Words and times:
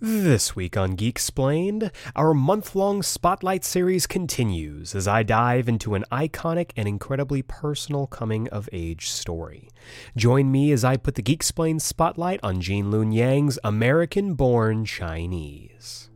This 0.00 0.56
week 0.56 0.76
on 0.76 0.96
Geek 0.96 1.14
Explained, 1.14 1.92
our 2.16 2.34
month 2.34 2.74
long 2.74 3.02
spotlight 3.02 3.64
series 3.64 4.06
continues 4.08 4.94
as 4.94 5.06
I 5.06 5.22
dive 5.22 5.68
into 5.68 5.94
an 5.94 6.04
iconic 6.10 6.72
and 6.76 6.88
incredibly 6.88 7.42
personal 7.42 8.08
coming 8.08 8.48
of 8.48 8.68
age 8.72 9.08
story. 9.08 9.68
Join 10.16 10.50
me 10.50 10.72
as 10.72 10.84
I 10.84 10.96
put 10.96 11.14
the 11.14 11.22
Geek 11.22 11.36
Explained 11.36 11.80
spotlight 11.80 12.40
on 12.42 12.60
Gene 12.60 12.86
Luen 12.86 13.14
Yang's 13.14 13.58
American 13.62 14.34
born 14.34 14.84
Chinese. 14.84 16.10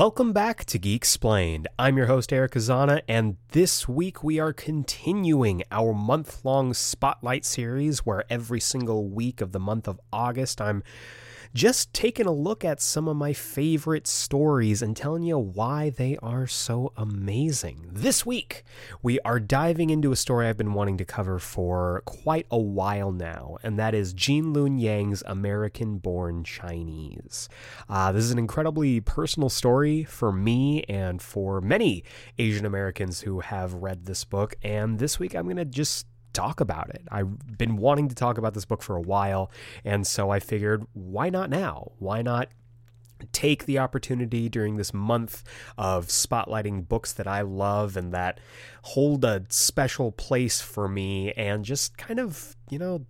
Welcome 0.00 0.32
back 0.32 0.64
to 0.64 0.78
Geek 0.78 0.96
Explained. 0.96 1.68
I'm 1.78 1.98
your 1.98 2.06
host, 2.06 2.32
Eric 2.32 2.52
Azana, 2.52 3.02
and 3.06 3.36
this 3.52 3.86
week 3.86 4.24
we 4.24 4.38
are 4.38 4.54
continuing 4.54 5.62
our 5.70 5.92
month 5.92 6.42
long 6.42 6.72
spotlight 6.72 7.44
series 7.44 7.98
where 7.98 8.24
every 8.30 8.60
single 8.60 9.10
week 9.10 9.42
of 9.42 9.52
the 9.52 9.60
month 9.60 9.86
of 9.86 10.00
August 10.10 10.58
I'm 10.58 10.82
just 11.52 11.92
taking 11.92 12.26
a 12.26 12.32
look 12.32 12.64
at 12.64 12.80
some 12.80 13.08
of 13.08 13.16
my 13.16 13.32
favorite 13.32 14.06
stories 14.06 14.82
and 14.82 14.96
telling 14.96 15.22
you 15.22 15.36
why 15.38 15.90
they 15.90 16.16
are 16.22 16.46
so 16.46 16.92
amazing. 16.96 17.88
This 17.90 18.24
week, 18.24 18.62
we 19.02 19.18
are 19.20 19.40
diving 19.40 19.90
into 19.90 20.12
a 20.12 20.16
story 20.16 20.46
I've 20.46 20.56
been 20.56 20.74
wanting 20.74 20.96
to 20.98 21.04
cover 21.04 21.38
for 21.38 22.02
quite 22.04 22.46
a 22.50 22.58
while 22.58 23.10
now, 23.10 23.56
and 23.62 23.78
that 23.78 23.94
is 23.94 24.12
Gene 24.12 24.54
Luen 24.54 24.80
Yang's 24.80 25.24
American 25.26 25.98
Born 25.98 26.44
Chinese. 26.44 27.48
Uh, 27.88 28.12
this 28.12 28.24
is 28.24 28.30
an 28.30 28.38
incredibly 28.38 29.00
personal 29.00 29.48
story 29.48 30.04
for 30.04 30.30
me 30.30 30.84
and 30.84 31.20
for 31.20 31.60
many 31.60 32.04
Asian 32.38 32.64
Americans 32.64 33.22
who 33.22 33.40
have 33.40 33.74
read 33.74 34.06
this 34.06 34.24
book, 34.24 34.54
and 34.62 34.98
this 35.00 35.18
week 35.18 35.34
I'm 35.34 35.44
going 35.44 35.56
to 35.56 35.64
just 35.64 36.06
talk 36.32 36.60
about 36.60 36.90
it. 36.90 37.02
I've 37.10 37.58
been 37.58 37.76
wanting 37.76 38.08
to 38.08 38.14
talk 38.14 38.38
about 38.38 38.54
this 38.54 38.64
book 38.64 38.82
for 38.82 38.96
a 38.96 39.00
while, 39.00 39.50
and 39.84 40.06
so 40.06 40.30
I 40.30 40.40
figured, 40.40 40.86
why 40.92 41.30
not 41.30 41.50
now? 41.50 41.92
Why 41.98 42.22
not 42.22 42.48
take 43.32 43.66
the 43.66 43.78
opportunity 43.78 44.48
during 44.48 44.76
this 44.76 44.94
month 44.94 45.44
of 45.76 46.06
spotlighting 46.06 46.88
books 46.88 47.12
that 47.12 47.26
I 47.26 47.42
love 47.42 47.96
and 47.96 48.12
that 48.14 48.40
hold 48.82 49.24
a 49.24 49.44
special 49.50 50.10
place 50.12 50.60
for 50.60 50.88
me 50.88 51.32
and 51.32 51.64
just 51.64 51.98
kind 51.98 52.18
of, 52.18 52.56
you 52.70 52.78
know, 52.78 53.04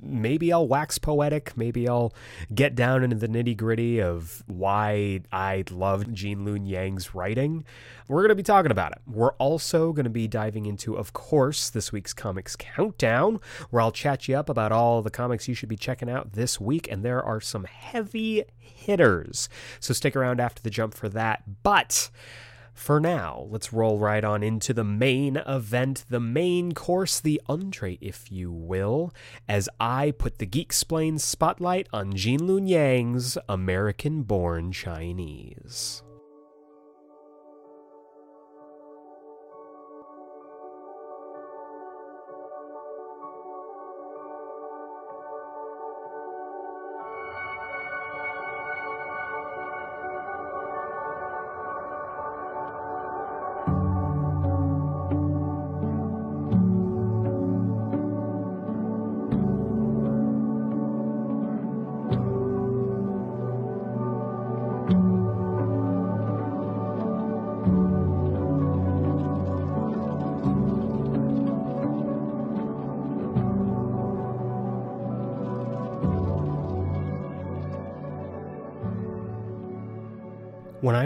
maybe 0.00 0.52
I'll 0.52 0.68
wax 0.68 0.98
poetic. 0.98 1.56
Maybe 1.56 1.88
I'll 1.88 2.12
get 2.54 2.74
down 2.74 3.02
into 3.02 3.16
the 3.16 3.28
nitty 3.28 3.56
gritty 3.56 4.00
of 4.00 4.42
why 4.46 5.20
I 5.32 5.64
love 5.70 6.12
Gene 6.12 6.44
Luen 6.44 6.68
Yang's 6.68 7.14
writing. 7.14 7.64
We're 8.08 8.22
going 8.22 8.30
to 8.30 8.34
be 8.34 8.42
talking 8.42 8.70
about 8.70 8.92
it. 8.92 8.98
We're 9.06 9.32
also 9.34 9.92
going 9.92 10.04
to 10.04 10.10
be 10.10 10.28
diving 10.28 10.66
into, 10.66 10.96
of 10.96 11.12
course, 11.12 11.70
this 11.70 11.92
week's 11.92 12.12
Comics 12.12 12.56
Countdown, 12.56 13.40
where 13.70 13.80
I'll 13.80 13.92
chat 13.92 14.28
you 14.28 14.36
up 14.36 14.48
about 14.48 14.72
all 14.72 15.02
the 15.02 15.10
comics 15.10 15.48
you 15.48 15.54
should 15.54 15.68
be 15.68 15.76
checking 15.76 16.10
out 16.10 16.32
this 16.32 16.60
week. 16.60 16.90
And 16.90 17.04
there 17.04 17.22
are 17.22 17.40
some 17.40 17.64
heavy 17.64 18.44
hitters. 18.58 19.48
So 19.80 19.94
stick 19.94 20.16
around 20.16 20.40
after 20.40 20.62
the 20.62 20.70
jump 20.70 20.94
for 20.94 21.08
that. 21.10 21.62
But 21.62 22.10
for 22.74 23.00
now, 23.00 23.46
let's 23.50 23.72
roll 23.72 23.98
right 23.98 24.24
on 24.24 24.42
into 24.42 24.72
the 24.72 24.84
main 24.84 25.36
event, 25.36 26.04
the 26.08 26.20
main 26.20 26.72
course, 26.72 27.20
the 27.20 27.40
entree, 27.46 27.98
if 28.00 28.32
you 28.32 28.50
will, 28.50 29.12
as 29.48 29.68
I 29.78 30.12
put 30.12 30.38
the 30.38 30.46
Geek 30.46 30.72
Explain 30.72 31.18
spotlight 31.18 31.86
on 31.92 32.16
Gene 32.16 32.40
Luen 32.40 32.66
Yang's 32.68 33.36
American 33.48 34.22
Born 34.22 34.72
Chinese. 34.72 36.02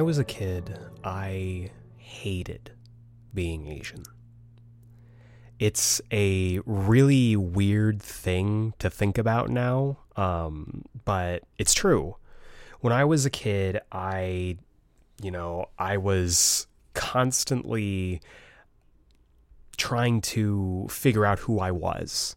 Was 0.07 0.19
a 0.19 0.25
kid, 0.25 0.79
I 1.03 1.69
hated 1.97 2.71
being 3.35 3.67
Asian. 3.67 4.05
It's 5.59 6.01
a 6.13 6.61
really 6.65 7.35
weird 7.35 8.01
thing 8.01 8.73
to 8.79 8.89
think 8.89 9.19
about 9.19 9.51
now, 9.51 9.99
um, 10.15 10.85
but 11.05 11.43
it's 11.59 11.75
true. 11.75 12.15
When 12.79 12.93
I 12.93 13.05
was 13.05 13.27
a 13.27 13.31
kid, 13.31 13.81
I, 13.91 14.59
you 15.21 15.33
know, 15.33 15.71
I 15.77 15.97
was 15.97 16.69
constantly 16.95 18.21
trying 19.77 20.21
to 20.21 20.87
figure 20.89 21.27
out 21.27 21.41
who 21.41 21.59
I 21.59 21.73
was. 21.73 22.37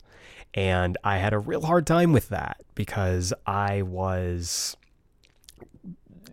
And 0.56 0.98
I 1.04 1.18
had 1.18 1.34
a 1.34 1.40
real 1.40 1.62
hard 1.62 1.86
time 1.86 2.14
with 2.14 2.30
that 2.30 2.62
because 2.74 3.32
I 3.46 3.84
was 3.84 4.76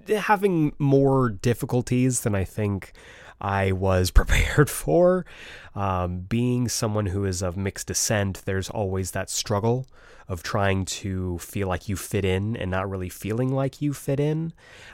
having 0.08 0.74
more 0.78 1.28
difficulties 1.28 2.20
than 2.20 2.34
I 2.34 2.44
think 2.44 2.92
I 3.40 3.72
was 3.72 4.10
prepared 4.12 4.70
for. 4.70 5.26
Um, 5.74 6.20
being 6.20 6.68
someone 6.68 7.06
who 7.06 7.24
is 7.24 7.42
of 7.42 7.56
mixed 7.56 7.88
descent, 7.88 8.42
there's 8.44 8.70
always 8.70 9.10
that 9.12 9.30
struggle 9.30 9.86
of 10.28 10.42
trying 10.42 10.84
to 10.84 11.38
feel 11.38 11.68
like 11.68 11.88
you 11.88 11.96
fit 11.96 12.24
in 12.24 12.56
and 12.56 12.70
not 12.70 12.90
really 12.90 13.08
feeling 13.08 13.52
like 13.52 13.80
you 13.80 13.92
fit 13.94 14.18
in. 14.18 14.52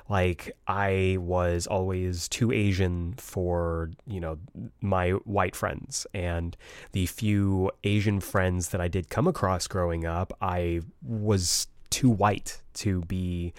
Like 0.09 0.55
I 0.67 1.17
was 1.21 1.67
always 1.67 2.29
too 2.29 2.53
Asian 2.53 3.15
for, 3.15 3.91
you 4.07 4.21
know, 4.21 4.39
my 4.81 5.11
white 5.11 5.57
friends 5.57 6.07
and 6.13 6.57
the 6.93 7.07
few 7.07 7.71
Asian 7.83 8.21
friends 8.21 8.69
that 8.71 8.81
I 8.81 8.89
did 8.89 9.09
come 9.09 9.27
across 9.27 9.67
growing 9.67 10.05
up, 10.05 10.37
I 10.43 10.83
was 11.01 11.67
too 11.89 12.11
white 12.11 12.61
to 12.75 13.03
be 13.03 13.53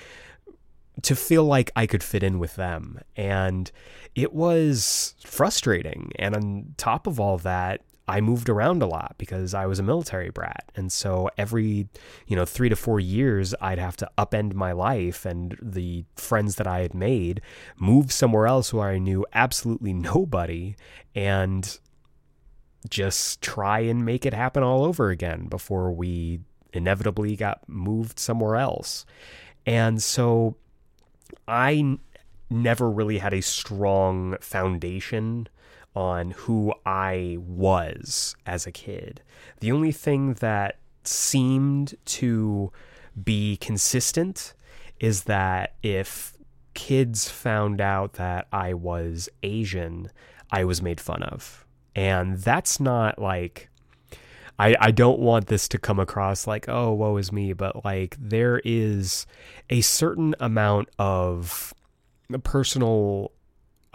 to 1.01 1.15
feel 1.15 1.43
like 1.43 1.71
I 1.75 1.87
could 1.87 2.03
fit 2.03 2.23
in 2.23 2.39
with 2.39 2.55
them. 2.55 2.99
And 3.15 3.71
it 4.15 4.33
was 4.33 5.15
frustrating. 5.25 6.11
And 6.19 6.35
on 6.35 6.75
top 6.77 7.07
of 7.07 7.19
all 7.19 7.37
that, 7.39 7.81
I 8.07 8.19
moved 8.19 8.49
around 8.49 8.83
a 8.83 8.87
lot 8.87 9.15
because 9.17 9.53
I 9.53 9.65
was 9.65 9.79
a 9.79 9.83
military 9.83 10.29
brat. 10.29 10.69
And 10.75 10.91
so 10.91 11.29
every, 11.37 11.87
you 12.27 12.35
know, 12.35 12.43
three 12.45 12.67
to 12.67 12.75
four 12.75 12.99
years, 12.99 13.55
I'd 13.61 13.79
have 13.79 13.95
to 13.97 14.09
upend 14.17 14.53
my 14.53 14.73
life 14.73 15.25
and 15.25 15.57
the 15.61 16.03
friends 16.15 16.57
that 16.57 16.67
I 16.67 16.79
had 16.79 16.93
made 16.93 17.41
move 17.77 18.11
somewhere 18.11 18.45
else 18.45 18.73
where 18.73 18.89
I 18.89 18.99
knew 18.99 19.25
absolutely 19.33 19.93
nobody 19.93 20.75
and 21.15 21.79
just 22.89 23.41
try 23.41 23.79
and 23.79 24.05
make 24.05 24.25
it 24.25 24.33
happen 24.33 24.63
all 24.63 24.83
over 24.83 25.09
again 25.09 25.47
before 25.47 25.91
we 25.91 26.41
inevitably 26.73 27.37
got 27.37 27.61
moved 27.69 28.19
somewhere 28.19 28.57
else. 28.57 29.05
And 29.65 30.03
so 30.03 30.57
I 31.47 31.73
n- 31.75 31.99
never 32.49 32.89
really 32.89 33.17
had 33.17 33.33
a 33.33 33.41
strong 33.41 34.37
foundation 34.39 35.47
on 35.95 36.31
who 36.31 36.73
I 36.85 37.37
was 37.39 38.35
as 38.45 38.65
a 38.65 38.71
kid. 38.71 39.21
The 39.59 39.71
only 39.71 39.91
thing 39.91 40.35
that 40.35 40.79
seemed 41.03 41.95
to 42.05 42.71
be 43.21 43.57
consistent 43.57 44.53
is 44.99 45.25
that 45.25 45.75
if 45.83 46.33
kids 46.73 47.29
found 47.29 47.81
out 47.81 48.13
that 48.13 48.47
I 48.51 48.73
was 48.73 49.29
Asian, 49.43 50.09
I 50.51 50.63
was 50.63 50.81
made 50.81 50.99
fun 50.99 51.23
of. 51.23 51.65
And 51.95 52.39
that's 52.39 52.79
not 52.79 53.19
like 53.19 53.69
I, 54.59 54.75
I 54.79 54.91
don't 54.91 55.19
want 55.19 55.47
this 55.47 55.67
to 55.69 55.77
come 55.77 55.99
across 55.99 56.47
like, 56.47 56.69
oh, 56.69 56.93
woe 56.93 57.17
is 57.17 57.31
me, 57.31 57.53
but 57.53 57.83
like 57.83 58.15
there 58.19 58.61
is 58.63 59.25
a 59.69 59.81
certain 59.81 60.35
amount 60.39 60.89
of 60.99 61.73
personal 62.43 63.31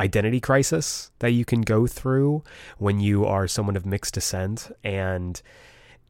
identity 0.01 0.41
crisis 0.41 1.11
that 1.19 1.31
you 1.31 1.45
can 1.45 1.63
go 1.63 1.87
through 1.87 2.43
when 2.79 3.01
you 3.01 3.25
are 3.25 3.49
someone 3.49 3.77
of 3.77 3.85
mixed 3.85 4.15
descent 4.15 4.71
and 4.85 5.43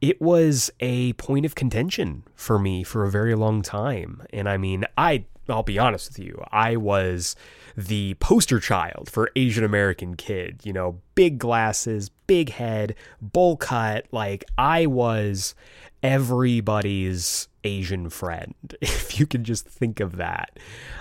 it 0.01 0.21
was 0.21 0.71
a 0.79 1.13
point 1.13 1.45
of 1.45 1.55
contention 1.55 2.23
for 2.35 2.57
me 2.57 2.83
for 2.83 3.03
a 3.03 3.11
very 3.11 3.35
long 3.35 3.61
time. 3.61 4.21
And 4.31 4.47
I 4.47 4.57
mean, 4.57 4.85
I 4.97 5.25
I'll 5.49 5.63
be 5.63 5.79
honest 5.79 6.09
with 6.09 6.19
you, 6.19 6.41
I 6.51 6.75
was 6.75 7.35
the 7.75 8.13
poster 8.15 8.59
child 8.59 9.09
for 9.09 9.31
Asian 9.35 9.63
American 9.63 10.15
kid, 10.15 10.61
you 10.63 10.71
know, 10.71 11.01
big 11.15 11.39
glasses, 11.39 12.11
big 12.29 12.51
head, 12.51 12.93
bowl 13.19 13.57
cut, 13.57 14.05
like 14.11 14.45
I 14.55 14.85
was 14.85 15.55
everybody's 16.03 17.47
Asian 17.63 18.07
friend, 18.11 18.53
if 18.81 19.19
you 19.19 19.25
can 19.25 19.43
just 19.43 19.65
think 19.65 19.99
of 19.99 20.17
that. 20.17 20.59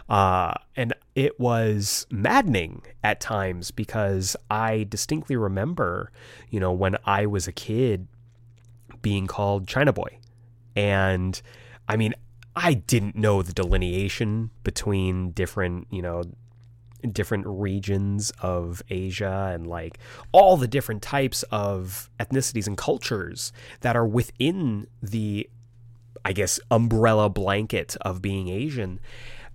Uh, 0.09 0.55
and 0.75 0.95
it 1.15 1.39
was 1.39 2.07
maddening 2.11 2.81
at 3.05 3.21
times 3.21 3.71
because 3.71 4.37
I 4.51 4.87
distinctly 4.89 5.37
remember, 5.37 6.11
you 6.49 6.61
know, 6.61 6.73
when 6.73 6.97
I 7.05 7.27
was 7.27 7.47
a 7.47 7.53
kid 7.53 8.09
being 9.03 9.27
called 9.27 9.69
China 9.69 9.93
Boy. 9.93 10.19
And 10.75 11.41
I 11.91 11.99
mean, 11.99 12.15
I 12.57 12.73
didn't 12.73 13.17
know 13.17 13.43
the 13.43 13.53
delineation 13.53 14.49
between 14.65 15.33
different, 15.33 15.89
you 15.91 16.01
know, 16.01 16.23
different 17.13 17.47
regions 17.47 18.33
of 18.41 18.83
Asia 18.91 19.51
and 19.55 19.67
like 19.67 19.99
all 20.33 20.57
the 20.57 20.69
different 20.69 21.03
types 21.03 21.43
of 21.51 22.11
ethnicities 22.19 22.67
and 22.67 22.77
cultures 22.77 23.53
that 23.81 23.97
are 23.97 24.07
within 24.07 24.87
the, 25.03 25.49
I 26.25 26.33
guess, 26.33 26.59
umbrella 26.71 27.29
blanket 27.29 27.97
of 28.01 28.23
being 28.23 28.49
Asian. 28.49 29.01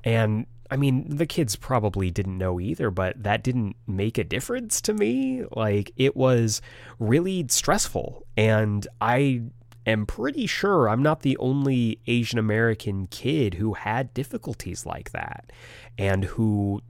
And 0.04 0.46
I 0.72 0.76
mean, 0.76 1.18
the 1.18 1.28
kids 1.28 1.56
probably 1.56 2.10
didn't 2.10 2.38
know 2.38 2.60
either, 2.60 2.90
but 2.90 3.22
that 3.22 3.44
didn't 3.44 3.76
make 3.86 4.18
a 4.18 4.24
difference 4.24 4.82
to 4.82 4.94
me. 4.94 5.44
Like, 5.52 5.92
it 5.98 6.16
was 6.16 6.62
really 6.98 7.46
stressful. 7.48 8.26
And 8.36 8.88
I 9.00 9.44
am 9.86 10.06
pretty 10.08 10.48
sure 10.48 10.90
I'm 10.90 11.04
not 11.04 11.22
the 11.22 11.38
only 11.38 12.00
Asian 12.08 12.40
American 12.40 13.06
kid 13.08 13.56
who 13.56 13.74
had 13.74 14.14
difficulties 14.16 14.86
like 14.86 15.12
that 15.12 15.52
and 15.98 16.24
who, 16.24 16.82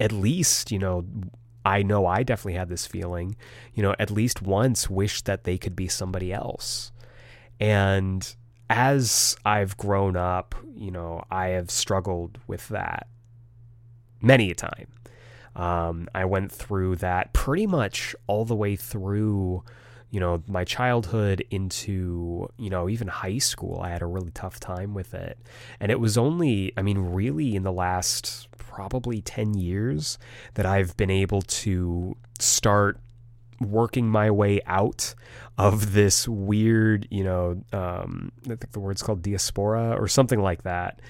at 0.00 0.12
least, 0.12 0.70
you 0.70 0.78
know, 0.78 1.04
I 1.64 1.82
know 1.82 2.06
I 2.06 2.22
definitely 2.22 2.58
had 2.58 2.68
this 2.68 2.86
feeling, 2.86 3.36
you 3.74 3.82
know, 3.82 3.94
at 3.98 4.10
least 4.10 4.42
once 4.42 4.90
wish 4.90 5.22
that 5.22 5.44
they 5.44 5.56
could 5.56 5.74
be 5.74 5.88
somebody 5.88 6.32
else. 6.32 6.92
And 7.58 8.34
as 8.68 9.36
I've 9.44 9.76
grown 9.76 10.16
up, 10.16 10.54
you 10.76 10.90
know, 10.90 11.24
I 11.30 11.48
have 11.48 11.70
struggled 11.70 12.38
with 12.46 12.68
that 12.68 13.06
many 14.20 14.50
a 14.50 14.54
time. 14.54 14.88
Um, 15.56 16.08
I 16.14 16.24
went 16.24 16.50
through 16.50 16.96
that 16.96 17.32
pretty 17.32 17.66
much 17.66 18.16
all 18.26 18.44
the 18.44 18.56
way 18.56 18.74
through, 18.74 19.62
you 20.10 20.18
know, 20.18 20.42
my 20.48 20.64
childhood 20.64 21.44
into, 21.50 22.48
you 22.58 22.70
know, 22.70 22.88
even 22.88 23.06
high 23.06 23.38
school. 23.38 23.80
I 23.80 23.90
had 23.90 24.02
a 24.02 24.06
really 24.06 24.32
tough 24.32 24.58
time 24.58 24.94
with 24.94 25.14
it. 25.14 25.38
And 25.78 25.92
it 25.92 26.00
was 26.00 26.18
only, 26.18 26.72
I 26.76 26.82
mean, 26.82 26.98
really 26.98 27.54
in 27.54 27.62
the 27.62 27.72
last 27.72 28.48
probably 28.74 29.20
10 29.20 29.54
years 29.54 30.18
that 30.54 30.66
I've 30.66 30.96
been 30.96 31.10
able 31.10 31.42
to 31.42 32.16
start 32.40 32.98
working 33.60 34.08
my 34.08 34.32
way 34.32 34.60
out 34.66 35.14
of 35.56 35.92
this 35.92 36.26
weird, 36.26 37.06
you 37.08 37.22
know, 37.22 37.62
um, 37.72 38.32
I 38.44 38.48
think 38.48 38.72
the 38.72 38.80
word's 38.80 39.00
called 39.00 39.22
diaspora 39.22 39.96
or 39.96 40.08
something 40.08 40.40
like 40.40 40.64
that, 40.64 41.00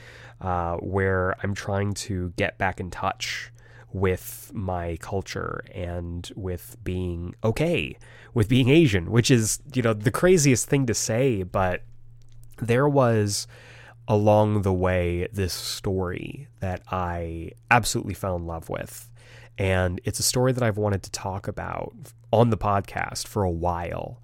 uh, 0.43 0.77
where 0.77 1.37
I'm 1.43 1.55
trying 1.55 1.95
to 1.95 2.35
get 2.37 2.59
back 2.59 2.81
in 2.81 2.91
touch 2.91 3.51
with 3.95 4.51
my 4.53 4.99
culture 5.01 5.65
and 5.73 6.31
with 6.37 6.77
being 6.85 7.35
okay 7.43 7.97
with 8.35 8.49
being 8.49 8.69
Asian, 8.69 9.11
which 9.11 9.31
is, 9.31 9.61
you 9.73 9.81
know, 9.81 9.95
the 9.95 10.11
craziest 10.11 10.69
thing 10.69 10.85
to 10.87 10.95
say, 10.95 11.45
but 11.45 11.83
there 12.59 12.89
was 12.89 13.47
along 14.07 14.63
the 14.63 14.73
way 14.73 15.29
this 15.33 15.53
story 15.53 16.49
that 16.61 16.83
I 16.91 17.53
absolutely 17.71 18.15
fell 18.15 18.37
in 18.37 18.47
love 18.47 18.69
with. 18.69 19.11
And 19.57 20.01
it's 20.05 20.19
a 20.19 20.25
story 20.25 20.53
that 20.53 20.63
I've 20.63 20.77
wanted 20.77 21.03
to 21.05 21.11
talk 21.11 21.49
about 21.49 21.95
on 22.33 22.51
the 22.51 22.59
podcast 22.59 23.27
for 23.27 23.45
a 23.45 23.51
while. 23.51 24.21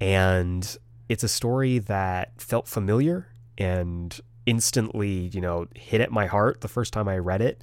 And 0.00 0.76
it's 1.08 1.24
a 1.24 1.28
story 1.28 1.78
that 1.78 2.40
felt 2.40 2.68
familiar 2.68 3.28
and 3.58 4.18
instantly, 4.44 5.30
you 5.32 5.40
know, 5.40 5.66
hit 5.74 6.00
at 6.00 6.12
my 6.12 6.26
heart 6.26 6.60
the 6.60 6.68
first 6.68 6.92
time 6.92 7.08
I 7.08 7.18
read 7.18 7.40
it. 7.40 7.62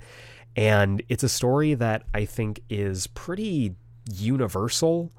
And 0.55 1.01
it's 1.09 1.23
a 1.23 1.29
story 1.29 1.73
that 1.75 2.03
I 2.13 2.25
think 2.25 2.61
is 2.69 3.07
pretty 3.07 3.75
universal 4.11 5.11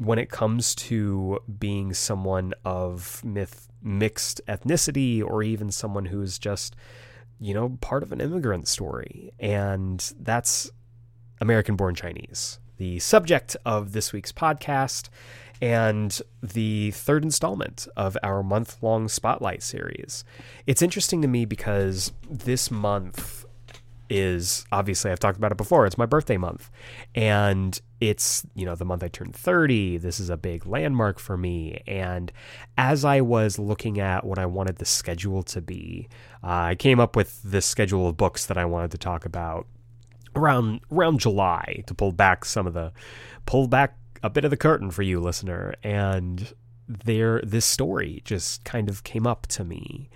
when 0.00 0.18
it 0.18 0.30
comes 0.30 0.74
to 0.74 1.38
being 1.58 1.92
someone 1.92 2.54
of 2.64 3.22
myth, 3.22 3.68
mixed 3.82 4.40
ethnicity 4.48 5.22
or 5.22 5.42
even 5.42 5.70
someone 5.70 6.06
who's 6.06 6.38
just, 6.38 6.74
you 7.38 7.52
know, 7.52 7.76
part 7.82 8.02
of 8.02 8.10
an 8.10 8.18
immigrant 8.18 8.66
story. 8.66 9.30
And 9.38 10.10
that's 10.18 10.70
American 11.38 11.76
born 11.76 11.94
Chinese, 11.94 12.60
the 12.78 12.98
subject 12.98 13.58
of 13.66 13.92
this 13.92 14.10
week's 14.10 14.32
podcast 14.32 15.10
and 15.60 16.22
the 16.42 16.92
third 16.92 17.22
installment 17.22 17.86
of 17.94 18.16
our 18.22 18.42
month 18.42 18.82
long 18.82 19.06
spotlight 19.06 19.62
series. 19.62 20.24
It's 20.66 20.80
interesting 20.80 21.20
to 21.20 21.28
me 21.28 21.44
because 21.44 22.10
this 22.26 22.70
month 22.70 23.44
is 24.10 24.66
obviously 24.72 25.10
I've 25.10 25.20
talked 25.20 25.38
about 25.38 25.52
it 25.52 25.56
before. 25.56 25.86
It's 25.86 25.96
my 25.96 26.04
birthday 26.04 26.36
month. 26.36 26.70
And 27.14 27.80
it's, 28.00 28.44
you 28.54 28.66
know, 28.66 28.74
the 28.74 28.84
month 28.84 29.04
I 29.04 29.08
turned 29.08 29.34
30. 29.34 29.98
This 29.98 30.18
is 30.18 30.28
a 30.28 30.36
big 30.36 30.66
landmark 30.66 31.18
for 31.18 31.36
me. 31.36 31.82
And 31.86 32.32
as 32.76 33.04
I 33.04 33.20
was 33.20 33.58
looking 33.58 34.00
at 34.00 34.24
what 34.24 34.38
I 34.38 34.46
wanted 34.46 34.76
the 34.76 34.84
schedule 34.84 35.42
to 35.44 35.60
be, 35.60 36.08
uh, 36.42 36.46
I 36.46 36.74
came 36.74 36.98
up 36.98 37.14
with 37.14 37.40
this 37.42 37.64
schedule 37.64 38.08
of 38.08 38.16
books 38.16 38.46
that 38.46 38.58
I 38.58 38.64
wanted 38.64 38.90
to 38.90 38.98
talk 38.98 39.24
about 39.24 39.66
around 40.36 40.80
around 40.92 41.20
July 41.20 41.82
to 41.86 41.94
pull 41.94 42.12
back 42.12 42.44
some 42.44 42.66
of 42.66 42.74
the 42.74 42.92
pull 43.46 43.66
back 43.66 43.96
a 44.22 44.30
bit 44.30 44.44
of 44.44 44.50
the 44.50 44.56
curtain 44.56 44.90
for 44.90 45.02
you 45.02 45.18
listener 45.20 45.74
and 45.82 46.52
there 46.86 47.40
this 47.42 47.64
story 47.64 48.20
just 48.24 48.64
kind 48.64 48.88
of 48.88 49.02
came 49.02 49.26
up 49.26 49.46
to 49.48 49.64
me 49.64 50.08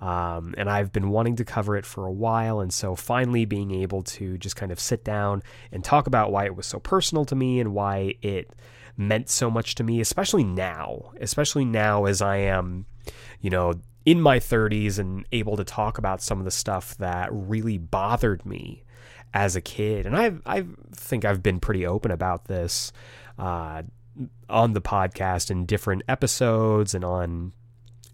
um, 0.00 0.54
and 0.58 0.68
I've 0.68 0.92
been 0.92 1.10
wanting 1.10 1.36
to 1.36 1.44
cover 1.44 1.76
it 1.76 1.86
for 1.86 2.06
a 2.06 2.12
while. 2.12 2.60
And 2.60 2.72
so 2.72 2.94
finally 2.94 3.44
being 3.44 3.70
able 3.70 4.02
to 4.02 4.36
just 4.38 4.56
kind 4.56 4.70
of 4.70 4.78
sit 4.78 5.04
down 5.04 5.42
and 5.72 5.82
talk 5.82 6.06
about 6.06 6.32
why 6.32 6.44
it 6.44 6.56
was 6.56 6.66
so 6.66 6.78
personal 6.78 7.24
to 7.26 7.34
me 7.34 7.60
and 7.60 7.72
why 7.72 8.14
it 8.22 8.50
meant 8.96 9.28
so 9.28 9.50
much 9.50 9.74
to 9.76 9.84
me, 9.84 10.00
especially 10.00 10.44
now, 10.44 11.12
especially 11.20 11.64
now 11.64 12.04
as 12.04 12.20
I 12.20 12.38
am, 12.38 12.86
you 13.40 13.50
know, 13.50 13.74
in 14.04 14.20
my 14.20 14.38
30s 14.38 14.98
and 14.98 15.26
able 15.32 15.56
to 15.56 15.64
talk 15.64 15.98
about 15.98 16.22
some 16.22 16.38
of 16.38 16.44
the 16.44 16.50
stuff 16.50 16.96
that 16.98 17.28
really 17.32 17.78
bothered 17.78 18.44
me 18.46 18.84
as 19.34 19.56
a 19.56 19.60
kid. 19.60 20.06
And 20.06 20.16
I 20.16 20.32
I 20.46 20.64
think 20.92 21.24
I've 21.24 21.42
been 21.42 21.60
pretty 21.60 21.86
open 21.86 22.10
about 22.10 22.46
this 22.46 22.92
uh, 23.38 23.82
on 24.48 24.72
the 24.72 24.80
podcast 24.80 25.50
in 25.50 25.66
different 25.66 26.02
episodes 26.08 26.94
and 26.94 27.04
on 27.04 27.52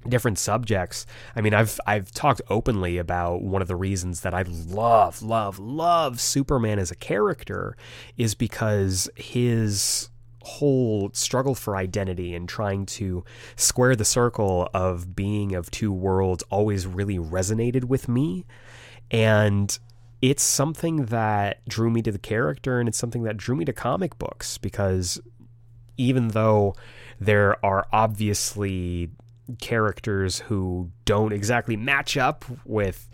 different 0.08 0.38
subjects. 0.38 1.06
I 1.34 1.40
mean, 1.40 1.54
I've 1.54 1.78
I've 1.86 2.10
talked 2.12 2.42
openly 2.48 2.98
about 2.98 3.42
one 3.42 3.62
of 3.62 3.68
the 3.68 3.76
reasons 3.76 4.20
that 4.20 4.34
I 4.34 4.42
love 4.42 5.22
love 5.22 5.58
love 5.58 6.20
Superman 6.20 6.78
as 6.78 6.90
a 6.90 6.96
character 6.96 7.76
is 8.16 8.34
because 8.34 9.08
his 9.16 10.10
whole 10.44 11.10
struggle 11.12 11.54
for 11.54 11.76
identity 11.76 12.34
and 12.34 12.48
trying 12.48 12.84
to 12.84 13.24
square 13.56 13.94
the 13.94 14.04
circle 14.04 14.68
of 14.74 15.14
being 15.14 15.54
of 15.54 15.70
two 15.70 15.92
worlds 15.92 16.42
always 16.50 16.86
really 16.86 17.18
resonated 17.18 17.84
with 17.84 18.08
me 18.08 18.44
and 19.10 19.78
it's 20.20 20.42
something 20.42 21.06
that 21.06 21.64
drew 21.68 21.90
me 21.90 22.02
to 22.02 22.10
the 22.10 22.18
character 22.18 22.80
and 22.80 22.88
it's 22.88 22.98
something 22.98 23.22
that 23.22 23.36
drew 23.36 23.54
me 23.54 23.64
to 23.64 23.72
comic 23.72 24.18
books 24.18 24.58
because 24.58 25.20
even 25.96 26.28
though 26.28 26.74
there 27.20 27.64
are 27.64 27.86
obviously 27.92 29.10
characters 29.58 30.40
who 30.40 30.90
don't 31.04 31.32
exactly 31.32 31.76
match 31.76 32.16
up 32.16 32.44
with 32.64 33.08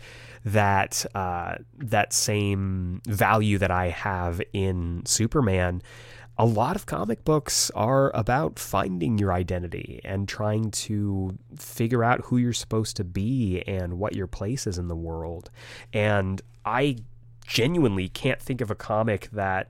that 0.45 1.05
uh, 1.15 1.55
that 1.77 2.13
same 2.13 3.01
value 3.05 3.57
that 3.57 3.71
I 3.71 3.89
have 3.89 4.41
in 4.53 5.03
Superman. 5.05 5.81
A 6.37 6.45
lot 6.45 6.77
of 6.77 6.85
comic 6.85 7.25
books 7.25 7.69
are 7.75 8.15
about 8.15 8.57
finding 8.57 9.17
your 9.17 9.33
identity 9.33 9.99
and 10.05 10.25
trying 10.25 10.71
to 10.71 11.37
figure 11.57 12.01
out 12.01 12.21
who 12.25 12.37
you're 12.37 12.53
supposed 12.53 12.95
to 12.95 13.03
be 13.03 13.61
and 13.67 13.99
what 13.99 14.15
your 14.15 14.27
place 14.27 14.65
is 14.65 14.77
in 14.77 14.87
the 14.87 14.95
world. 14.95 15.51
And 15.91 16.41
I 16.63 16.97
genuinely 17.45 18.07
can't 18.07 18.41
think 18.41 18.61
of 18.61 18.71
a 18.71 18.75
comic 18.75 19.29
that 19.31 19.69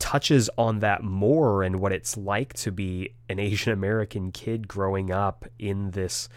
touches 0.00 0.50
on 0.58 0.80
that 0.80 1.04
more 1.04 1.62
and 1.62 1.78
what 1.78 1.92
it's 1.92 2.16
like 2.16 2.54
to 2.54 2.72
be 2.72 3.14
an 3.28 3.38
Asian 3.38 3.72
American 3.72 4.32
kid 4.32 4.66
growing 4.66 5.12
up 5.12 5.44
in 5.58 5.92
this 5.92 6.28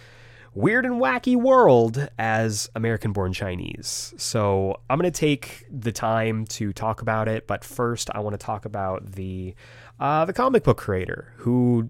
weird 0.53 0.85
and 0.85 1.01
wacky 1.01 1.35
world 1.35 2.07
as 2.19 2.69
American 2.75 3.11
born 3.11 3.33
Chinese. 3.33 4.13
So 4.17 4.79
I'm 4.89 4.99
going 4.99 5.11
to 5.11 5.19
take 5.19 5.65
the 5.71 5.91
time 5.91 6.45
to 6.47 6.71
talk 6.73 7.01
about 7.01 7.27
it, 7.27 7.47
but 7.47 7.63
first 7.63 8.09
I 8.13 8.19
want 8.19 8.39
to 8.39 8.45
talk 8.45 8.65
about 8.65 9.13
the 9.13 9.55
uh, 9.99 10.25
the 10.25 10.33
comic 10.33 10.63
book 10.63 10.77
creator 10.77 11.33
who 11.37 11.89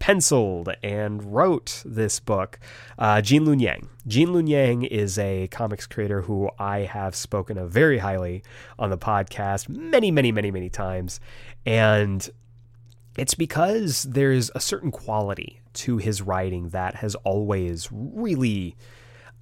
penciled 0.00 0.70
and 0.82 1.32
wrote 1.32 1.82
this 1.84 2.18
book, 2.18 2.58
uh, 2.98 3.20
Gene 3.20 3.44
Luen 3.44 3.60
Yang. 3.60 3.88
Gene 4.08 4.30
Luen 4.30 4.48
Yang 4.48 4.84
is 4.84 5.16
a 5.18 5.46
comics 5.48 5.86
creator 5.86 6.22
who 6.22 6.50
I 6.58 6.80
have 6.80 7.14
spoken 7.14 7.56
of 7.56 7.70
very 7.70 7.98
highly 7.98 8.42
on 8.78 8.90
the 8.90 8.98
podcast 8.98 9.68
many, 9.68 10.10
many, 10.10 10.32
many, 10.32 10.50
many 10.50 10.68
times. 10.68 11.20
And 11.64 12.28
it's 13.16 13.34
because 13.34 14.04
there's 14.04 14.50
a 14.54 14.60
certain 14.60 14.90
quality 14.90 15.60
to 15.74 15.98
his 15.98 16.22
writing 16.22 16.70
that 16.70 16.96
has 16.96 17.14
always 17.16 17.88
really. 17.92 18.76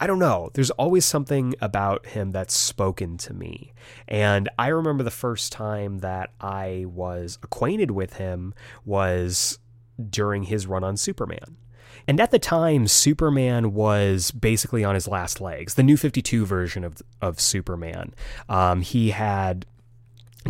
I 0.01 0.07
don't 0.07 0.21
know. 0.21 0.51
There's 0.55 0.71
always 0.71 1.05
something 1.05 1.57
about 1.61 2.07
him 2.07 2.31
that's 2.31 2.55
spoken 2.57 3.19
to 3.19 3.35
me. 3.35 3.73
And 4.07 4.49
I 4.57 4.69
remember 4.69 5.03
the 5.03 5.11
first 5.11 5.51
time 5.51 5.99
that 5.99 6.31
I 6.41 6.85
was 6.87 7.37
acquainted 7.43 7.91
with 7.91 8.13
him 8.13 8.55
was 8.85 9.59
during 10.11 10.45
his 10.45 10.67
run 10.67 10.85
on 10.85 10.97
Superman. 10.97 11.57
And 12.07 12.21
at 12.21 12.31
the 12.31 12.39
time, 12.39 12.87
Superman 12.87 13.75
was 13.75 14.31
basically 14.31 14.83
on 14.83 14.95
his 14.95 15.07
last 15.07 15.41
legs, 15.41 15.75
the 15.75 15.83
new 15.83 15.97
52 15.97 16.47
version 16.47 16.85
of, 16.85 17.03
of 17.21 17.39
Superman. 17.39 18.15
Um, 18.49 18.81
he 18.81 19.11
had 19.11 19.67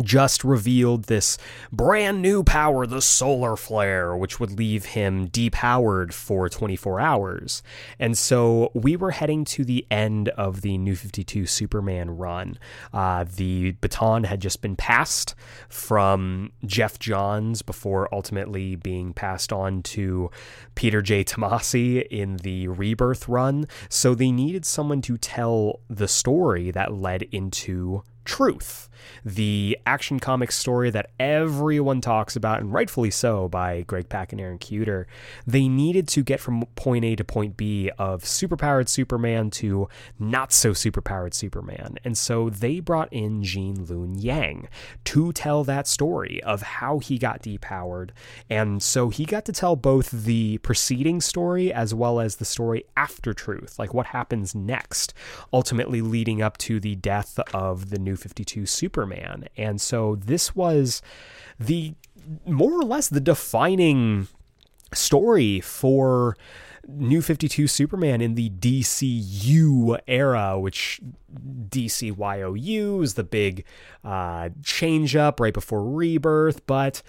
just 0.03 0.43
revealed 0.43 1.05
this 1.05 1.37
brand 1.71 2.21
new 2.21 2.43
power, 2.43 2.85
the 2.85 3.01
solar 3.01 3.55
flare, 3.55 4.15
which 4.15 4.39
would 4.39 4.51
leave 4.51 4.85
him 4.85 5.27
depowered 5.27 6.13
for 6.13 6.49
24 6.49 6.99
hours. 6.99 7.63
And 7.99 8.17
so 8.17 8.71
we 8.73 8.95
were 8.95 9.11
heading 9.11 9.45
to 9.45 9.65
the 9.65 9.85
end 9.91 10.29
of 10.29 10.61
the 10.61 10.77
New 10.77 10.95
52 10.95 11.45
Superman 11.45 12.11
run. 12.11 12.57
Uh, 12.93 13.25
the 13.35 13.71
baton 13.81 14.23
had 14.23 14.41
just 14.41 14.61
been 14.61 14.75
passed 14.75 15.35
from 15.67 16.51
Geoff 16.65 16.99
Johns 16.99 17.61
before 17.61 18.13
ultimately 18.13 18.75
being 18.75 19.13
passed 19.13 19.51
on 19.51 19.83
to 19.83 20.29
Peter 20.75 21.01
J. 21.01 21.23
Tomasi 21.23 22.05
in 22.07 22.37
the 22.37 22.67
Rebirth 22.67 23.27
run. 23.27 23.67
So 23.89 24.15
they 24.15 24.31
needed 24.31 24.65
someone 24.65 25.01
to 25.03 25.17
tell 25.17 25.81
the 25.89 26.07
story 26.07 26.71
that 26.71 26.93
led 26.93 27.23
into 27.23 28.03
Truth 28.25 28.88
the 29.23 29.77
action 29.85 30.19
comic 30.19 30.51
story 30.51 30.89
that 30.91 31.11
everyone 31.19 32.01
talks 32.01 32.35
about, 32.35 32.59
and 32.59 32.73
rightfully 32.73 33.11
so, 33.11 33.47
by 33.47 33.81
Greg 33.81 34.09
Pak 34.09 34.31
and 34.31 34.41
Aaron 34.41 34.59
Kuder. 34.59 35.05
They 35.45 35.67
needed 35.67 36.07
to 36.09 36.23
get 36.23 36.39
from 36.39 36.65
point 36.75 37.05
A 37.05 37.15
to 37.15 37.23
point 37.23 37.57
B 37.57 37.91
of 37.97 38.23
superpowered 38.23 38.89
Superman 38.89 39.49
to 39.51 39.87
not 40.17 40.51
so 40.51 40.71
superpowered 40.71 41.33
Superman. 41.33 41.97
And 42.03 42.17
so 42.17 42.49
they 42.49 42.79
brought 42.79 43.11
in 43.11 43.43
Gene 43.43 43.85
Luen 43.87 44.15
Yang 44.17 44.67
to 45.05 45.31
tell 45.33 45.63
that 45.63 45.87
story 45.87 46.41
of 46.43 46.61
how 46.61 46.99
he 46.99 47.17
got 47.17 47.41
depowered. 47.41 48.11
And 48.49 48.81
so 48.81 49.09
he 49.09 49.25
got 49.25 49.45
to 49.45 49.51
tell 49.51 49.75
both 49.75 50.11
the 50.11 50.57
preceding 50.59 51.21
story 51.21 51.71
as 51.71 51.93
well 51.93 52.19
as 52.19 52.37
the 52.37 52.45
story 52.45 52.83
after 52.97 53.33
truth, 53.33 53.77
like 53.79 53.93
what 53.93 54.07
happens 54.07 54.53
next, 54.53 55.13
ultimately 55.53 56.01
leading 56.01 56.41
up 56.41 56.57
to 56.59 56.79
the 56.79 56.95
death 56.95 57.39
of 57.53 57.89
the 57.89 57.99
new 57.99 58.15
52 58.15 58.65
Superman 58.65 58.88
Superman. 58.89 59.47
And 59.55 59.79
so 59.79 60.15
this 60.15 60.55
was 60.55 61.03
the 61.59 61.93
more 62.45 62.73
or 62.73 62.83
less 62.83 63.07
the 63.07 63.19
defining 63.19 64.27
story 64.93 65.59
for 65.59 66.35
New 66.87 67.21
52 67.21 67.67
Superman 67.67 68.19
in 68.19 68.33
the 68.33 68.49
DCYOU 68.49 69.99
era, 70.07 70.59
which 70.59 70.99
DCYOU 71.69 73.03
is 73.03 73.13
the 73.13 73.23
big 73.23 73.63
uh, 74.03 74.49
change 74.63 75.15
up 75.15 75.39
right 75.39 75.53
before 75.53 75.83
Rebirth, 75.83 76.65
but 76.65 77.03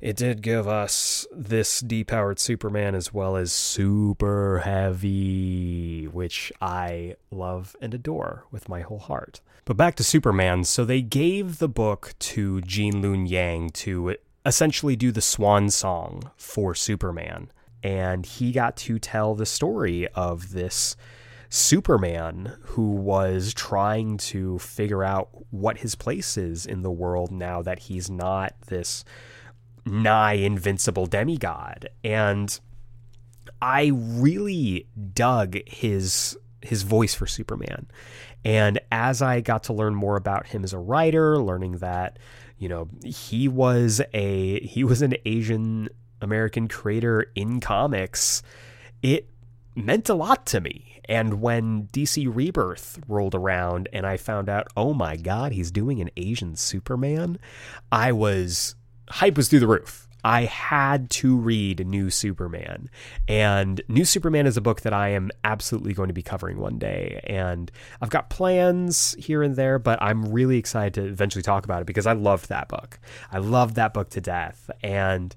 it 0.00 0.16
did 0.16 0.42
give 0.42 0.66
us 0.66 1.24
this 1.30 1.80
depowered 1.82 2.40
Superman 2.40 2.96
as 2.96 3.14
well 3.14 3.36
as 3.36 3.52
Super 3.52 4.62
Heavy, 4.64 6.08
which 6.08 6.52
I 6.60 7.14
love 7.30 7.76
and 7.80 7.94
adore 7.94 8.44
with 8.50 8.68
my 8.68 8.80
whole 8.80 8.98
heart. 8.98 9.40
But 9.64 9.76
back 9.76 9.94
to 9.96 10.04
Superman. 10.04 10.64
So 10.64 10.84
they 10.84 11.02
gave 11.02 11.58
the 11.58 11.68
book 11.68 12.14
to 12.18 12.60
Gene 12.62 12.94
Luen 12.94 13.28
Yang 13.28 13.70
to 13.70 14.16
essentially 14.44 14.96
do 14.96 15.12
the 15.12 15.20
swan 15.20 15.70
song 15.70 16.30
for 16.36 16.74
Superman. 16.74 17.50
And 17.82 18.26
he 18.26 18.52
got 18.52 18.76
to 18.78 18.98
tell 18.98 19.34
the 19.34 19.46
story 19.46 20.08
of 20.08 20.52
this 20.52 20.96
Superman 21.48 22.56
who 22.62 22.90
was 22.92 23.54
trying 23.54 24.16
to 24.16 24.58
figure 24.58 25.04
out 25.04 25.28
what 25.50 25.78
his 25.78 25.94
place 25.94 26.36
is 26.36 26.66
in 26.66 26.82
the 26.82 26.90
world 26.90 27.30
now 27.30 27.62
that 27.62 27.80
he's 27.80 28.08
not 28.10 28.54
this 28.66 29.04
nigh 29.84 30.34
invincible 30.34 31.06
demigod. 31.06 31.88
And 32.02 32.58
I 33.60 33.92
really 33.94 34.88
dug 35.14 35.58
his 35.66 36.36
his 36.62 36.82
voice 36.84 37.12
for 37.14 37.26
Superman. 37.26 37.88
And 38.44 38.80
as 38.90 39.22
I 39.22 39.40
got 39.40 39.64
to 39.64 39.72
learn 39.72 39.94
more 39.94 40.16
about 40.16 40.46
him 40.46 40.64
as 40.64 40.72
a 40.72 40.78
writer, 40.78 41.38
learning 41.38 41.78
that, 41.78 42.18
you 42.58 42.68
know, 42.68 42.88
he 43.04 43.48
was 43.48 44.00
a 44.12 44.60
he 44.60 44.84
was 44.84 45.02
an 45.02 45.14
Asian 45.24 45.88
American 46.20 46.68
creator 46.68 47.26
in 47.34 47.60
comics, 47.60 48.42
it 49.02 49.28
meant 49.74 50.08
a 50.08 50.14
lot 50.14 50.46
to 50.46 50.60
me. 50.60 51.00
And 51.08 51.40
when 51.40 51.88
DC 51.88 52.30
Rebirth 52.32 53.00
rolled 53.08 53.34
around 53.34 53.88
and 53.92 54.06
I 54.06 54.16
found 54.16 54.48
out, 54.48 54.68
oh 54.76 54.94
my 54.94 55.16
God, 55.16 55.52
he's 55.52 55.70
doing 55.70 56.00
an 56.00 56.10
Asian 56.16 56.54
Superman, 56.56 57.38
I 57.90 58.12
was 58.12 58.76
hype 59.08 59.36
was 59.36 59.48
through 59.48 59.60
the 59.60 59.66
roof. 59.66 60.08
I 60.24 60.42
had 60.44 61.10
to 61.10 61.36
read 61.36 61.86
New 61.86 62.10
Superman. 62.10 62.88
And 63.28 63.80
New 63.88 64.04
Superman 64.04 64.46
is 64.46 64.56
a 64.56 64.60
book 64.60 64.82
that 64.82 64.92
I 64.92 65.08
am 65.08 65.30
absolutely 65.44 65.94
going 65.94 66.08
to 66.08 66.14
be 66.14 66.22
covering 66.22 66.58
one 66.58 66.78
day. 66.78 67.20
And 67.24 67.70
I've 68.00 68.10
got 68.10 68.30
plans 68.30 69.16
here 69.18 69.42
and 69.42 69.56
there, 69.56 69.78
but 69.78 70.00
I'm 70.02 70.32
really 70.32 70.58
excited 70.58 70.94
to 70.94 71.04
eventually 71.06 71.42
talk 71.42 71.64
about 71.64 71.82
it 71.82 71.86
because 71.86 72.06
I 72.06 72.12
loved 72.12 72.48
that 72.48 72.68
book. 72.68 72.98
I 73.30 73.38
loved 73.38 73.74
that 73.76 73.94
book 73.94 74.10
to 74.10 74.20
death. 74.20 74.70
And 74.82 75.34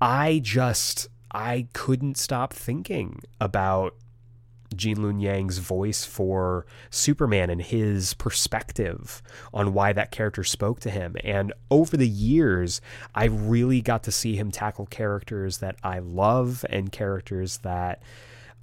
I 0.00 0.40
just, 0.42 1.08
I 1.32 1.68
couldn't 1.72 2.18
stop 2.18 2.52
thinking 2.52 3.20
about 3.40 3.94
Gene 4.76 4.98
Luen 4.98 5.20
Yang's 5.20 5.58
voice 5.58 6.04
for 6.04 6.66
Superman 6.90 7.50
and 7.50 7.62
his 7.62 8.14
perspective 8.14 9.22
on 9.52 9.72
why 9.72 9.92
that 9.92 10.10
character 10.10 10.44
spoke 10.44 10.80
to 10.80 10.90
him. 10.90 11.16
And 11.24 11.52
over 11.70 11.96
the 11.96 12.08
years, 12.08 12.80
I 13.14 13.24
really 13.24 13.80
got 13.80 14.02
to 14.04 14.12
see 14.12 14.36
him 14.36 14.50
tackle 14.50 14.86
characters 14.86 15.58
that 15.58 15.76
I 15.82 15.98
love 15.98 16.64
and 16.68 16.90
characters 16.92 17.58
that 17.58 18.02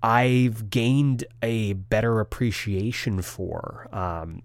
I've 0.03 0.69
gained 0.69 1.25
a 1.41 1.73
better 1.73 2.19
appreciation 2.19 3.21
for. 3.21 3.87
Um, 3.91 4.41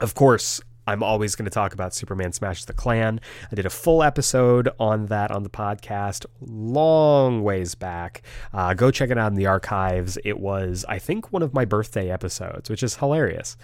of 0.00 0.14
course, 0.14 0.60
I'm 0.86 1.02
always 1.02 1.34
going 1.34 1.46
to 1.46 1.50
talk 1.50 1.74
about 1.74 1.94
Superman 1.94 2.32
Smashes 2.32 2.66
the 2.66 2.72
Klan. 2.72 3.20
I 3.50 3.54
did 3.54 3.66
a 3.66 3.70
full 3.70 4.02
episode 4.02 4.68
on 4.78 5.06
that 5.06 5.30
on 5.30 5.42
the 5.42 5.50
podcast 5.50 6.26
long 6.40 7.42
ways 7.42 7.74
back. 7.74 8.22
Uh, 8.52 8.74
go 8.74 8.90
check 8.90 9.10
it 9.10 9.18
out 9.18 9.32
in 9.32 9.36
the 9.36 9.46
archives. 9.46 10.18
It 10.24 10.38
was, 10.38 10.84
I 10.88 10.98
think, 10.98 11.32
one 11.32 11.42
of 11.42 11.52
my 11.52 11.64
birthday 11.64 12.10
episodes, 12.10 12.70
which 12.70 12.82
is 12.82 12.96
hilarious. 12.96 13.56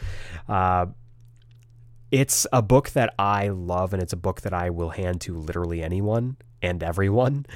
Uh, 0.49 0.87
it's 2.11 2.47
a 2.53 2.61
book 2.61 2.91
that 2.91 3.15
I 3.19 3.49
love, 3.49 3.93
and 3.95 4.03
it's 4.03 4.13
a 4.13 4.19
book 4.19 4.43
that 4.43 4.53
I 4.53 4.71
will 4.71 4.91
hand 4.91 5.21
to 5.23 5.37
literally 5.37 5.83
anyone 5.83 6.37
and 6.61 6.83
everyone. 6.83 7.47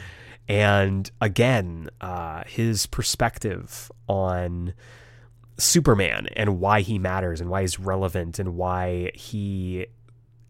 And 0.49 1.11
again, 1.21 1.91
uh, 2.01 2.45
his 2.47 2.87
perspective 2.87 3.91
on 4.09 4.75
Superman 5.59 6.29
and 6.37 6.61
why 6.61 6.81
he 6.83 6.99
matters 6.99 7.41
and 7.41 7.51
why 7.51 7.63
he's 7.63 7.79
relevant 7.79 8.39
and 8.39 8.57
why 8.57 9.11
he 9.15 9.87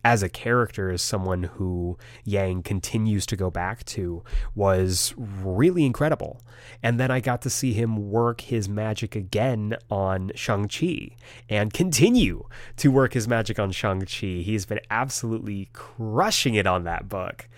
as 0.07 0.23
a 0.23 0.29
character 0.29 0.93
is 0.93 1.03
someone 1.03 1.43
who 1.43 1.99
Yang 2.23 2.63
continues 2.63 3.27
to 3.27 3.35
go 3.35 3.51
back 3.51 3.85
to 3.87 4.23
was 4.55 5.13
really 5.17 5.85
incredible. 5.85 6.41
And 6.81 7.01
then 7.01 7.11
I 7.11 7.19
got 7.19 7.43
to 7.43 7.51
see 7.51 7.73
him 7.73 8.13
work 8.13 8.43
his 8.43 8.69
magic 8.69 9.17
again 9.17 9.77
on 9.91 10.31
Shang-Chi 10.37 11.17
and 11.49 11.73
continue 11.73 12.45
to 12.77 12.93
work 12.93 13.15
his 13.15 13.27
magic 13.27 13.59
on 13.59 13.73
Shang-Chi. 13.73 14.43
He's 14.45 14.65
been 14.65 14.79
absolutely 14.91 15.71
crushing 15.73 16.55
it 16.55 16.69
on 16.69 16.85
that 16.85 17.09
book. 17.09 17.49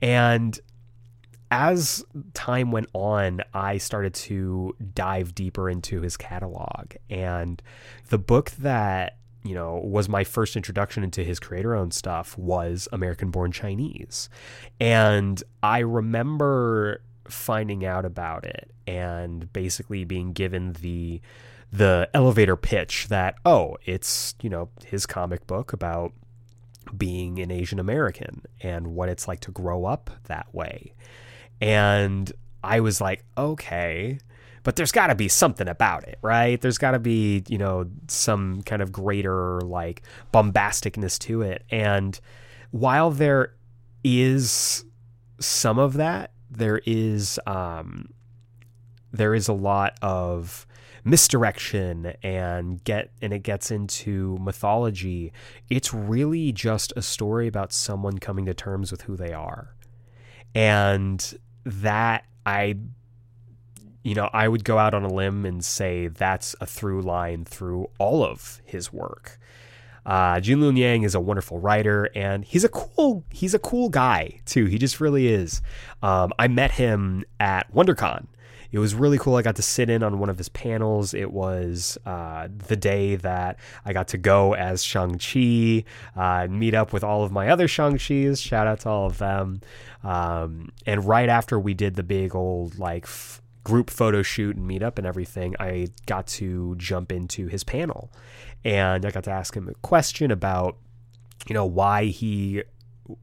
And 0.00 0.58
as 1.52 2.02
time 2.32 2.72
went 2.72 2.88
on, 2.94 3.42
I 3.52 3.76
started 3.76 4.14
to 4.14 4.74
dive 4.94 5.34
deeper 5.34 5.68
into 5.68 6.00
his 6.00 6.16
catalog. 6.16 6.94
And 7.10 7.60
the 8.08 8.16
book 8.16 8.52
that, 8.52 9.18
you 9.44 9.54
know, 9.54 9.74
was 9.84 10.08
my 10.08 10.24
first 10.24 10.56
introduction 10.56 11.04
into 11.04 11.22
his 11.22 11.38
creator 11.38 11.74
owned 11.74 11.92
stuff 11.92 12.38
was 12.38 12.88
American 12.90 13.30
Born 13.30 13.52
Chinese. 13.52 14.30
And 14.80 15.42
I 15.62 15.80
remember 15.80 17.02
finding 17.28 17.84
out 17.84 18.06
about 18.06 18.46
it 18.46 18.70
and 18.86 19.52
basically 19.52 20.04
being 20.04 20.32
given 20.32 20.72
the 20.80 21.20
the 21.70 22.10
elevator 22.12 22.56
pitch 22.56 23.08
that 23.08 23.34
oh 23.46 23.78
it's 23.86 24.34
you 24.42 24.50
know 24.50 24.68
his 24.84 25.06
comic 25.06 25.46
book 25.46 25.72
about 25.72 26.12
being 26.94 27.38
an 27.38 27.50
Asian 27.50 27.78
American 27.78 28.42
and 28.60 28.88
what 28.88 29.08
it's 29.08 29.28
like 29.28 29.40
to 29.40 29.50
grow 29.50 29.84
up 29.84 30.10
that 30.24 30.52
way. 30.52 30.92
And 31.62 32.30
I 32.64 32.80
was 32.80 33.00
like, 33.00 33.24
okay, 33.38 34.18
but 34.64 34.74
there's 34.74 34.90
got 34.90 35.06
to 35.06 35.14
be 35.14 35.28
something 35.28 35.68
about 35.68 36.04
it, 36.08 36.18
right? 36.20 36.60
There's 36.60 36.76
got 36.76 36.90
to 36.90 36.98
be, 36.98 37.44
you 37.48 37.56
know, 37.56 37.86
some 38.08 38.62
kind 38.62 38.82
of 38.82 38.90
greater 38.90 39.60
like 39.60 40.02
bombasticness 40.34 41.18
to 41.20 41.42
it. 41.42 41.64
And 41.70 42.18
while 42.72 43.12
there 43.12 43.54
is 44.02 44.84
some 45.38 45.78
of 45.78 45.94
that, 45.94 46.32
there 46.50 46.82
is 46.84 47.40
um 47.46 48.12
there 49.12 49.34
is 49.34 49.48
a 49.48 49.52
lot 49.52 49.96
of 50.02 50.66
misdirection 51.04 52.14
and 52.22 52.82
get 52.84 53.10
and 53.22 53.32
it 53.32 53.44
gets 53.44 53.70
into 53.70 54.36
mythology. 54.40 55.32
It's 55.70 55.94
really 55.94 56.50
just 56.50 56.92
a 56.96 57.02
story 57.02 57.46
about 57.46 57.72
someone 57.72 58.18
coming 58.18 58.46
to 58.46 58.54
terms 58.54 58.90
with 58.90 59.02
who 59.02 59.16
they 59.16 59.32
are. 59.32 59.74
And 60.54 61.34
that 61.64 62.24
I 62.44 62.76
you 64.04 64.14
know, 64.14 64.28
I 64.32 64.48
would 64.48 64.64
go 64.64 64.78
out 64.78 64.94
on 64.94 65.04
a 65.04 65.12
limb 65.12 65.46
and 65.46 65.64
say 65.64 66.08
that's 66.08 66.56
a 66.60 66.66
through 66.66 67.02
line 67.02 67.44
through 67.44 67.88
all 67.98 68.24
of 68.24 68.60
his 68.64 68.92
work. 68.92 69.38
Uh, 70.04 70.40
Gene 70.40 70.58
Luen 70.58 70.76
Yang 70.76 71.04
is 71.04 71.14
a 71.14 71.20
wonderful 71.20 71.60
writer, 71.60 72.10
and 72.14 72.44
he's 72.44 72.64
a 72.64 72.68
cool 72.68 73.24
he's 73.30 73.54
a 73.54 73.58
cool 73.58 73.88
guy 73.88 74.40
too. 74.44 74.64
He 74.66 74.78
just 74.78 75.00
really 75.00 75.28
is. 75.28 75.62
Um, 76.02 76.32
I 76.38 76.48
met 76.48 76.72
him 76.72 77.24
at 77.38 77.72
WonderCon. 77.72 78.26
It 78.72 78.78
was 78.78 78.94
really 78.94 79.18
cool. 79.18 79.36
I 79.36 79.42
got 79.42 79.56
to 79.56 79.62
sit 79.62 79.90
in 79.90 80.02
on 80.02 80.18
one 80.18 80.30
of 80.30 80.38
his 80.38 80.48
panels. 80.48 81.12
It 81.12 81.30
was 81.30 81.98
uh, 82.06 82.48
the 82.68 82.76
day 82.76 83.16
that 83.16 83.58
I 83.84 83.92
got 83.92 84.08
to 84.08 84.18
go 84.18 84.54
as 84.54 84.82
Shang 84.82 85.18
Chi, 85.18 85.84
uh, 86.16 86.46
meet 86.48 86.74
up 86.74 86.92
with 86.92 87.04
all 87.04 87.22
of 87.22 87.30
my 87.30 87.48
other 87.48 87.68
Shang 87.68 87.98
Chis. 87.98 88.40
Shout 88.40 88.66
out 88.66 88.80
to 88.80 88.88
all 88.88 89.06
of 89.06 89.18
them. 89.18 89.60
Um, 90.02 90.70
and 90.86 91.04
right 91.04 91.28
after 91.28 91.60
we 91.60 91.74
did 91.74 91.96
the 91.96 92.02
big 92.02 92.34
old 92.34 92.78
like 92.78 93.04
f- 93.04 93.42
group 93.62 93.90
photo 93.90 94.22
shoot 94.22 94.56
and 94.56 94.66
meet 94.66 94.82
up 94.82 94.96
and 94.96 95.06
everything, 95.06 95.54
I 95.60 95.88
got 96.06 96.26
to 96.28 96.74
jump 96.76 97.12
into 97.12 97.48
his 97.48 97.64
panel 97.64 98.10
and 98.64 99.04
I 99.04 99.10
got 99.10 99.24
to 99.24 99.30
ask 99.30 99.54
him 99.54 99.68
a 99.68 99.74
question 99.74 100.30
about, 100.30 100.78
you 101.46 101.54
know, 101.54 101.66
why 101.66 102.06
he. 102.06 102.62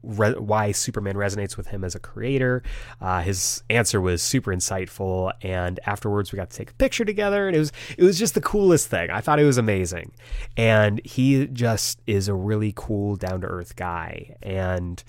Re- 0.02 0.34
why 0.34 0.72
Superman 0.72 1.14
resonates 1.14 1.56
with 1.56 1.68
him 1.68 1.84
as 1.84 1.94
a 1.94 1.98
creator. 1.98 2.62
Uh, 3.00 3.22
his 3.22 3.62
answer 3.70 4.00
was 4.00 4.22
super 4.22 4.50
insightful, 4.52 5.32
and 5.42 5.80
afterwards 5.86 6.32
we 6.32 6.36
got 6.36 6.50
to 6.50 6.56
take 6.56 6.70
a 6.70 6.74
picture 6.74 7.04
together, 7.04 7.46
and 7.46 7.56
it 7.56 7.58
was 7.58 7.72
it 7.96 8.04
was 8.04 8.18
just 8.18 8.34
the 8.34 8.40
coolest 8.40 8.88
thing. 8.88 9.10
I 9.10 9.20
thought 9.20 9.40
it 9.40 9.44
was 9.44 9.58
amazing, 9.58 10.12
and 10.56 11.00
he 11.04 11.46
just 11.46 12.00
is 12.06 12.28
a 12.28 12.34
really 12.34 12.72
cool, 12.76 13.16
down 13.16 13.40
to 13.40 13.46
earth 13.46 13.76
guy, 13.76 14.36
and 14.42 15.02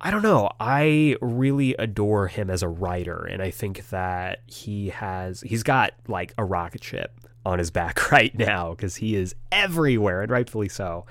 I 0.00 0.10
don't 0.10 0.22
know. 0.22 0.50
I 0.60 1.16
really 1.22 1.74
adore 1.78 2.28
him 2.28 2.50
as 2.50 2.62
a 2.62 2.68
writer, 2.68 3.24
and 3.24 3.40
I 3.42 3.50
think 3.50 3.88
that 3.88 4.40
he 4.46 4.90
has 4.90 5.40
he's 5.40 5.62
got 5.62 5.92
like 6.06 6.34
a 6.36 6.44
rocket 6.44 6.84
ship 6.84 7.18
on 7.46 7.58
his 7.58 7.70
back 7.70 8.10
right 8.12 8.36
now 8.36 8.70
because 8.70 8.96
he 8.96 9.16
is 9.16 9.34
everywhere, 9.50 10.20
and 10.22 10.30
rightfully 10.30 10.68
so. 10.68 11.06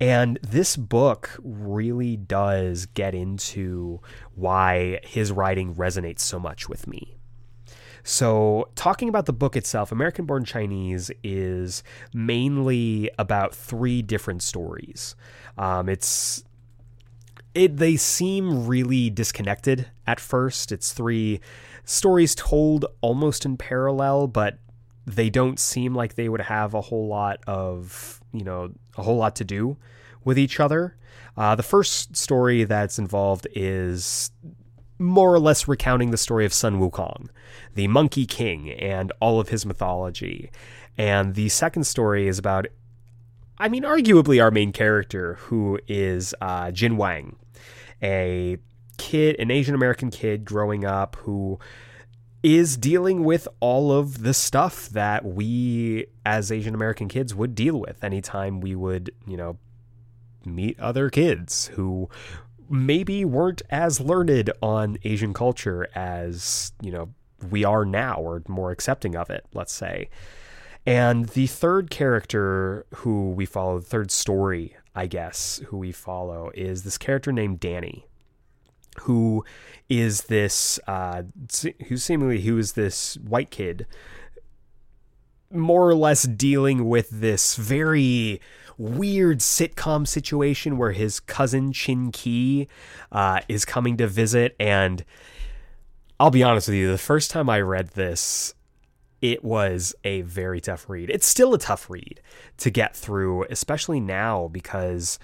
And 0.00 0.38
this 0.42 0.76
book 0.76 1.36
really 1.42 2.16
does 2.16 2.86
get 2.86 3.14
into 3.14 4.00
why 4.34 5.00
his 5.02 5.32
writing 5.32 5.74
resonates 5.74 6.20
so 6.20 6.38
much 6.38 6.68
with 6.68 6.86
me. 6.86 7.16
So, 8.04 8.70
talking 8.74 9.08
about 9.08 9.26
the 9.26 9.32
book 9.32 9.56
itself, 9.56 9.92
American 9.92 10.24
Born 10.24 10.44
Chinese 10.44 11.10
is 11.22 11.82
mainly 12.14 13.10
about 13.18 13.54
three 13.54 14.02
different 14.02 14.42
stories. 14.42 15.14
Um, 15.58 15.88
it's 15.88 16.44
it 17.54 17.76
they 17.76 17.96
seem 17.96 18.66
really 18.66 19.10
disconnected 19.10 19.88
at 20.06 20.20
first. 20.20 20.70
It's 20.70 20.92
three 20.92 21.40
stories 21.84 22.34
told 22.34 22.86
almost 23.00 23.44
in 23.44 23.56
parallel, 23.56 24.28
but 24.28 24.58
they 25.06 25.28
don't 25.28 25.58
seem 25.58 25.94
like 25.94 26.14
they 26.14 26.28
would 26.28 26.42
have 26.42 26.74
a 26.74 26.80
whole 26.80 27.08
lot 27.08 27.40
of 27.46 28.17
you 28.32 28.44
know 28.44 28.72
a 28.96 29.02
whole 29.02 29.16
lot 29.16 29.36
to 29.36 29.44
do 29.44 29.76
with 30.24 30.38
each 30.38 30.60
other. 30.60 30.96
Uh, 31.36 31.54
the 31.54 31.62
first 31.62 32.16
story 32.16 32.64
that's 32.64 32.98
involved 32.98 33.46
is 33.54 34.30
more 34.98 35.32
or 35.32 35.38
less 35.38 35.68
recounting 35.68 36.10
the 36.10 36.16
story 36.16 36.44
of 36.44 36.52
Sun 36.52 36.80
Wukong, 36.80 37.28
the 37.74 37.86
Monkey 37.86 38.26
King, 38.26 38.70
and 38.72 39.12
all 39.20 39.38
of 39.38 39.48
his 39.48 39.64
mythology. 39.64 40.50
And 40.96 41.36
the 41.36 41.48
second 41.48 41.84
story 41.84 42.26
is 42.26 42.38
about 42.38 42.66
I 43.60 43.68
mean, 43.68 43.82
arguably 43.82 44.40
our 44.40 44.52
main 44.52 44.72
character, 44.72 45.34
who 45.34 45.80
is 45.88 46.32
uh, 46.40 46.70
Jin 46.70 46.96
Wang, 46.96 47.36
a 48.00 48.58
kid, 48.98 49.36
an 49.40 49.50
Asian 49.50 49.74
American 49.74 50.10
kid 50.10 50.44
growing 50.44 50.84
up 50.84 51.16
who 51.16 51.58
is 52.42 52.76
dealing 52.76 53.24
with 53.24 53.48
all 53.60 53.90
of 53.90 54.22
the 54.22 54.34
stuff 54.34 54.88
that 54.90 55.24
we 55.24 56.06
as 56.24 56.52
Asian 56.52 56.74
American 56.74 57.08
kids 57.08 57.34
would 57.34 57.54
deal 57.54 57.80
with 57.80 58.04
anytime 58.04 58.60
we 58.60 58.74
would, 58.74 59.10
you 59.26 59.36
know, 59.36 59.58
meet 60.44 60.78
other 60.78 61.10
kids 61.10 61.68
who 61.74 62.08
maybe 62.70 63.24
weren't 63.24 63.62
as 63.70 64.00
learned 64.00 64.50
on 64.62 64.98
Asian 65.02 65.34
culture 65.34 65.88
as, 65.94 66.72
you 66.80 66.92
know, 66.92 67.08
we 67.50 67.64
are 67.64 67.84
now 67.84 68.16
or 68.16 68.42
more 68.48 68.70
accepting 68.70 69.16
of 69.16 69.30
it, 69.30 69.44
let's 69.52 69.72
say. 69.72 70.08
And 70.86 71.28
the 71.30 71.46
third 71.46 71.90
character 71.90 72.86
who 72.96 73.30
we 73.30 73.46
follow, 73.46 73.78
the 73.78 73.86
third 73.86 74.10
story, 74.10 74.76
I 74.94 75.06
guess, 75.06 75.60
who 75.66 75.76
we 75.76 75.92
follow 75.92 76.50
is 76.54 76.82
this 76.82 76.98
character 76.98 77.32
named 77.32 77.60
Danny, 77.60 78.07
who 78.98 79.44
is 79.88 80.22
this, 80.24 80.78
uh, 80.86 81.22
who 81.88 81.96
seemingly 81.96 82.40
who 82.42 82.58
is 82.58 82.72
this 82.72 83.16
white 83.16 83.50
kid, 83.50 83.86
more 85.50 85.88
or 85.88 85.94
less 85.94 86.24
dealing 86.24 86.88
with 86.88 87.08
this 87.10 87.56
very 87.56 88.40
weird 88.76 89.40
sitcom 89.40 90.06
situation 90.06 90.76
where 90.76 90.92
his 90.92 91.20
cousin 91.20 91.72
Chin-Kee 91.72 92.68
uh, 93.10 93.40
is 93.48 93.64
coming 93.64 93.96
to 93.96 94.06
visit, 94.06 94.54
and 94.60 95.04
I'll 96.20 96.30
be 96.30 96.42
honest 96.42 96.68
with 96.68 96.76
you, 96.76 96.90
the 96.90 96.98
first 96.98 97.30
time 97.30 97.48
I 97.48 97.60
read 97.60 97.90
this, 97.90 98.54
it 99.20 99.42
was 99.42 99.94
a 100.04 100.20
very 100.22 100.60
tough 100.60 100.88
read. 100.88 101.10
It's 101.10 101.26
still 101.26 101.54
a 101.54 101.58
tough 101.58 101.90
read 101.90 102.20
to 102.58 102.70
get 102.70 102.94
through, 102.94 103.44
especially 103.50 104.00
now 104.00 104.48
because 104.48 105.18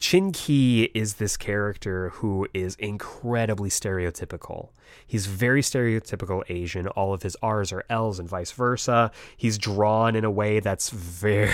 Chin-Kee 0.00 0.90
is 0.94 1.14
this 1.14 1.36
character 1.36 2.08
who 2.08 2.48
is 2.54 2.74
incredibly 2.76 3.68
stereotypical. 3.68 4.70
He's 5.06 5.26
very 5.26 5.60
stereotypical 5.60 6.42
Asian. 6.48 6.88
All 6.88 7.12
of 7.12 7.22
his 7.22 7.36
R's 7.42 7.70
are 7.70 7.84
L's 7.90 8.18
and 8.18 8.28
vice 8.28 8.50
versa. 8.50 9.12
He's 9.36 9.58
drawn 9.58 10.16
in 10.16 10.24
a 10.24 10.30
way 10.30 10.58
that's 10.58 10.88
very, 10.88 11.52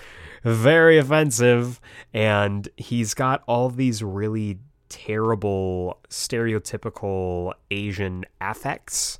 very 0.44 0.98
offensive. 0.98 1.80
And 2.12 2.68
he's 2.76 3.14
got 3.14 3.42
all 3.46 3.70
these 3.70 4.02
really 4.02 4.58
terrible, 4.90 5.98
stereotypical 6.10 7.54
Asian 7.70 8.26
affects 8.42 9.18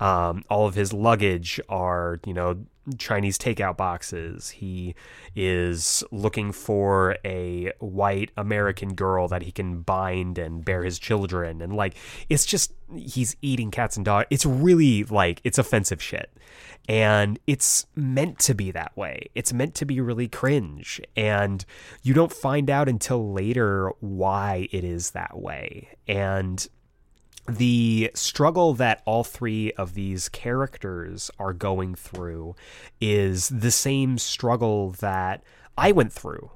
um, 0.00 0.44
all 0.50 0.66
of 0.66 0.74
his 0.74 0.92
luggage 0.92 1.60
are, 1.68 2.20
you 2.26 2.34
know, 2.34 2.64
Chinese 2.98 3.36
takeout 3.36 3.76
boxes. 3.76 4.50
He 4.50 4.94
is 5.34 6.04
looking 6.12 6.52
for 6.52 7.16
a 7.24 7.72
white 7.80 8.30
American 8.36 8.94
girl 8.94 9.26
that 9.28 9.42
he 9.42 9.50
can 9.50 9.80
bind 9.80 10.38
and 10.38 10.64
bear 10.64 10.84
his 10.84 10.98
children. 10.98 11.60
And 11.60 11.74
like, 11.74 11.96
it's 12.28 12.46
just, 12.46 12.72
he's 12.94 13.36
eating 13.42 13.70
cats 13.70 13.96
and 13.96 14.04
dogs. 14.04 14.28
It's 14.30 14.46
really 14.46 15.04
like, 15.04 15.40
it's 15.42 15.58
offensive 15.58 16.00
shit. 16.00 16.30
And 16.88 17.40
it's 17.48 17.86
meant 17.96 18.38
to 18.40 18.54
be 18.54 18.70
that 18.70 18.96
way. 18.96 19.30
It's 19.34 19.52
meant 19.52 19.74
to 19.76 19.84
be 19.84 20.00
really 20.00 20.28
cringe. 20.28 21.00
And 21.16 21.64
you 22.04 22.14
don't 22.14 22.32
find 22.32 22.70
out 22.70 22.88
until 22.88 23.32
later 23.32 23.90
why 23.98 24.68
it 24.70 24.84
is 24.84 25.10
that 25.10 25.36
way. 25.36 25.88
And 26.06 26.64
the 27.48 28.10
struggle 28.14 28.74
that 28.74 29.02
all 29.04 29.24
three 29.24 29.72
of 29.72 29.94
these 29.94 30.28
characters 30.28 31.30
are 31.38 31.52
going 31.52 31.94
through 31.94 32.54
is 33.00 33.48
the 33.48 33.70
same 33.70 34.18
struggle 34.18 34.90
that 35.00 35.42
I 35.76 35.92
went 35.92 36.12
through 36.12 36.50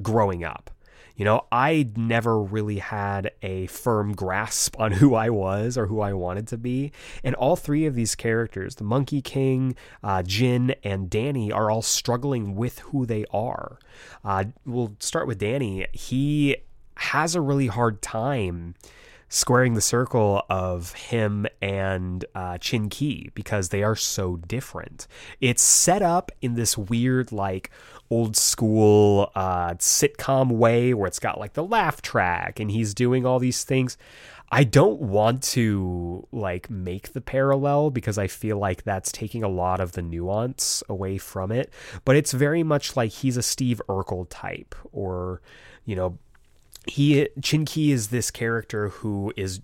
growing 0.00 0.44
up. 0.44 0.70
You 1.14 1.26
know, 1.26 1.46
I 1.52 1.90
never 1.94 2.40
really 2.40 2.78
had 2.78 3.32
a 3.42 3.66
firm 3.66 4.12
grasp 4.14 4.80
on 4.80 4.92
who 4.92 5.14
I 5.14 5.30
was 5.30 5.76
or 5.76 5.86
who 5.86 6.00
I 6.00 6.12
wanted 6.14 6.46
to 6.48 6.58
be. 6.58 6.90
And 7.22 7.34
all 7.34 7.54
three 7.54 7.84
of 7.86 7.94
these 7.94 8.14
characters, 8.14 8.76
the 8.76 8.84
Monkey 8.84 9.20
King, 9.20 9.76
uh, 10.02 10.22
Jin, 10.22 10.74
and 10.82 11.10
Danny, 11.10 11.52
are 11.52 11.70
all 11.70 11.82
struggling 11.82 12.54
with 12.54 12.78
who 12.80 13.04
they 13.04 13.24
are. 13.30 13.78
Uh, 14.24 14.44
we'll 14.64 14.96
start 15.00 15.26
with 15.26 15.38
Danny. 15.38 15.86
He 15.92 16.56
has 16.96 17.34
a 17.34 17.40
really 17.40 17.66
hard 17.66 18.00
time 18.00 18.74
squaring 19.34 19.72
the 19.72 19.80
circle 19.80 20.44
of 20.50 20.92
him 20.92 21.46
and 21.62 22.26
uh, 22.34 22.58
Chin-Kee 22.58 23.30
because 23.34 23.70
they 23.70 23.82
are 23.82 23.96
so 23.96 24.36
different. 24.36 25.06
It's 25.40 25.62
set 25.62 26.02
up 26.02 26.30
in 26.42 26.54
this 26.54 26.76
weird, 26.76 27.32
like, 27.32 27.70
old 28.10 28.36
school 28.36 29.32
uh, 29.34 29.70
sitcom 29.74 30.50
way 30.50 30.92
where 30.92 31.06
it's 31.06 31.18
got 31.18 31.40
like 31.40 31.54
the 31.54 31.64
laugh 31.64 32.02
track 32.02 32.60
and 32.60 32.70
he's 32.70 32.92
doing 32.92 33.24
all 33.24 33.38
these 33.38 33.64
things. 33.64 33.96
I 34.50 34.64
don't 34.64 35.00
want 35.00 35.42
to 35.44 36.28
like 36.30 36.68
make 36.68 37.14
the 37.14 37.22
parallel 37.22 37.88
because 37.88 38.18
I 38.18 38.26
feel 38.26 38.58
like 38.58 38.82
that's 38.82 39.10
taking 39.10 39.42
a 39.42 39.48
lot 39.48 39.80
of 39.80 39.92
the 39.92 40.02
nuance 40.02 40.82
away 40.90 41.16
from 41.16 41.50
it. 41.50 41.72
But 42.04 42.16
it's 42.16 42.32
very 42.32 42.62
much 42.62 42.98
like 42.98 43.12
he's 43.12 43.38
a 43.38 43.42
Steve 43.42 43.80
Urkel 43.88 44.26
type, 44.28 44.74
or 44.92 45.40
you 45.86 45.96
know, 45.96 46.18
he 46.86 47.28
Chin-Kee 47.42 47.92
is 47.92 48.08
this 48.08 48.30
character 48.30 48.88
who 48.88 49.32
is 49.36 49.60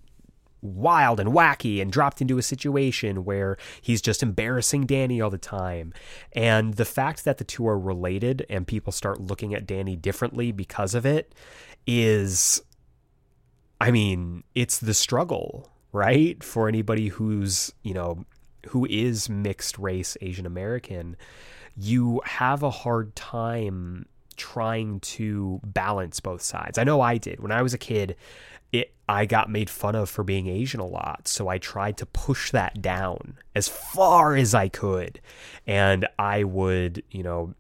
wild 0.61 1.21
and 1.21 1.31
wacky 1.31 1.81
and 1.81 1.93
dropped 1.93 2.21
into 2.21 2.39
a 2.39 2.43
situation 2.43 3.25
where 3.25 3.57
he's 3.81 4.03
just 4.03 4.23
embarrassing 4.23 4.87
Danny 4.87 5.21
all 5.21 5.31
the 5.31 5.39
time. 5.39 5.93
And 6.33 6.75
the 6.75 6.85
fact 6.85 7.25
that 7.25 7.39
the 7.39 7.45
two 7.45 7.67
are 7.69 7.79
related 7.79 8.45
and 8.51 8.67
people 8.67 8.93
start 8.93 9.21
looking 9.21 9.55
at 9.55 9.67
Danny 9.67 9.97
differently 9.97 10.53
because 10.53 10.95
of 10.95 11.07
it 11.07 11.35
is 11.87 12.61
I 13.81 13.93
mean, 13.93 14.43
it's 14.57 14.81
the 14.81 14.95
struggle, 14.95 15.71
right? 15.93 16.43
For 16.43 16.69
anybody 16.69 17.09
who's, 17.09 17.73
you 17.83 17.95
know, 17.95 18.25
who 18.69 18.87
is 18.87 19.29
mixed 19.29 19.79
race 19.79 20.17
Asian 20.21 20.47
American, 20.47 21.17
you 21.77 22.21
have 22.25 22.65
a 22.65 22.71
hard 22.71 23.15
time 23.15 24.07
trying 24.39 25.01
to 25.01 25.61
balance 25.65 26.21
both 26.21 26.43
sides. 26.43 26.79
I 26.79 26.85
know 26.85 27.01
I 27.01 27.19
did. 27.19 27.41
When 27.41 27.53
I 27.53 27.63
was 27.63 27.75
a 27.75 27.79
kid, 27.79 28.17
it 28.73 28.95
I 29.09 29.27
got 29.27 29.51
made 29.51 29.71
fun 29.71 29.95
of 29.95 30.09
for 30.09 30.23
being 30.23 30.47
Asian 30.47 30.81
a 30.81 30.87
lot, 30.87 31.29
so 31.29 31.49
I 31.49 31.59
tried 31.59 31.97
to 31.99 32.07
push 32.07 32.51
that 32.53 32.81
down 32.81 33.39
as 33.55 33.69
far 33.69 34.37
as 34.37 34.55
I 34.55 34.69
could. 34.69 35.21
And 35.67 36.07
I 36.19 36.45
would, 36.45 37.03
you 37.11 37.23
know, 37.23 37.55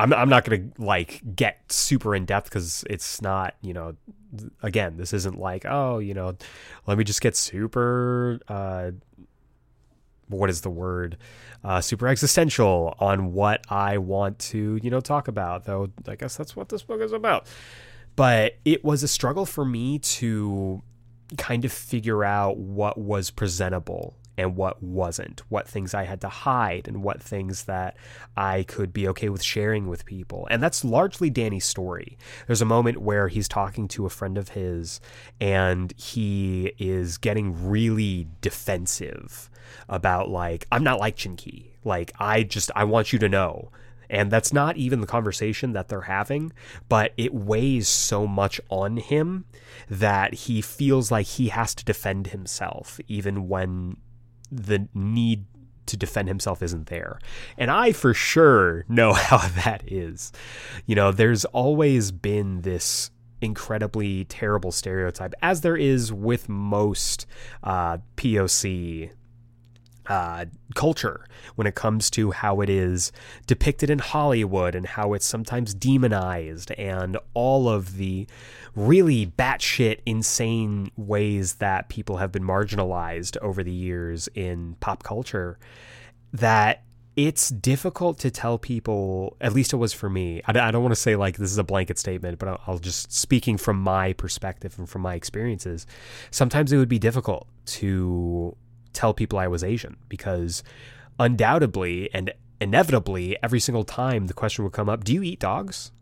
I'm 0.00 0.12
I'm 0.12 0.28
not 0.28 0.44
going 0.44 0.72
to 0.72 0.82
like 0.82 1.22
get 1.36 1.70
super 1.70 2.14
in 2.14 2.24
depth 2.24 2.50
cuz 2.50 2.84
it's 2.90 3.22
not, 3.22 3.54
you 3.60 3.72
know, 3.72 3.96
again, 4.62 4.96
this 4.96 5.12
isn't 5.12 5.38
like, 5.38 5.64
oh, 5.66 5.98
you 5.98 6.14
know, 6.14 6.36
let 6.86 6.98
me 6.98 7.04
just 7.04 7.20
get 7.20 7.36
super 7.36 8.40
uh 8.48 8.92
what 10.28 10.50
is 10.50 10.60
the 10.62 10.70
word? 10.70 11.16
Uh, 11.62 11.80
super 11.80 12.08
existential 12.08 12.94
on 12.98 13.32
what 13.32 13.64
I 13.70 13.98
want 13.98 14.38
to, 14.40 14.78
you 14.82 14.90
know, 14.90 15.00
talk 15.00 15.28
about. 15.28 15.64
Though 15.64 15.90
I 16.06 16.16
guess 16.16 16.36
that's 16.36 16.54
what 16.54 16.68
this 16.68 16.82
book 16.82 17.00
is 17.00 17.12
about. 17.12 17.46
But 18.16 18.58
it 18.64 18.84
was 18.84 19.02
a 19.02 19.08
struggle 19.08 19.46
for 19.46 19.64
me 19.64 19.98
to 19.98 20.82
kind 21.36 21.64
of 21.64 21.72
figure 21.72 22.22
out 22.22 22.58
what 22.58 22.98
was 22.98 23.30
presentable 23.30 24.16
and 24.36 24.56
what 24.56 24.82
wasn't, 24.82 25.42
what 25.48 25.68
things 25.68 25.94
I 25.94 26.04
had 26.04 26.20
to 26.22 26.28
hide 26.28 26.88
and 26.88 27.02
what 27.02 27.22
things 27.22 27.64
that 27.64 27.96
I 28.36 28.64
could 28.64 28.92
be 28.92 29.08
okay 29.08 29.28
with 29.28 29.42
sharing 29.42 29.88
with 29.88 30.04
people. 30.04 30.46
And 30.50 30.62
that's 30.62 30.84
largely 30.84 31.30
Danny's 31.30 31.64
story. 31.64 32.18
There's 32.46 32.62
a 32.62 32.66
moment 32.66 33.00
where 33.00 33.28
he's 33.28 33.48
talking 33.48 33.88
to 33.88 34.06
a 34.06 34.10
friend 34.10 34.36
of 34.36 34.50
his 34.50 35.00
and 35.40 35.92
he 35.96 36.72
is 36.78 37.18
getting 37.18 37.68
really 37.68 38.26
defensive 38.40 39.50
about 39.88 40.28
like 40.28 40.66
I'm 40.72 40.84
not 40.84 40.98
like 40.98 41.16
Chin-Kee. 41.16 41.72
Like 41.84 42.12
I 42.18 42.42
just 42.42 42.70
I 42.74 42.84
want 42.84 43.12
you 43.12 43.18
to 43.20 43.28
know 43.28 43.70
and 44.10 44.30
that's 44.30 44.52
not 44.52 44.76
even 44.76 45.00
the 45.00 45.06
conversation 45.06 45.72
that 45.72 45.88
they're 45.88 46.02
having, 46.02 46.52
but 46.88 47.12
it 47.16 47.34
weighs 47.34 47.88
so 47.88 48.26
much 48.26 48.60
on 48.68 48.98
him 48.98 49.44
that 49.88 50.34
he 50.34 50.60
feels 50.60 51.10
like 51.10 51.26
he 51.26 51.48
has 51.48 51.74
to 51.74 51.84
defend 51.84 52.28
himself, 52.28 53.00
even 53.08 53.48
when 53.48 53.96
the 54.50 54.88
need 54.94 55.44
to 55.86 55.96
defend 55.96 56.28
himself 56.28 56.62
isn't 56.62 56.86
there. 56.86 57.18
And 57.58 57.70
I 57.70 57.92
for 57.92 58.14
sure 58.14 58.84
know 58.88 59.12
how 59.14 59.38
that 59.64 59.82
is. 59.86 60.32
You 60.86 60.94
know, 60.94 61.12
there's 61.12 61.44
always 61.46 62.10
been 62.10 62.62
this 62.62 63.10
incredibly 63.40 64.24
terrible 64.24 64.72
stereotype, 64.72 65.34
as 65.42 65.60
there 65.60 65.76
is 65.76 66.12
with 66.12 66.48
most 66.48 67.26
uh, 67.62 67.98
POC 68.16 69.10
uh, 70.06 70.44
culture 70.74 71.26
when 71.54 71.66
it 71.66 71.74
comes 71.74 72.10
to 72.10 72.30
how 72.30 72.60
it 72.60 72.68
is 72.68 73.12
depicted 73.46 73.90
in 73.90 73.98
Hollywood 73.98 74.74
and 74.74 74.86
how 74.86 75.14
it's 75.14 75.26
sometimes 75.26 75.74
demonized 75.74 76.70
and 76.72 77.16
all 77.32 77.68
of 77.68 77.96
the 77.96 78.26
really 78.74 79.26
batshit 79.26 80.00
insane 80.04 80.90
ways 80.96 81.54
that 81.54 81.88
people 81.88 82.18
have 82.18 82.32
been 82.32 82.44
marginalized 82.44 83.36
over 83.38 83.62
the 83.62 83.72
years 83.72 84.28
in 84.34 84.76
pop 84.80 85.02
culture 85.02 85.58
that 86.32 86.82
it's 87.16 87.48
difficult 87.48 88.18
to 88.18 88.30
tell 88.30 88.58
people 88.58 89.36
at 89.40 89.52
least 89.52 89.72
it 89.72 89.76
was 89.76 89.92
for 89.92 90.10
me 90.10 90.42
i, 90.46 90.52
don't 90.52 90.82
want 90.82 90.92
to 90.92 91.00
say 91.00 91.14
like 91.14 91.36
this 91.36 91.50
is 91.50 91.58
a 91.58 91.64
blanket 91.64 91.96
statement 91.96 92.38
but 92.38 92.60
I'll, 92.66 92.78
just 92.78 93.12
speaking 93.12 93.56
from 93.56 93.80
my 93.80 94.12
perspective 94.14 94.76
and 94.78 94.88
from 94.88 95.02
my 95.02 95.14
experiences 95.14 95.86
sometimes 96.32 96.72
it 96.72 96.76
would 96.76 96.88
be 96.88 96.98
difficult 96.98 97.46
to 97.66 98.56
tell 98.94 99.14
people 99.14 99.38
I 99.38 99.48
was 99.48 99.64
Asian 99.64 99.96
because 100.08 100.62
undoubtedly 101.18 102.12
and 102.14 102.32
inevitably 102.60 103.36
every 103.42 103.60
single 103.60 103.84
time 103.84 104.26
the 104.26 104.34
question 104.34 104.64
would 104.64 104.72
come 104.72 104.88
up, 104.88 105.04
"Do 105.04 105.12
you 105.12 105.22
eat 105.22 105.40
dogs?" 105.40 105.92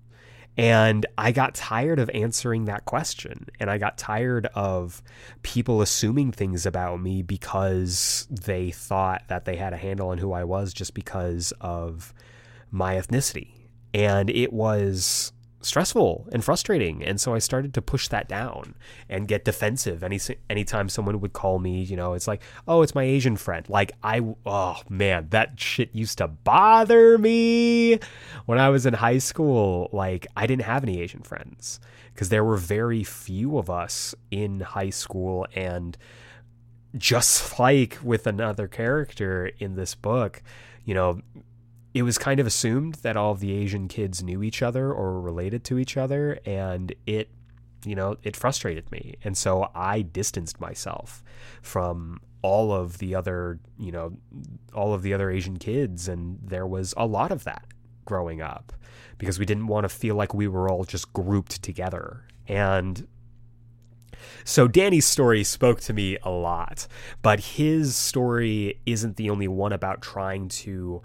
And 0.57 1.07
I 1.16 1.33
got 1.33 1.55
tired 1.55 1.98
of 1.98 2.11
answering 2.12 2.66
that 2.66 2.85
question. 2.85 3.46
And 3.59 3.70
I 3.70 3.78
got 3.78 3.96
tired 3.96 4.46
of 4.55 5.02
people 5.42 5.81
assuming 5.81 6.31
things 6.31 6.66
about 6.66 7.00
me 7.00 7.22
because 7.22 8.26
they 8.31 8.70
thought 8.70 9.22
that 9.28 9.46
they 9.46 9.57
had 9.57 9.72
a 9.72 9.78
handle 9.78 10.11
on 10.11 10.18
who 10.18 10.33
I 10.33 10.44
was 10.44 10.74
just 10.74 10.92
because 10.92 11.52
of 11.61 12.12
my 12.70 12.96
ethnicity. 12.96 13.48
And 13.94 14.28
it 14.28 14.52
was 14.52 15.33
stressful 15.62 16.29
and 16.33 16.44
frustrating. 16.44 17.03
And 17.03 17.20
so 17.20 17.35
i 17.35 17.38
started 17.38 17.75
to 17.75 17.83
push 17.83 18.09
that 18.09 18.29
down 18.29 18.75
and 19.09 19.29
get 19.29 19.44
defensive 19.44 20.03
any 20.03 20.18
anytime 20.51 20.88
someone 20.88 21.20
would 21.20 21.33
call 21.33 21.59
me 21.59 21.83
you 21.83 21.96
know 21.96 22.14
it's 22.14 22.29
like 22.29 22.42
oh 22.68 22.83
it's 22.83 22.94
my 22.94 23.05
asian 23.05 23.37
friend. 23.37 23.68
Like 23.68 23.92
i 24.03 24.20
oh 24.46 24.81
man 24.88 25.29
that 25.31 25.59
shit 25.59 25.94
used 25.94 26.18
to 26.18 26.29
bother 26.29 27.18
me. 27.18 27.98
When 28.46 28.59
i 28.59 28.68
was 28.68 28.87
in 28.87 28.94
high 28.94 29.18
school 29.18 29.88
like 29.92 30.27
i 30.37 30.46
didn't 30.46 30.64
have 30.64 30.83
any 30.83 31.01
asian 31.01 31.22
friends 31.22 31.81
because 32.12 32.29
there 32.29 32.44
were 32.44 32.57
very 32.59 33.05
few 33.05 33.59
of 33.59 33.70
us 33.70 34.14
in 34.31 34.61
high 34.61 34.90
school. 34.90 35.46
And 35.55 35.96
just 36.96 37.59
like 37.59 37.98
with 38.03 38.27
another 38.27 38.68
character 38.68 39.51
in 39.59 39.77
this 39.77 39.94
book 39.94 40.42
you 40.85 40.94
know 40.94 41.20
it 41.94 42.02
was 42.02 42.18
kind 42.18 42.40
of 42.40 42.46
assumed 42.46 42.94
that 42.96 43.16
all 43.16 43.33
of 43.33 43.40
the 43.40 43.52
Asian 43.52 43.88
kids 43.88 44.22
knew 44.22 44.42
each 44.42 44.62
other 44.62 44.92
or 44.92 45.12
were 45.12 45.20
related 45.20 45.64
to 45.64 45.78
each 45.78 45.96
other, 45.96 46.38
and 46.46 46.94
it, 47.07 47.31
you 47.85 47.94
know, 47.94 48.16
it 48.22 48.37
frustrated 48.37 48.90
me. 48.90 49.16
And 49.24 49.37
so 49.37 49.70
I 49.74 50.02
distanced 50.02 50.61
myself 50.61 51.22
from 51.61 52.20
all 52.40 52.72
of 52.72 52.98
the 52.98 53.14
other, 53.14 53.61
you 53.78 53.92
know, 53.92 54.16
all 54.74 54.94
of 54.94 55.02
the 55.02 55.12
other 55.12 55.31
Asian 55.31 55.59
kids, 55.59 56.09
and 56.09 56.38
there 56.42 56.66
was 56.66 56.94
a 56.96 57.07
lot 57.07 57.31
of 57.31 57.44
that 57.44 57.66
growing 58.05 58.40
up 58.40 58.72
because 59.18 59.38
we 59.38 59.46
didn't 59.46 59.66
want 59.66 59.85
to 59.85 59.88
feel 59.88 60.16
like 60.16 60.35
we 60.35 60.48
were 60.48 60.68
all 60.68 60.85
just 60.85 61.12
grouped 61.12 61.62
together. 61.62 62.24
And 62.48 63.07
so 64.44 64.66
Danny's 64.66 65.07
story 65.07 65.44
spoke 65.44 65.81
to 65.83 65.92
me 65.92 66.18
a 66.22 66.31
lot, 66.31 66.87
but 67.22 67.40
his 67.40 67.94
story 67.94 68.81
isn't 68.87 69.16
the 69.16 69.31
only 69.31 69.48
one 69.48 69.72
about 69.72 70.02
trying 70.02 70.48
to 70.48 71.02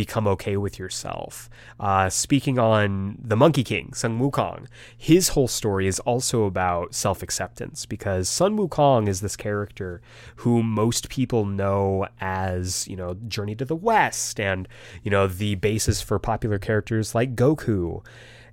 become 0.00 0.26
okay 0.26 0.56
with 0.56 0.78
yourself. 0.78 1.50
Uh, 1.78 2.08
speaking 2.08 2.58
on 2.58 3.18
the 3.22 3.36
Monkey 3.36 3.62
King, 3.62 3.92
Sun 3.92 4.18
Wukong, 4.18 4.66
his 4.96 5.28
whole 5.28 5.46
story 5.46 5.86
is 5.86 6.00
also 6.00 6.44
about 6.44 6.94
self 6.94 7.22
acceptance 7.22 7.84
because 7.84 8.26
Sun 8.26 8.56
Wukong 8.56 9.08
is 9.08 9.20
this 9.20 9.36
character 9.36 10.00
who 10.36 10.62
most 10.62 11.10
people 11.10 11.44
know 11.44 12.06
as, 12.18 12.88
you 12.88 12.96
know, 12.96 13.12
Journey 13.28 13.54
to 13.56 13.66
the 13.66 13.76
West 13.76 14.40
and, 14.40 14.66
you 15.02 15.10
know, 15.10 15.26
the 15.26 15.56
basis 15.56 16.00
for 16.00 16.18
popular 16.18 16.58
characters 16.58 17.14
like 17.14 17.36
Goku. 17.36 18.02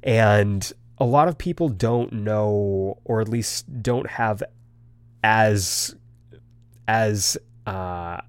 And 0.04 0.70
a 0.98 1.06
lot 1.06 1.30
of 1.30 1.38
people 1.38 1.70
don't 1.70 2.12
know, 2.12 2.98
or 3.06 3.22
at 3.22 3.30
least 3.30 3.82
don't 3.82 4.10
have 4.10 4.44
as 5.24 5.96
as 6.90 7.38
uh, 7.66 8.20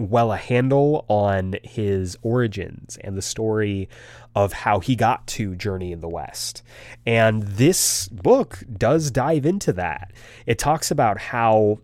well 0.00 0.32
a 0.32 0.36
handle 0.36 1.04
on 1.08 1.56
his 1.62 2.16
origins 2.22 2.98
and 3.02 3.16
the 3.16 3.22
story 3.22 3.88
of 4.34 4.52
how 4.52 4.80
he 4.80 4.96
got 4.96 5.26
to 5.26 5.54
Journey 5.54 5.92
in 5.92 6.00
the 6.00 6.08
West. 6.08 6.62
And 7.04 7.42
this 7.42 8.08
book 8.08 8.62
does 8.72 9.10
dive 9.10 9.44
into 9.44 9.72
that. 9.74 10.12
It 10.46 10.58
talks 10.58 10.90
about 10.90 11.18
how 11.18 11.78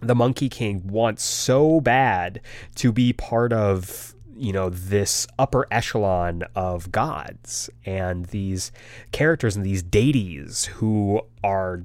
the 0.00 0.14
Monkey 0.14 0.48
King 0.48 0.86
wants 0.86 1.24
so 1.24 1.80
bad 1.80 2.40
to 2.76 2.92
be 2.92 3.12
part 3.12 3.52
of 3.52 4.14
you 4.34 4.52
know 4.52 4.70
this 4.70 5.26
upper 5.38 5.66
echelon 5.70 6.42
of 6.56 6.90
gods 6.90 7.68
and 7.84 8.26
these 8.26 8.72
characters 9.12 9.56
and 9.56 9.64
these 9.64 9.82
deities 9.82 10.64
who 10.64 11.20
are 11.44 11.84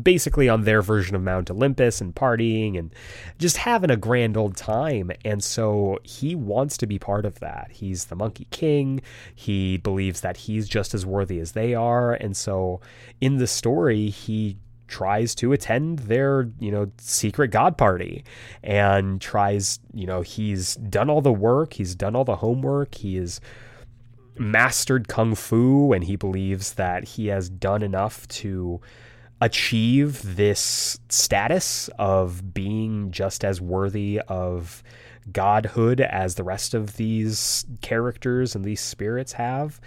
basically 0.00 0.48
on 0.48 0.62
their 0.62 0.82
version 0.82 1.14
of 1.14 1.22
Mount 1.22 1.50
Olympus 1.50 2.00
and 2.00 2.14
partying 2.14 2.78
and 2.78 2.94
just 3.38 3.58
having 3.58 3.90
a 3.90 3.96
grand 3.96 4.36
old 4.36 4.56
time. 4.56 5.10
And 5.24 5.42
so 5.42 5.98
he 6.02 6.34
wants 6.34 6.76
to 6.78 6.86
be 6.86 6.98
part 6.98 7.26
of 7.26 7.40
that. 7.40 7.70
He's 7.72 8.06
the 8.06 8.16
Monkey 8.16 8.46
King. 8.50 9.02
He 9.34 9.76
believes 9.76 10.20
that 10.22 10.36
he's 10.36 10.68
just 10.68 10.94
as 10.94 11.04
worthy 11.04 11.38
as 11.40 11.52
they 11.52 11.74
are. 11.74 12.14
And 12.14 12.36
so 12.36 12.80
in 13.20 13.36
the 13.36 13.46
story, 13.46 14.08
he 14.08 14.56
tries 14.88 15.34
to 15.34 15.52
attend 15.52 16.00
their, 16.00 16.50
you 16.58 16.70
know, 16.70 16.90
secret 16.98 17.48
god 17.48 17.78
party 17.78 18.24
and 18.62 19.20
tries, 19.20 19.80
you 19.94 20.06
know, 20.06 20.20
he's 20.20 20.76
done 20.76 21.08
all 21.08 21.22
the 21.22 21.32
work, 21.32 21.72
he's 21.74 21.94
done 21.94 22.14
all 22.14 22.24
the 22.24 22.36
homework, 22.36 22.94
he 22.94 23.16
is 23.16 23.40
mastered 24.38 25.08
kung 25.08 25.34
fu 25.34 25.92
and 25.92 26.04
he 26.04 26.16
believes 26.16 26.74
that 26.74 27.04
he 27.04 27.26
has 27.26 27.48
done 27.48 27.82
enough 27.82 28.26
to 28.28 28.80
achieve 29.42 30.36
this 30.36 31.00
status 31.08 31.90
of 31.98 32.54
being 32.54 33.10
just 33.10 33.44
as 33.44 33.60
worthy 33.60 34.20
of 34.28 34.84
godhood 35.32 36.00
as 36.00 36.36
the 36.36 36.44
rest 36.44 36.74
of 36.74 36.96
these 36.96 37.66
characters 37.80 38.54
and 38.54 38.64
these 38.64 38.80
spirits 38.80 39.32
have. 39.32 39.80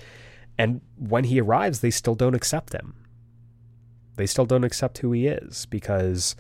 And 0.57 0.81
when 0.97 1.23
he 1.23 1.39
arrives, 1.39 1.79
they 1.79 1.89
still 1.89 2.15
don't 2.15 2.35
accept 2.35 2.73
him. 2.73 2.95
They 4.17 4.25
still 4.25 4.45
don't 4.45 4.65
accept 4.65 4.97
who 4.97 5.13
he 5.13 5.27
is 5.27 5.65
because 5.67 6.35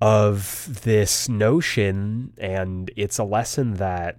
of 0.00 0.82
this 0.84 1.28
notion. 1.28 2.32
And 2.38 2.92
it's 2.96 3.18
a 3.18 3.24
lesson 3.24 3.74
that 3.74 4.18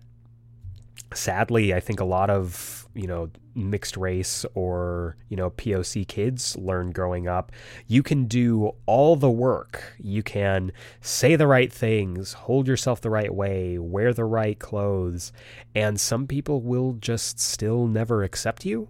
sadly, 1.13 1.73
I 1.73 1.79
think 1.79 2.01
a 2.01 2.05
lot 2.05 2.29
of 2.29 2.89
you 2.93 3.07
know 3.07 3.29
mixed 3.55 3.97
race 3.97 4.45
or 4.53 5.15
you 5.29 5.37
know 5.37 5.49
POC 5.51 6.07
kids 6.07 6.55
learn 6.57 6.91
growing 6.91 7.27
up. 7.27 7.51
You 7.87 8.03
can 8.03 8.25
do 8.25 8.71
all 8.85 9.15
the 9.15 9.31
work. 9.31 9.95
You 9.97 10.21
can 10.23 10.71
say 11.01 11.35
the 11.35 11.47
right 11.47 11.71
things 11.71 12.33
hold 12.33 12.67
yourself 12.67 13.01
the 13.01 13.09
right 13.09 13.33
way 13.33 13.77
wear 13.77 14.13
the 14.13 14.25
right 14.25 14.59
clothes 14.59 15.31
and 15.73 15.99
some 15.99 16.27
people 16.27 16.61
will 16.61 16.93
just 16.93 17.39
still 17.39 17.87
never 17.87 18.23
accept 18.23 18.65
you 18.65 18.87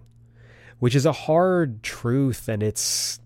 which 0.80 0.96
is 0.96 1.06
a 1.06 1.12
hard 1.12 1.84
truth 1.84 2.48
and 2.48 2.62
it's 2.62 3.20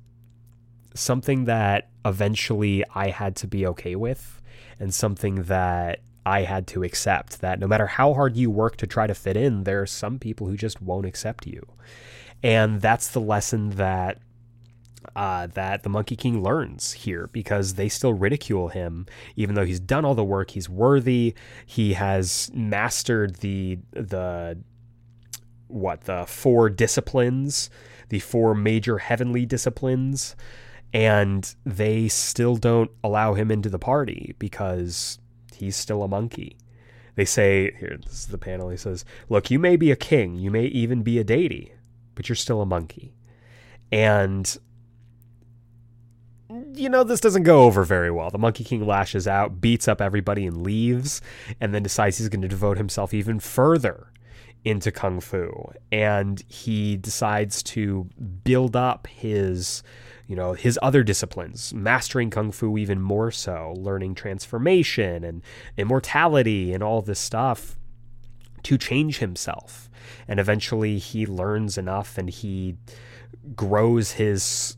something 0.94 1.46
that 1.46 1.90
eventually 2.06 2.84
I 2.94 3.10
had 3.10 3.36
to 3.38 3.48
be 3.48 3.66
okay 3.68 3.96
with 3.96 4.42
and 4.80 4.94
something 4.94 5.44
that 5.44 6.00
I 6.30 6.44
had 6.44 6.68
to 6.68 6.84
accept 6.84 7.42
that 7.42 7.60
no 7.60 7.66
matter 7.66 7.88
how 7.88 8.14
hard 8.14 8.38
you 8.38 8.52
work 8.52 8.76
to 8.78 8.88
try 8.88 9.08
to 9.08 9.16
fit 9.16 9.36
in, 9.36 9.64
there 9.64 9.82
are 9.82 9.88
some 9.88 10.20
people 10.20 10.46
who 10.46 10.56
just 10.56 10.80
won't 10.80 11.08
accept 11.08 11.48
you. 11.48 11.66
And 12.44 12.82
that's 12.82 13.08
the 13.10 13.20
lesson 13.20 13.72
that 13.72 14.20
uh, 15.16 15.48
that 15.48 15.82
the 15.82 15.90
Monkey 15.90 16.16
King 16.16 16.44
learns 16.44 16.92
here 16.92 17.30
because 17.34 17.74
they 17.74 17.90
still 17.90 18.14
ridicule 18.14 18.68
him, 18.68 19.08
even 19.36 19.56
though 19.56 19.66
he's 19.66 19.80
done 19.80 20.06
all 20.06 20.14
the 20.14 20.24
work. 20.24 20.52
He's 20.52 20.70
worthy. 20.70 21.34
He 21.66 21.94
has 21.94 22.52
mastered 22.54 23.38
the 23.38 23.80
the 23.92 24.60
what 25.68 26.02
the 26.02 26.26
four 26.28 26.70
disciplines, 26.70 27.72
the 28.10 28.20
four 28.20 28.54
major 28.54 29.00
heavenly 29.00 29.48
disciplines, 29.48 30.36
and 30.94 31.56
they 31.66 32.08
still 32.08 32.56
don't 32.56 32.92
allow 33.04 33.34
him 33.34 33.50
into 33.50 33.70
the 33.70 33.80
party 33.80 34.36
because 34.38 35.18
he's 35.60 35.76
still 35.76 36.04
a 36.04 36.08
monkey. 36.08 36.58
They 37.16 37.26
say, 37.26 37.76
here, 37.80 38.00
this 38.02 38.14
is 38.14 38.28
the 38.28 38.38
panel. 38.38 38.70
He 38.70 38.78
says, 38.78 39.04
Look, 39.28 39.52
you 39.52 39.60
may 39.60 39.76
be 39.76 39.92
a 39.92 39.96
king, 39.96 40.36
you 40.36 40.52
may 40.52 40.66
even 40.66 41.04
be 41.04 41.20
a 41.20 41.24
deity, 41.24 41.74
but 42.16 42.30
you're 42.30 42.36
still 42.36 42.62
a 42.62 42.66
monkey. 42.66 43.14
And, 43.92 44.58
you 46.74 46.90
know, 46.90 47.04
this 47.04 47.20
doesn't 47.20 47.44
go 47.44 47.64
over 47.64 47.84
very 47.84 48.12
well. 48.12 48.30
The 48.30 48.38
Monkey 48.38 48.64
King 48.64 48.86
lashes 48.86 49.28
out, 49.28 49.60
beats 49.60 49.88
up 49.88 50.00
everybody, 50.02 50.46
and 50.46 50.62
leaves, 50.62 51.22
and 51.60 51.74
then 51.74 51.84
decides 51.84 52.18
he's 52.18 52.30
going 52.30 52.42
to 52.42 52.48
devote 52.48 52.78
himself 52.78 53.14
even 53.14 53.40
further 53.40 54.12
into 54.64 54.92
Kung 54.92 55.20
Fu. 55.20 55.72
And 55.92 56.44
he 56.48 56.98
decides 56.98 57.64
to 57.64 58.10
build 58.44 58.76
up 58.76 59.08
his 59.08 59.84
you 60.30 60.36
know, 60.36 60.54
his 60.54 60.78
other 60.84 61.02
disciplines, 61.02 61.74
mastering 61.74 62.30
kung 62.30 62.52
fu 62.52 62.78
even 62.78 63.02
more 63.02 63.32
so, 63.32 63.74
learning 63.76 64.14
transformation 64.14 65.24
and 65.24 65.42
immortality 65.76 66.72
and 66.72 66.84
all 66.84 67.02
this 67.02 67.20
stuff 67.20 67.80
to 68.62 68.78
change 68.78 69.18
himself. 69.18 69.90
And 70.28 70.40
eventually 70.40 71.00
he 71.00 71.26
learns 71.26 71.80
enough 71.80 72.16
and 72.20 72.30
he 72.30 72.78
grows 73.56 74.12
his 74.12 74.78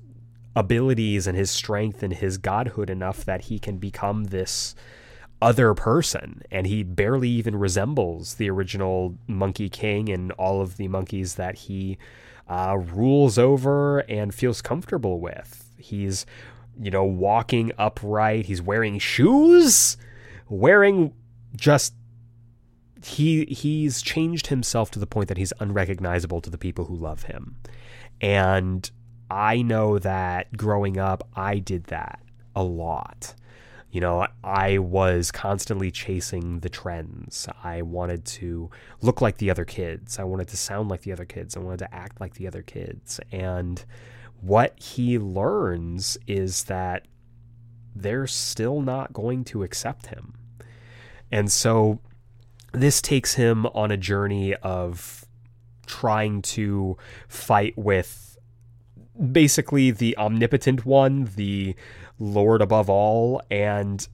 abilities 0.55 1.27
and 1.27 1.37
his 1.37 1.51
strength 1.51 2.01
and 2.01 2.13
his 2.13 2.37
godhood 2.37 2.89
enough 2.89 3.25
that 3.25 3.41
he 3.41 3.59
can 3.59 3.77
become 3.77 4.25
this 4.25 4.73
other 5.41 5.73
person 5.73 6.43
and 6.49 6.65
he 6.65 6.81
barely 6.81 7.27
even 7.27 7.57
resembles 7.57 8.35
the 8.35 8.49
original 8.49 9.17
monkey 9.27 9.67
king 9.67 10.07
and 10.07 10.31
all 10.33 10.61
of 10.61 10.77
the 10.77 10.87
monkeys 10.87 11.35
that 11.35 11.55
he 11.55 11.97
uh, 12.51 12.75
rules 12.75 13.37
over 13.37 13.99
and 13.99 14.35
feels 14.35 14.61
comfortable 14.61 15.21
with. 15.21 15.69
He's, 15.77 16.25
you 16.77 16.91
know, 16.91 17.05
walking 17.05 17.71
upright. 17.77 18.45
He's 18.47 18.61
wearing 18.61 18.99
shoes, 18.99 19.95
wearing 20.49 21.13
just 21.55 21.93
he 23.01 23.45
he's 23.45 24.01
changed 24.01 24.47
himself 24.47 24.91
to 24.91 24.99
the 24.99 25.07
point 25.07 25.29
that 25.29 25.37
he's 25.37 25.53
unrecognizable 25.61 26.41
to 26.41 26.49
the 26.49 26.57
people 26.57 26.85
who 26.85 26.95
love 26.95 27.23
him. 27.23 27.55
And 28.19 28.91
I 29.29 29.61
know 29.61 29.97
that 29.99 30.57
growing 30.57 30.97
up 30.97 31.25
I 31.33 31.59
did 31.59 31.85
that 31.85 32.21
a 32.53 32.63
lot. 32.63 33.33
You 33.91 33.99
know, 33.99 34.25
I 34.43 34.77
was 34.77 35.31
constantly 35.31 35.91
chasing 35.91 36.59
the 36.59 36.69
trends. 36.69 37.47
I 37.61 37.81
wanted 37.81 38.23
to 38.25 38.69
look 39.01 39.19
like 39.19 39.37
the 39.37 39.49
other 39.49 39.65
kids. 39.65 40.17
I 40.17 40.23
wanted 40.23 40.47
to 40.49 40.57
sound 40.57 40.89
like 40.89 41.01
the 41.01 41.11
other 41.11 41.25
kids. 41.25 41.57
I 41.57 41.59
wanted 41.59 41.79
to 41.79 41.93
act 41.93 42.21
like 42.21 42.35
the 42.35 42.47
other 42.47 42.61
kids. 42.61 43.19
And 43.31 43.83
what 44.39 44.79
he 44.79 45.19
learns 45.19 46.17
is 46.25 46.63
that 46.65 47.05
they're 47.93 48.27
still 48.27 48.81
not 48.81 49.11
going 49.11 49.43
to 49.45 49.63
accept 49.63 50.07
him. 50.07 50.35
And 51.31 51.51
so 51.51 51.99
this 52.71 53.01
takes 53.01 53.33
him 53.33 53.65
on 53.67 53.91
a 53.91 53.97
journey 53.97 54.55
of 54.55 55.25
trying 55.85 56.41
to 56.41 56.97
fight 57.27 57.77
with 57.77 58.37
basically 59.31 59.91
the 59.91 60.17
omnipotent 60.17 60.85
one, 60.85 61.29
the 61.35 61.75
Lord 62.21 62.61
above 62.61 62.89
all, 62.89 63.41
and 63.49 64.07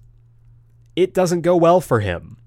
it 0.95 1.13
doesn't 1.13 1.41
go 1.41 1.55
well 1.57 1.81
for 1.81 1.99
him. 1.99 2.37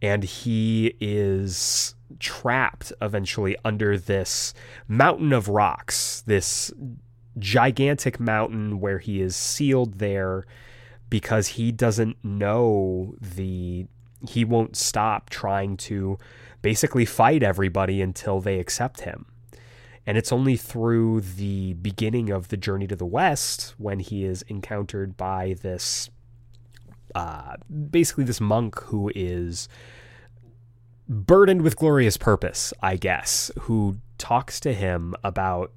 And 0.00 0.24
he 0.24 0.94
is 1.00 1.94
trapped 2.18 2.92
eventually 3.00 3.56
under 3.64 3.98
this 3.98 4.54
mountain 4.88 5.32
of 5.32 5.48
rocks, 5.48 6.22
this 6.26 6.72
gigantic 7.38 8.18
mountain 8.18 8.80
where 8.80 8.98
he 8.98 9.20
is 9.20 9.36
sealed 9.36 9.98
there 9.98 10.44
because 11.10 11.48
he 11.48 11.70
doesn't 11.70 12.16
know 12.24 13.14
the 13.20 13.86
he 14.26 14.44
won't 14.44 14.76
stop 14.76 15.28
trying 15.28 15.76
to 15.76 16.18
basically 16.62 17.04
fight 17.04 17.42
everybody 17.42 18.00
until 18.00 18.40
they 18.40 18.58
accept 18.58 19.02
him. 19.02 19.26
And 20.06 20.16
it's 20.16 20.32
only 20.32 20.56
through 20.56 21.22
the 21.22 21.74
beginning 21.74 22.30
of 22.30 22.48
the 22.48 22.56
journey 22.56 22.86
to 22.86 22.96
the 22.96 23.04
west 23.06 23.74
when 23.76 23.98
he 23.98 24.24
is 24.24 24.42
encountered 24.42 25.16
by 25.16 25.56
this, 25.62 26.10
uh, 27.14 27.56
basically, 27.90 28.24
this 28.24 28.40
monk 28.40 28.78
who 28.82 29.10
is 29.14 29.68
burdened 31.08 31.62
with 31.62 31.76
glorious 31.76 32.16
purpose, 32.16 32.72
I 32.80 32.96
guess, 32.96 33.50
who 33.62 33.96
talks 34.18 34.60
to 34.60 34.72
him 34.72 35.14
about, 35.24 35.72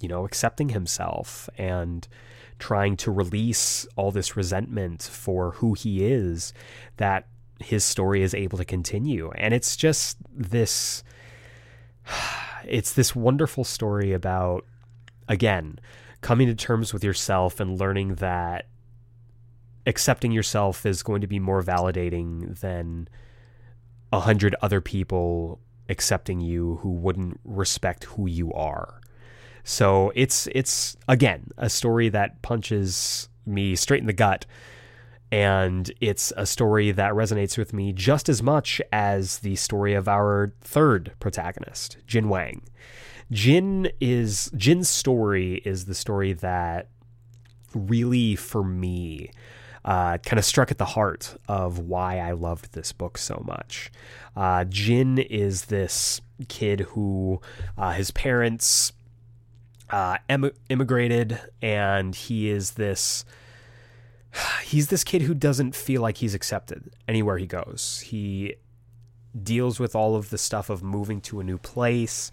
you 0.00 0.08
know, 0.08 0.24
accepting 0.24 0.70
himself 0.70 1.48
and 1.58 2.08
trying 2.58 2.96
to 2.96 3.10
release 3.10 3.86
all 3.96 4.10
this 4.10 4.36
resentment 4.36 5.02
for 5.02 5.52
who 5.52 5.74
he 5.74 6.06
is, 6.06 6.54
that 6.96 7.26
his 7.60 7.84
story 7.84 8.22
is 8.22 8.34
able 8.34 8.58
to 8.58 8.64
continue. 8.64 9.30
And 9.32 9.52
it's 9.52 9.76
just 9.76 10.16
this 10.30 11.04
it's 12.66 12.92
this 12.92 13.14
wonderful 13.14 13.64
story 13.64 14.12
about, 14.12 14.64
again, 15.28 15.78
coming 16.20 16.46
to 16.46 16.54
terms 16.54 16.92
with 16.92 17.04
yourself 17.04 17.60
and 17.60 17.78
learning 17.78 18.16
that 18.16 18.66
accepting 19.86 20.32
yourself 20.32 20.86
is 20.86 21.02
going 21.02 21.20
to 21.20 21.26
be 21.26 21.38
more 21.38 21.62
validating 21.62 22.58
than 22.60 23.08
a 24.12 24.20
hundred 24.20 24.54
other 24.62 24.80
people 24.80 25.60
accepting 25.88 26.40
you 26.40 26.76
who 26.76 26.90
wouldn't 26.90 27.38
respect 27.44 28.04
who 28.04 28.26
you 28.26 28.52
are. 28.52 29.00
So 29.64 30.12
it's 30.14 30.48
it's 30.52 30.96
again 31.08 31.48
a 31.58 31.68
story 31.68 32.08
that 32.10 32.42
punches 32.42 33.28
me 33.46 33.76
straight 33.76 34.00
in 34.00 34.06
the 34.06 34.12
gut 34.12 34.46
and 35.34 35.90
it's 36.00 36.32
a 36.36 36.46
story 36.46 36.92
that 36.92 37.12
resonates 37.12 37.58
with 37.58 37.72
me 37.72 37.92
just 37.92 38.28
as 38.28 38.40
much 38.40 38.80
as 38.92 39.40
the 39.40 39.56
story 39.56 39.92
of 39.92 40.06
our 40.06 40.52
third 40.60 41.10
protagonist, 41.18 41.96
Jin 42.06 42.28
Wang. 42.28 42.62
Jin 43.32 43.90
is 44.00 44.48
Jin's 44.56 44.88
story 44.88 45.54
is 45.64 45.86
the 45.86 45.94
story 45.96 46.34
that 46.34 46.86
really, 47.74 48.36
for 48.36 48.62
me, 48.62 49.32
uh, 49.84 50.18
kind 50.18 50.38
of 50.38 50.44
struck 50.44 50.70
at 50.70 50.78
the 50.78 50.84
heart 50.84 51.36
of 51.48 51.80
why 51.80 52.20
I 52.20 52.30
loved 52.30 52.72
this 52.72 52.92
book 52.92 53.18
so 53.18 53.42
much. 53.44 53.90
Uh, 54.36 54.62
Jin 54.62 55.18
is 55.18 55.64
this 55.64 56.20
kid 56.46 56.78
who 56.90 57.40
uh, 57.76 57.90
his 57.90 58.12
parents 58.12 58.92
uh, 59.90 60.18
em- 60.28 60.52
immigrated, 60.68 61.40
and 61.60 62.14
he 62.14 62.50
is 62.50 62.72
this. 62.72 63.24
He's 64.64 64.88
this 64.88 65.04
kid 65.04 65.22
who 65.22 65.34
doesn't 65.34 65.74
feel 65.74 66.02
like 66.02 66.18
he's 66.18 66.34
accepted 66.34 66.90
anywhere 67.06 67.38
he 67.38 67.46
goes. 67.46 68.02
He 68.06 68.56
deals 69.40 69.80
with 69.80 69.94
all 69.94 70.16
of 70.16 70.30
the 70.30 70.38
stuff 70.38 70.70
of 70.70 70.82
moving 70.82 71.20
to 71.22 71.40
a 71.40 71.44
new 71.44 71.58
place, 71.58 72.30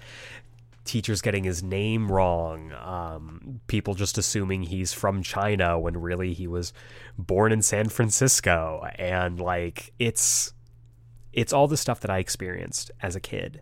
teachers 0.86 1.22
getting 1.22 1.44
his 1.44 1.64
name 1.64 2.12
wrong, 2.12 2.72
um, 2.74 3.62
people 3.68 3.94
just 3.94 4.18
assuming 4.18 4.64
he's 4.64 4.94
from 4.94 5.24
China 5.24 5.80
when 5.80 5.98
really 5.98 6.34
he 6.34 6.48
was 6.48 6.74
born 7.18 7.52
in 7.52 7.62
San 7.62 7.90
Francisco, 7.90 8.88
and 8.96 9.40
like 9.40 9.94
it's 10.00 10.54
it's 11.34 11.54
all 11.54 11.68
the 11.68 11.78
stuff 11.78 12.00
that 12.02 12.12
I 12.12 12.18
experienced 12.18 12.92
as 13.02 13.16
a 13.16 13.20
kid. 13.20 13.62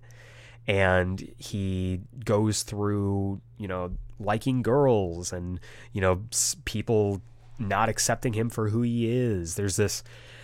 And 0.67 1.33
he 1.37 2.01
goes 2.25 2.63
through, 2.63 3.41
you 3.57 3.67
know, 3.67 3.91
liking 4.19 4.61
girls 4.61 5.31
and, 5.31 5.59
you 5.93 6.01
know, 6.01 6.23
people 6.65 7.21
not 7.59 7.89
accepting 7.89 8.33
him 8.33 8.49
for 8.49 8.69
who 8.69 8.81
he 8.81 9.09
is. 9.09 9.55
There's 9.55 9.75
this 9.75 10.03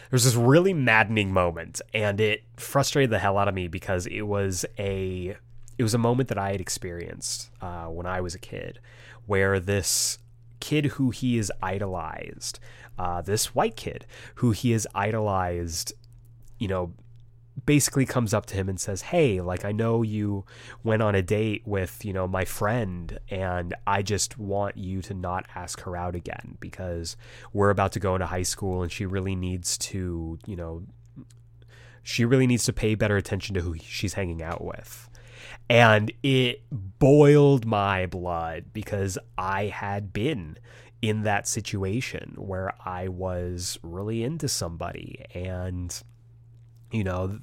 there's 0.10 0.23
this 0.23 0.36
really 0.36 0.73
maddening 0.73 1.32
moment 1.32 1.82
and 1.93 2.21
it 2.21 2.43
frustrated 2.58 3.10
the 3.10 3.19
hell 3.19 3.38
out 3.38 3.47
of 3.47 3.56
me 3.56 3.67
because 3.67 4.06
it 4.08 4.21
was 4.21 4.65
a 4.78 5.36
it 5.78 5.84
was 5.84 5.93
a 5.93 5.99
moment 5.99 6.30
that 6.30 6.38
I 6.38 6.51
had 6.51 6.62
experienced 6.62 7.49
uh, 7.62 7.86
when 7.86 8.06
I 8.06 8.21
was 8.21 8.36
a 8.36 8.39
kid 8.39 8.80
where 9.25 9.60
this 9.60 10.19
kid 10.60 10.86
who 10.86 11.10
he 11.10 11.38
is 11.38 11.51
idolized, 11.62 12.60
uh, 12.97 13.21
this 13.21 13.54
white 13.54 13.75
kid 13.75 14.06
who 14.36 14.51
he 14.51 14.71
is 14.71 14.88
idolized, 14.95 15.93
you 16.60 16.67
know, 16.67 16.93
basically 17.65 18.05
comes 18.05 18.33
up 18.33 18.45
to 18.47 18.55
him 18.55 18.67
and 18.67 18.79
says, 18.79 19.03
"Hey, 19.03 19.41
like 19.41 19.63
I 19.63 19.71
know 19.71 20.01
you 20.01 20.45
went 20.83 21.01
on 21.01 21.15
a 21.15 21.21
date 21.21 21.63
with, 21.65 22.03
you 22.03 22.13
know, 22.13 22.27
my 22.27 22.45
friend 22.45 23.19
and 23.29 23.73
I 23.87 24.01
just 24.01 24.37
want 24.37 24.77
you 24.77 25.01
to 25.03 25.13
not 25.13 25.45
ask 25.55 25.81
her 25.81 25.95
out 25.95 26.15
again 26.15 26.57
because 26.59 27.15
we're 27.53 27.69
about 27.69 27.91
to 27.93 27.99
go 27.99 28.15
into 28.15 28.27
high 28.27 28.43
school 28.43 28.83
and 28.83 28.91
she 28.91 29.05
really 29.05 29.35
needs 29.35 29.77
to, 29.79 30.37
you 30.45 30.55
know, 30.55 30.83
she 32.03 32.25
really 32.25 32.47
needs 32.47 32.65
to 32.65 32.73
pay 32.73 32.95
better 32.95 33.17
attention 33.17 33.55
to 33.55 33.61
who 33.61 33.75
she's 33.79 34.13
hanging 34.13 34.41
out 34.41 34.63
with." 34.63 35.09
And 35.69 36.11
it 36.21 36.63
boiled 36.71 37.65
my 37.65 38.05
blood 38.05 38.65
because 38.73 39.17
I 39.37 39.65
had 39.65 40.13
been 40.13 40.57
in 41.01 41.23
that 41.23 41.47
situation 41.47 42.33
where 42.37 42.73
I 42.83 43.07
was 43.07 43.79
really 43.81 44.23
into 44.23 44.47
somebody 44.47 45.25
and 45.33 46.03
you 46.91 47.03
know, 47.03 47.39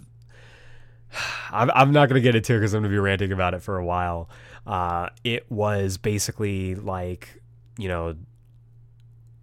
I'm, 1.51 1.71
I'm 1.75 1.93
not 1.93 2.09
going 2.09 2.21
to 2.21 2.23
get 2.23 2.35
into 2.35 2.55
it 2.55 2.59
because 2.59 2.75
I'm 2.75 2.83
going 2.83 2.91
to 2.91 2.95
be 2.95 2.99
ranting 2.99 3.33
about 3.33 3.55
it 3.55 3.63
for 3.63 3.79
a 3.79 3.85
while. 3.85 4.31
Uh, 4.67 5.09
it 5.25 5.51
was 5.51 5.99
basically 5.99 6.75
like, 6.75 7.41
you 7.79 7.89
know, 7.89 8.17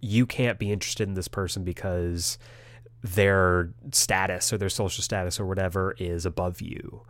you 0.00 0.26
can't 0.26 0.58
be 0.58 0.72
interested 0.72 1.08
in 1.08 1.14
this 1.14 1.28
person 1.28 1.62
because 1.62 2.38
their 3.02 3.70
status 3.92 4.52
or 4.52 4.58
their 4.58 4.68
social 4.68 5.02
status 5.02 5.38
or 5.38 5.46
whatever 5.46 5.94
is 5.98 6.26
above 6.26 6.60
you. 6.60 7.02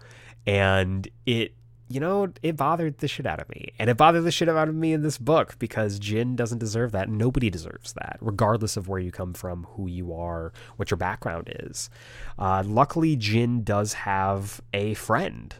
And 0.46 1.08
it 1.26 1.54
you 1.90 1.98
know, 1.98 2.32
it 2.40 2.56
bothered 2.56 2.98
the 2.98 3.08
shit 3.08 3.26
out 3.26 3.40
of 3.40 3.48
me. 3.48 3.72
And 3.80 3.90
it 3.90 3.96
bothered 3.96 4.22
the 4.22 4.30
shit 4.30 4.48
out 4.48 4.68
of 4.68 4.74
me 4.76 4.92
in 4.92 5.02
this 5.02 5.18
book 5.18 5.58
because 5.58 5.98
Jin 5.98 6.36
doesn't 6.36 6.58
deserve 6.58 6.92
that. 6.92 7.08
Nobody 7.08 7.50
deserves 7.50 7.94
that, 7.94 8.16
regardless 8.20 8.76
of 8.76 8.86
where 8.86 9.00
you 9.00 9.10
come 9.10 9.34
from, 9.34 9.66
who 9.72 9.88
you 9.88 10.14
are, 10.14 10.52
what 10.76 10.92
your 10.92 10.98
background 10.98 11.52
is. 11.64 11.90
Uh, 12.38 12.62
luckily, 12.64 13.16
Jin 13.16 13.64
does 13.64 13.94
have 13.94 14.60
a 14.72 14.94
friend 14.94 15.56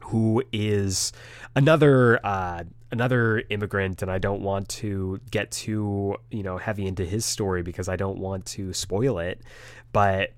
who 0.00 0.44
is 0.52 1.10
another 1.56 2.20
uh, 2.22 2.64
another 2.90 3.42
immigrant, 3.48 4.02
and 4.02 4.10
I 4.10 4.18
don't 4.18 4.42
want 4.42 4.68
to 4.68 5.20
get 5.30 5.50
too 5.52 6.16
you 6.30 6.42
know 6.42 6.58
heavy 6.58 6.86
into 6.86 7.06
his 7.06 7.24
story 7.24 7.62
because 7.62 7.88
I 7.88 7.96
don't 7.96 8.18
want 8.18 8.44
to 8.46 8.74
spoil 8.74 9.18
it. 9.18 9.40
But 9.92 10.32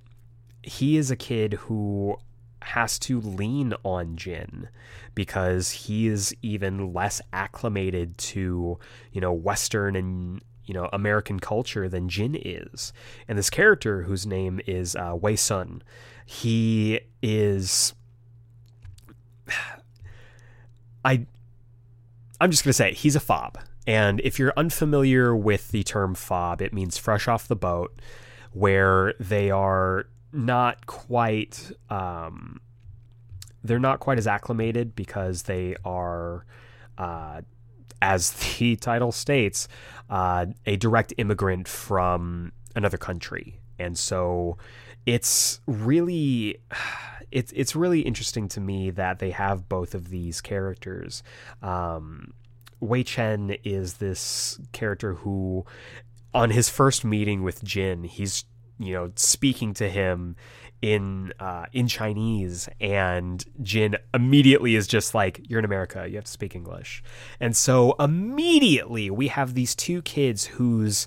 he 0.62 0.96
is 0.96 1.10
a 1.10 1.16
kid 1.16 1.54
who 1.54 2.18
has 2.64 2.98
to 3.01 3.20
lean 3.20 3.75
on 3.85 4.16
Jin 4.16 4.68
because 5.14 5.70
he 5.70 6.07
is 6.07 6.35
even 6.42 6.92
less 6.92 7.20
acclimated 7.33 8.16
to, 8.18 8.79
you 9.12 9.20
know, 9.20 9.33
Western 9.33 9.96
and 9.96 10.40
you 10.64 10.75
know 10.75 10.88
American 10.92 11.40
culture 11.40 11.88
than 11.88 12.09
Jin 12.09 12.38
is. 12.40 12.92
And 13.29 13.38
this 13.38 13.51
character, 13.51 14.03
whose 14.03 14.27
name 14.27 14.61
is 14.66 14.96
uh, 14.96 15.16
Wei 15.20 15.37
Sun, 15.37 15.83
he 16.27 17.01
is. 17.22 17.94
I. 21.05 21.27
I'm 22.40 22.51
just 22.51 22.64
gonna 22.64 22.72
say 22.72 22.92
he's 22.92 23.14
a 23.14 23.20
fob, 23.20 23.59
and 23.87 24.20
if 24.20 24.38
you're 24.38 24.53
unfamiliar 24.57 25.35
with 25.35 25.70
the 25.70 25.85
term 25.85 26.14
fob, 26.14 26.61
it 26.61 26.72
means 26.72 26.98
fresh 26.98 27.29
off 27.29 27.46
the 27.46 27.55
boat, 27.55 28.01
where 28.53 29.14
they 29.20 29.51
are 29.51 30.07
not 30.33 30.87
quite 30.87 31.73
um, 31.90 32.61
they're 33.64 33.79
not 33.79 34.01
quite 34.01 34.18
as 34.18 34.27
acclimated 34.27 34.95
because 34.97 35.42
they 35.42 35.77
are 35.85 36.45
uh, 36.99 37.42
as 38.01 38.31
the 38.59 38.77
title 38.77 39.12
states 39.12 39.68
uh, 40.11 40.47
a 40.66 40.77
direct 40.77 41.14
immigrant 41.18 41.68
from 41.68 42.53
another 42.75 42.99
country. 42.99 43.61
And 43.79 43.99
so 43.99 44.59
it's 45.07 45.61
really 45.66 46.59
it's 47.31 47.53
it's 47.53 47.75
really 47.75 48.01
interesting 48.01 48.47
to 48.49 48.61
me 48.61 48.90
that 48.90 49.18
they 49.18 49.31
have 49.31 49.68
both 49.68 49.95
of 49.95 50.11
these 50.11 50.40
characters. 50.40 51.23
Um, 51.62 52.35
Wei 52.81 53.05
Chen 53.05 53.57
is 53.64 53.95
this 53.95 54.59
character 54.73 55.14
who 55.14 55.64
on 56.35 56.51
his 56.51 56.68
first 56.68 57.05
meeting 57.05 57.42
with 57.42 57.62
Jin 57.62 58.05
he's 58.05 58.45
you 58.83 58.92
know, 58.95 59.12
speaking 59.16 59.75
to 59.75 59.88
him 59.88 60.37
in 60.83 61.33
uh, 61.38 61.66
in 61.73 61.87
Chinese, 61.87 62.68
and 62.81 63.45
Jin 63.62 63.97
immediately 64.12 64.75
is 64.75 64.87
just 64.87 65.14
like, 65.14 65.40
"You're 65.49 65.61
in 65.61 65.64
America. 65.64 66.07
You 66.09 66.16
have 66.16 66.25
to 66.25 66.31
speak 66.31 66.55
English." 66.57 67.03
And 67.40 67.57
so 67.57 67.95
immediately 67.99 69.09
we 69.11 69.29
have 69.29 69.55
these 69.55 69.75
two 69.75 70.03
kids 70.03 70.47
whose 70.47 71.07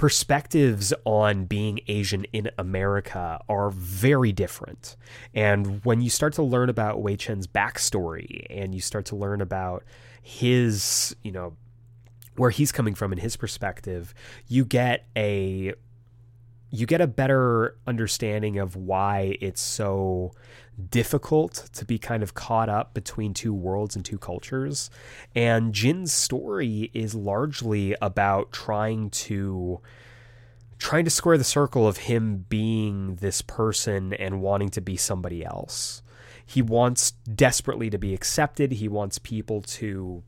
perspectives 0.00 0.94
on 1.04 1.44
being 1.44 1.78
Asian 1.86 2.24
in 2.32 2.50
America 2.56 3.38
are 3.50 3.68
very 3.68 4.32
different. 4.32 4.96
And 5.34 5.84
when 5.84 6.00
you 6.00 6.08
start 6.08 6.32
to 6.34 6.42
learn 6.42 6.70
about 6.70 7.02
Wei 7.02 7.16
Chen's 7.16 7.46
backstory 7.46 8.46
and 8.48 8.74
you 8.74 8.80
start 8.80 9.04
to 9.06 9.16
learn 9.16 9.42
about 9.42 9.84
his, 10.22 11.14
you 11.22 11.32
know, 11.32 11.54
where 12.36 12.48
he's 12.48 12.72
coming 12.72 12.94
from 12.94 13.12
in 13.12 13.18
his 13.18 13.36
perspective, 13.36 14.14
you 14.48 14.64
get 14.64 15.06
a 15.14 15.74
you 16.70 16.86
get 16.86 17.00
a 17.00 17.06
better 17.06 17.76
understanding 17.86 18.58
of 18.58 18.76
why 18.76 19.36
it's 19.40 19.60
so 19.60 20.32
difficult 20.88 21.68
to 21.72 21.84
be 21.84 21.98
kind 21.98 22.22
of 22.22 22.34
caught 22.34 22.68
up 22.68 22.94
between 22.94 23.34
two 23.34 23.52
worlds 23.52 23.96
and 23.96 24.04
two 24.04 24.18
cultures. 24.18 24.88
And 25.34 25.74
Jin's 25.74 26.12
story 26.12 26.90
is 26.94 27.14
largely 27.14 27.94
about 28.00 28.52
trying 28.52 29.10
to 29.10 29.80
trying 30.78 31.04
to 31.04 31.10
square 31.10 31.36
the 31.36 31.44
circle 31.44 31.86
of 31.86 31.98
him 31.98 32.46
being 32.48 33.16
this 33.16 33.42
person 33.42 34.14
and 34.14 34.40
wanting 34.40 34.70
to 34.70 34.80
be 34.80 34.96
somebody 34.96 35.44
else. 35.44 36.02
He 36.46 36.62
wants 36.62 37.10
desperately 37.10 37.90
to 37.90 37.98
be 37.98 38.14
accepted. 38.14 38.72
He 38.72 38.88
wants 38.88 39.18
people 39.18 39.60
to 39.62 40.22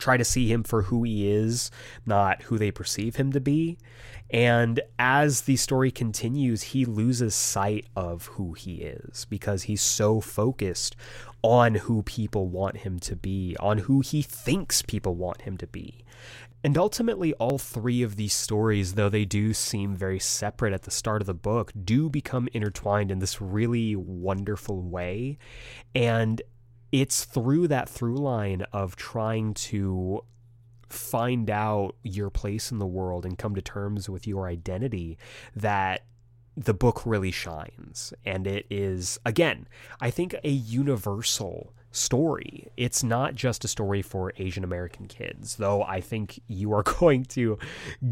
try 0.00 0.16
to 0.16 0.24
see 0.24 0.50
him 0.50 0.64
for 0.64 0.82
who 0.82 1.02
he 1.04 1.30
is, 1.30 1.70
not 2.04 2.42
who 2.42 2.58
they 2.58 2.70
perceive 2.70 3.16
him 3.16 3.32
to 3.32 3.40
be. 3.40 3.78
And 4.30 4.80
as 4.98 5.42
the 5.42 5.56
story 5.56 5.90
continues, 5.90 6.62
he 6.62 6.84
loses 6.84 7.34
sight 7.34 7.86
of 7.96 8.26
who 8.26 8.52
he 8.54 8.76
is 8.76 9.26
because 9.26 9.64
he's 9.64 9.82
so 9.82 10.20
focused 10.20 10.96
on 11.42 11.74
who 11.76 12.02
people 12.02 12.48
want 12.48 12.78
him 12.78 12.98
to 13.00 13.16
be, 13.16 13.56
on 13.58 13.78
who 13.78 14.00
he 14.00 14.22
thinks 14.22 14.82
people 14.82 15.14
want 15.14 15.42
him 15.42 15.56
to 15.58 15.66
be. 15.66 16.04
And 16.62 16.76
ultimately, 16.76 17.32
all 17.34 17.58
three 17.58 18.02
of 18.02 18.16
these 18.16 18.34
stories, 18.34 18.92
though 18.92 19.08
they 19.08 19.24
do 19.24 19.54
seem 19.54 19.96
very 19.96 20.18
separate 20.18 20.74
at 20.74 20.82
the 20.82 20.90
start 20.90 21.22
of 21.22 21.26
the 21.26 21.34
book, 21.34 21.72
do 21.84 22.10
become 22.10 22.48
intertwined 22.52 23.10
in 23.10 23.18
this 23.18 23.40
really 23.40 23.96
wonderful 23.96 24.82
way. 24.82 25.38
And 25.94 26.42
it's 26.92 27.24
through 27.24 27.68
that 27.68 27.88
through 27.88 28.16
line 28.16 28.62
of 28.72 28.96
trying 28.96 29.54
to 29.54 30.24
find 30.88 31.48
out 31.48 31.94
your 32.02 32.30
place 32.30 32.72
in 32.72 32.78
the 32.78 32.86
world 32.86 33.24
and 33.24 33.38
come 33.38 33.54
to 33.54 33.62
terms 33.62 34.08
with 34.08 34.26
your 34.26 34.48
identity 34.48 35.16
that 35.54 36.04
the 36.56 36.74
book 36.74 37.06
really 37.06 37.30
shines. 37.30 38.12
And 38.26 38.46
it 38.46 38.66
is, 38.70 39.18
again, 39.24 39.68
I 40.00 40.10
think 40.10 40.34
a 40.42 40.50
universal 40.50 41.72
story. 41.92 42.68
It's 42.76 43.02
not 43.02 43.34
just 43.34 43.64
a 43.64 43.68
story 43.68 44.02
for 44.02 44.32
Asian 44.36 44.64
American 44.64 45.06
kids, 45.06 45.56
though 45.56 45.82
I 45.82 46.00
think 46.00 46.40
you 46.48 46.72
are 46.72 46.82
going 47.00 47.24
to 47.26 47.58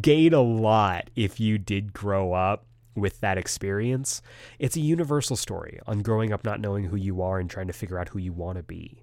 gain 0.00 0.32
a 0.32 0.40
lot 0.40 1.10
if 1.16 1.40
you 1.40 1.58
did 1.58 1.92
grow 1.92 2.32
up 2.32 2.64
with 2.94 3.20
that 3.20 3.38
experience. 3.38 4.22
It's 4.58 4.76
a 4.76 4.80
universal 4.80 5.36
story 5.36 5.80
on 5.86 6.00
growing 6.00 6.32
up 6.32 6.44
not 6.44 6.60
knowing 6.60 6.84
who 6.84 6.96
you 6.96 7.22
are 7.22 7.38
and 7.38 7.48
trying 7.48 7.68
to 7.68 7.72
figure 7.72 7.98
out 7.98 8.08
who 8.08 8.18
you 8.18 8.32
want 8.32 8.58
to 8.58 8.62
be. 8.62 9.02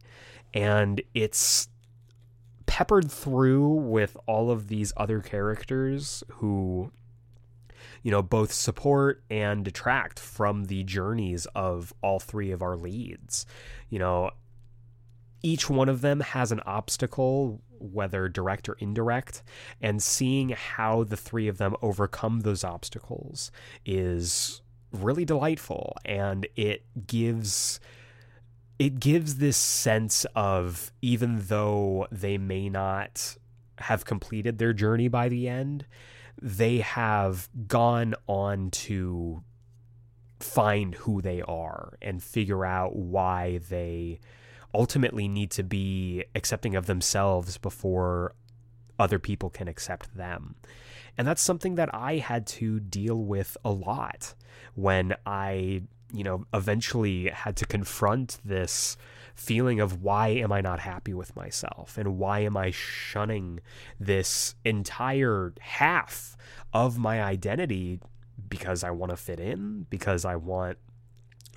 And 0.54 1.02
it's 1.14 1.68
peppered 2.66 3.12
through 3.12 3.68
with 3.68 4.18
all 4.26 4.52
of 4.52 4.68
these 4.68 4.92
other 4.98 5.22
characters 5.22 6.24
who 6.34 6.92
you 8.02 8.12
know 8.12 8.22
both 8.22 8.52
support 8.52 9.24
and 9.30 9.64
detract 9.64 10.20
from 10.20 10.66
the 10.66 10.84
journeys 10.84 11.46
of 11.56 11.94
all 12.02 12.20
three 12.20 12.52
of 12.52 12.64
our 12.64 12.76
leads 12.76 13.46
you 13.90 14.00
know 14.00 14.32
each 15.46 15.70
one 15.70 15.90
of 15.90 16.02
them 16.02 16.22
has 16.22 16.52
an 16.52 16.60
obstacle, 16.66 17.62
whether 17.92 18.28
direct 18.28 18.70
or 18.70 18.74
indirect, 18.80 19.44
and 19.82 20.02
seeing 20.02 20.50
how 20.50 21.04
the 21.04 21.18
three 21.18 21.48
of 21.48 21.58
them 21.58 21.76
overcome 21.82 22.42
those 22.42 22.64
obstacles 22.64 23.52
is 23.86 24.62
really 24.92 25.26
delightful. 25.26 25.96
And 26.06 26.48
it 26.56 26.84
gives 27.08 27.80
it 28.78 29.00
gives 29.00 29.38
this 29.38 29.58
sense 29.58 30.26
of 30.36 30.92
even 31.02 31.48
though 31.48 32.08
they 32.12 32.38
may 32.38 32.70
not 32.70 33.38
have 33.78 34.06
completed 34.06 34.58
their 34.58 34.74
journey 34.74 35.08
by 35.08 35.30
the 35.30 35.48
end, 35.48 35.86
they 36.42 36.80
have 36.80 37.50
gone 37.68 38.16
on 38.28 38.70
to 38.72 39.44
find 40.40 40.96
who 40.96 41.22
they 41.22 41.42
are 41.42 41.98
and 42.02 42.22
figure 42.22 42.66
out 42.66 42.96
why 42.96 43.60
they 43.70 44.20
ultimately 44.76 45.28
need 45.28 45.52
to 45.52 45.64
be 45.64 46.26
accepting 46.36 46.76
of 46.76 46.86
themselves 46.86 47.58
before 47.58 48.36
other 49.00 49.20
people 49.20 49.50
can 49.50 49.68
accept 49.68 50.16
them. 50.16 50.56
And 51.18 51.28
that's 51.28 51.42
something 51.42 51.76
that 51.76 51.90
I 51.94 52.18
had 52.18 52.46
to 52.48 52.80
deal 52.80 53.18
with 53.18 53.58
a 53.64 53.72
lot 53.72 54.36
when 54.76 55.16
I, 55.26 55.84
you 56.14 56.24
know, 56.24 56.46
eventually 56.54 57.30
had 57.30 57.56
to 57.58 57.66
confront 57.66 58.38
this 58.44 58.98
feeling 59.34 59.80
of 59.80 60.02
why 60.02 60.30
am 60.30 60.52
I 60.52 60.62
not 60.62 60.80
happy 60.80 61.14
with 61.14 61.36
myself 61.36 61.98
and 61.98 62.18
why 62.18 62.40
am 62.40 62.56
I 62.56 62.72
shunning 62.72 63.60
this 64.00 64.56
entire 64.64 65.54
half 65.60 66.38
of 66.74 66.98
my 66.98 67.22
identity 67.22 68.00
because 68.50 68.84
I 68.84 68.92
want 68.92 69.12
to 69.12 69.18
fit 69.18 69.40
in, 69.40 69.88
because 69.90 70.26
I 70.26 70.36
want 70.36 70.78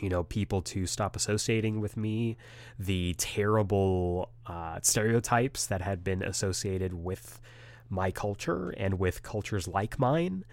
you 0.01 0.09
know 0.09 0.25
people 0.25 0.63
to 0.63 0.87
stop 0.87 1.17
associating 1.17 1.81
with 1.81 1.97
me 1.97 2.37
the 2.79 3.15
terrible 3.19 4.31
uh, 4.47 4.79
stereotypes 4.83 5.67
that 5.67 5.81
had 5.81 6.05
been 6.05 6.23
associated 6.23 6.95
with 6.95 7.41
my 7.91 8.11
culture 8.11 8.71
and 8.71 8.99
with 8.99 9.23
cultures 9.23 9.67
like 9.67 9.99
mine. 9.99 10.45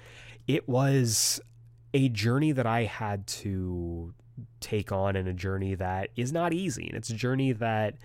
It 0.47 0.69
was 0.69 1.41
a 1.93 2.09
journey 2.09 2.51
that 2.51 2.65
i 2.65 2.83
had 2.83 3.25
to 3.25 4.13
take 4.59 4.91
on 4.91 5.15
and 5.15 5.27
a 5.29 5.33
journey 5.33 5.75
that 5.75 6.09
is 6.15 6.33
not 6.33 6.53
easy. 6.53 6.87
And 6.87 6.97
it's 6.97 7.09
a 7.09 7.15
journey 7.15 7.53
that 7.53 7.95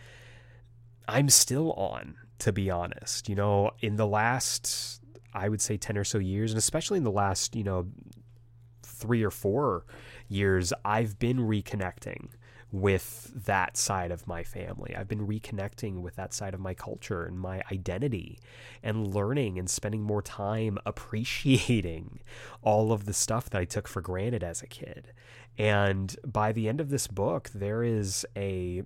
i'm 1.08 1.28
still 1.28 1.72
on 1.72 2.16
to 2.38 2.52
be 2.52 2.70
honest. 2.70 3.28
You 3.28 3.34
know 3.34 3.70
in 3.80 3.96
the 3.96 4.06
last 4.06 5.00
i 5.32 5.48
would 5.48 5.60
say 5.60 5.76
10 5.76 5.96
or 5.96 6.04
so 6.04 6.18
years 6.18 6.50
and 6.52 6.58
especially 6.58 6.98
in 6.98 7.04
the 7.04 7.10
last 7.10 7.54
you 7.54 7.62
know 7.62 7.86
three 9.00 9.22
or 9.22 9.30
four 9.30 9.84
years, 10.28 10.72
I've 10.84 11.18
been 11.18 11.38
reconnecting 11.38 12.28
with 12.72 13.32
that 13.34 13.76
side 13.76 14.12
of 14.12 14.26
my 14.26 14.44
family. 14.44 14.94
I've 14.96 15.08
been 15.08 15.26
reconnecting 15.26 16.00
with 16.00 16.14
that 16.16 16.32
side 16.32 16.54
of 16.54 16.60
my 16.60 16.74
culture 16.74 17.24
and 17.24 17.38
my 17.38 17.62
identity 17.72 18.38
and 18.82 19.12
learning 19.12 19.58
and 19.58 19.68
spending 19.68 20.02
more 20.02 20.22
time 20.22 20.78
appreciating 20.86 22.20
all 22.62 22.92
of 22.92 23.06
the 23.06 23.12
stuff 23.12 23.50
that 23.50 23.58
I 23.58 23.64
took 23.64 23.88
for 23.88 24.00
granted 24.00 24.44
as 24.44 24.62
a 24.62 24.66
kid. 24.66 25.12
And 25.58 26.14
by 26.24 26.52
the 26.52 26.68
end 26.68 26.80
of 26.80 26.90
this 26.90 27.06
book, 27.06 27.50
there 27.52 27.82
is 27.82 28.24
a 28.36 28.82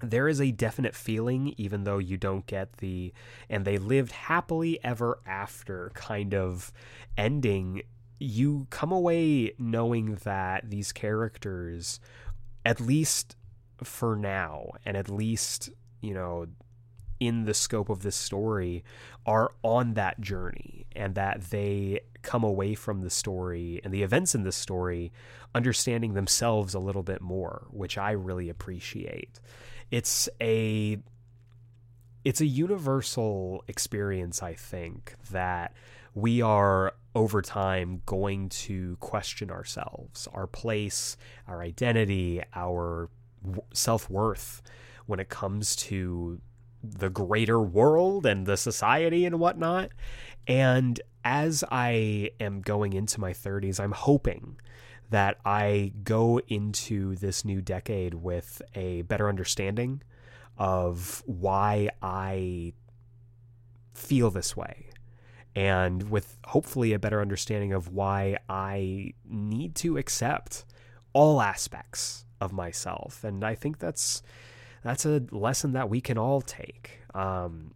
there 0.00 0.28
is 0.28 0.40
a 0.40 0.52
definite 0.52 0.94
feeling, 0.94 1.54
even 1.56 1.82
though 1.82 1.98
you 1.98 2.16
don't 2.16 2.46
get 2.46 2.74
the 2.78 3.12
and 3.48 3.64
they 3.64 3.78
lived 3.78 4.12
happily 4.12 4.78
ever 4.84 5.20
after 5.26 5.90
kind 5.94 6.34
of 6.34 6.72
ending 7.16 7.82
you 8.18 8.66
come 8.70 8.92
away 8.92 9.54
knowing 9.58 10.16
that 10.24 10.70
these 10.70 10.92
characters, 10.92 12.00
at 12.64 12.80
least 12.80 13.36
for 13.82 14.16
now, 14.16 14.70
and 14.84 14.96
at 14.96 15.08
least, 15.08 15.70
you 16.00 16.14
know, 16.14 16.46
in 17.20 17.44
the 17.44 17.54
scope 17.54 17.88
of 17.88 18.02
this 18.02 18.16
story, 18.16 18.84
are 19.26 19.52
on 19.62 19.94
that 19.94 20.20
journey 20.20 20.86
and 20.94 21.14
that 21.14 21.42
they 21.50 22.00
come 22.22 22.44
away 22.44 22.74
from 22.74 23.00
the 23.00 23.10
story 23.10 23.80
and 23.84 23.92
the 23.92 24.02
events 24.02 24.34
in 24.34 24.42
the 24.42 24.52
story 24.52 25.12
understanding 25.54 26.14
themselves 26.14 26.74
a 26.74 26.78
little 26.78 27.02
bit 27.02 27.20
more, 27.20 27.66
which 27.70 27.96
I 27.96 28.12
really 28.12 28.48
appreciate. 28.48 29.40
It's 29.90 30.28
a 30.40 30.98
it's 32.24 32.40
a 32.40 32.46
universal 32.46 33.64
experience, 33.68 34.42
I 34.42 34.52
think, 34.52 35.14
that 35.30 35.72
we 36.14 36.42
are 36.42 36.94
over 37.18 37.42
time 37.42 38.00
going 38.06 38.48
to 38.48 38.96
question 39.00 39.50
ourselves, 39.50 40.28
our 40.32 40.46
place, 40.46 41.16
our 41.48 41.62
identity, 41.62 42.40
our 42.54 43.10
self 43.74 44.08
worth 44.08 44.62
when 45.06 45.18
it 45.18 45.28
comes 45.28 45.74
to 45.74 46.40
the 46.80 47.10
greater 47.10 47.60
world 47.60 48.24
and 48.24 48.46
the 48.46 48.56
society 48.56 49.24
and 49.24 49.40
whatnot. 49.40 49.90
And 50.46 51.00
as 51.24 51.64
I 51.72 52.30
am 52.38 52.60
going 52.60 52.92
into 52.92 53.20
my 53.20 53.32
30s, 53.32 53.80
I'm 53.80 53.90
hoping 53.90 54.56
that 55.10 55.38
I 55.44 55.92
go 56.04 56.38
into 56.46 57.16
this 57.16 57.44
new 57.44 57.60
decade 57.60 58.14
with 58.14 58.62
a 58.76 59.02
better 59.02 59.28
understanding 59.28 60.02
of 60.56 61.24
why 61.26 61.90
I 62.00 62.74
feel 63.92 64.30
this 64.30 64.56
way 64.56 64.87
and 65.58 66.08
with 66.08 66.38
hopefully 66.44 66.92
a 66.92 67.00
better 67.00 67.20
understanding 67.20 67.72
of 67.72 67.92
why 67.92 68.36
I 68.48 69.12
need 69.28 69.74
to 69.76 69.98
accept 69.98 70.64
all 71.12 71.42
aspects 71.42 72.24
of 72.40 72.52
myself. 72.52 73.24
And 73.24 73.42
I 73.42 73.56
think 73.56 73.80
that's 73.80 74.22
that's 74.84 75.04
a 75.04 75.24
lesson 75.32 75.72
that 75.72 75.90
we 75.90 76.00
can 76.00 76.16
all 76.16 76.42
take. 76.42 77.00
Um, 77.12 77.72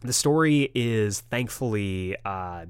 the 0.00 0.14
story 0.14 0.70
is 0.74 1.20
thankfully 1.20 2.16
uh, 2.24 2.64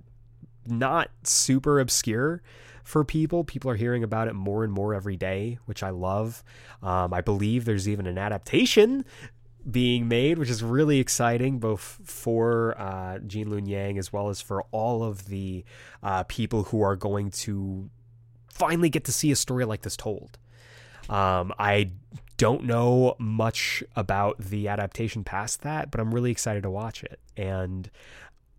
not 0.67 1.11
super 1.23 1.79
obscure 1.79 2.43
for 2.83 3.05
people. 3.05 3.45
People 3.45 3.71
are 3.71 3.77
hearing 3.77 4.03
about 4.03 4.27
it 4.27 4.35
more 4.35 4.65
and 4.65 4.73
more 4.73 4.93
every 4.93 5.17
day, 5.17 5.59
which 5.67 5.85
I 5.85 5.91
love. 5.91 6.43
Um, 6.83 7.15
I 7.15 7.21
believe 7.21 7.65
there's 7.65 7.89
even 7.89 8.09
an 8.09 8.19
adaptation 8.19 9.05
being 9.71 10.09
made, 10.09 10.39
which 10.39 10.51
is 10.51 10.63
really 10.63 10.99
exciting, 10.99 11.59
both 11.59 11.99
for 12.05 12.79
uh, 12.79 13.19
Gene 13.19 13.49
Luen 13.49 13.69
Yang 13.69 13.99
as 13.99 14.13
well 14.13 14.29
as 14.29 14.41
for 14.41 14.63
all 14.71 15.03
of 15.03 15.27
the 15.27 15.65
uh, 16.03 16.25
people 16.25 16.65
who 16.65 16.81
are 16.83 16.97
going 16.97 17.31
to 17.31 17.91
finally 18.49 18.89
get 18.89 19.05
to 19.05 19.13
see 19.13 19.31
a 19.31 19.37
story 19.37 19.65
like 19.65 19.83
this 19.83 19.97
told. 19.97 20.39
Um, 21.09 21.53
I 21.59 21.91
don't 22.37 22.65
know 22.65 23.17
much 23.19 23.83
about 23.97 24.39
the 24.39 24.69
adaptation 24.69 25.25
past 25.25 25.63
that, 25.63 25.91
but 25.91 26.01
I'm 26.01 26.15
really 26.15 26.31
excited 26.31 26.63
to 26.63 26.71
watch 26.71 27.03
it. 27.03 27.19
And 27.37 27.91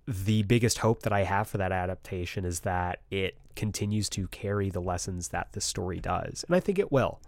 the 0.07 0.43
biggest 0.43 0.79
hope 0.79 1.03
that 1.03 1.13
I 1.13 1.23
have 1.23 1.47
for 1.47 1.57
that 1.59 1.71
adaptation 1.71 2.43
is 2.43 2.61
that 2.61 3.01
it 3.11 3.37
continues 3.55 4.09
to 4.09 4.27
carry 4.29 4.69
the 4.69 4.81
lessons 4.81 5.29
that 5.29 5.53
the 5.53 5.61
story 5.61 5.99
does. 5.99 6.43
And 6.47 6.55
I 6.55 6.59
think 6.59 6.79
it 6.79 6.91
will. 6.91 7.19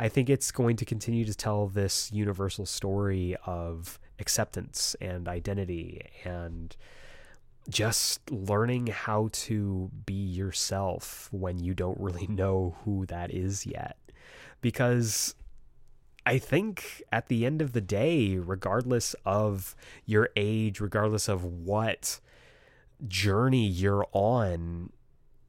I 0.00 0.08
think 0.08 0.30
it's 0.30 0.50
going 0.50 0.76
to 0.76 0.86
continue 0.86 1.26
to 1.26 1.34
tell 1.34 1.66
this 1.66 2.10
universal 2.10 2.64
story 2.64 3.36
of 3.44 4.00
acceptance 4.18 4.96
and 4.98 5.28
identity 5.28 6.00
and 6.24 6.74
just 7.68 8.30
learning 8.30 8.86
how 8.86 9.28
to 9.32 9.90
be 10.06 10.14
yourself 10.14 11.28
when 11.32 11.58
you 11.58 11.74
don't 11.74 12.00
really 12.00 12.26
know 12.30 12.76
who 12.82 13.04
that 13.06 13.30
is 13.30 13.66
yet. 13.66 13.98
Because 14.62 15.34
I 16.24 16.38
think 16.38 17.02
at 17.12 17.28
the 17.28 17.44
end 17.44 17.60
of 17.60 17.74
the 17.74 17.82
day, 17.82 18.38
regardless 18.38 19.14
of 19.26 19.76
your 20.06 20.30
age, 20.34 20.80
regardless 20.80 21.28
of 21.28 21.44
what 21.44 22.20
journey 23.06 23.66
you're 23.66 24.06
on, 24.12 24.92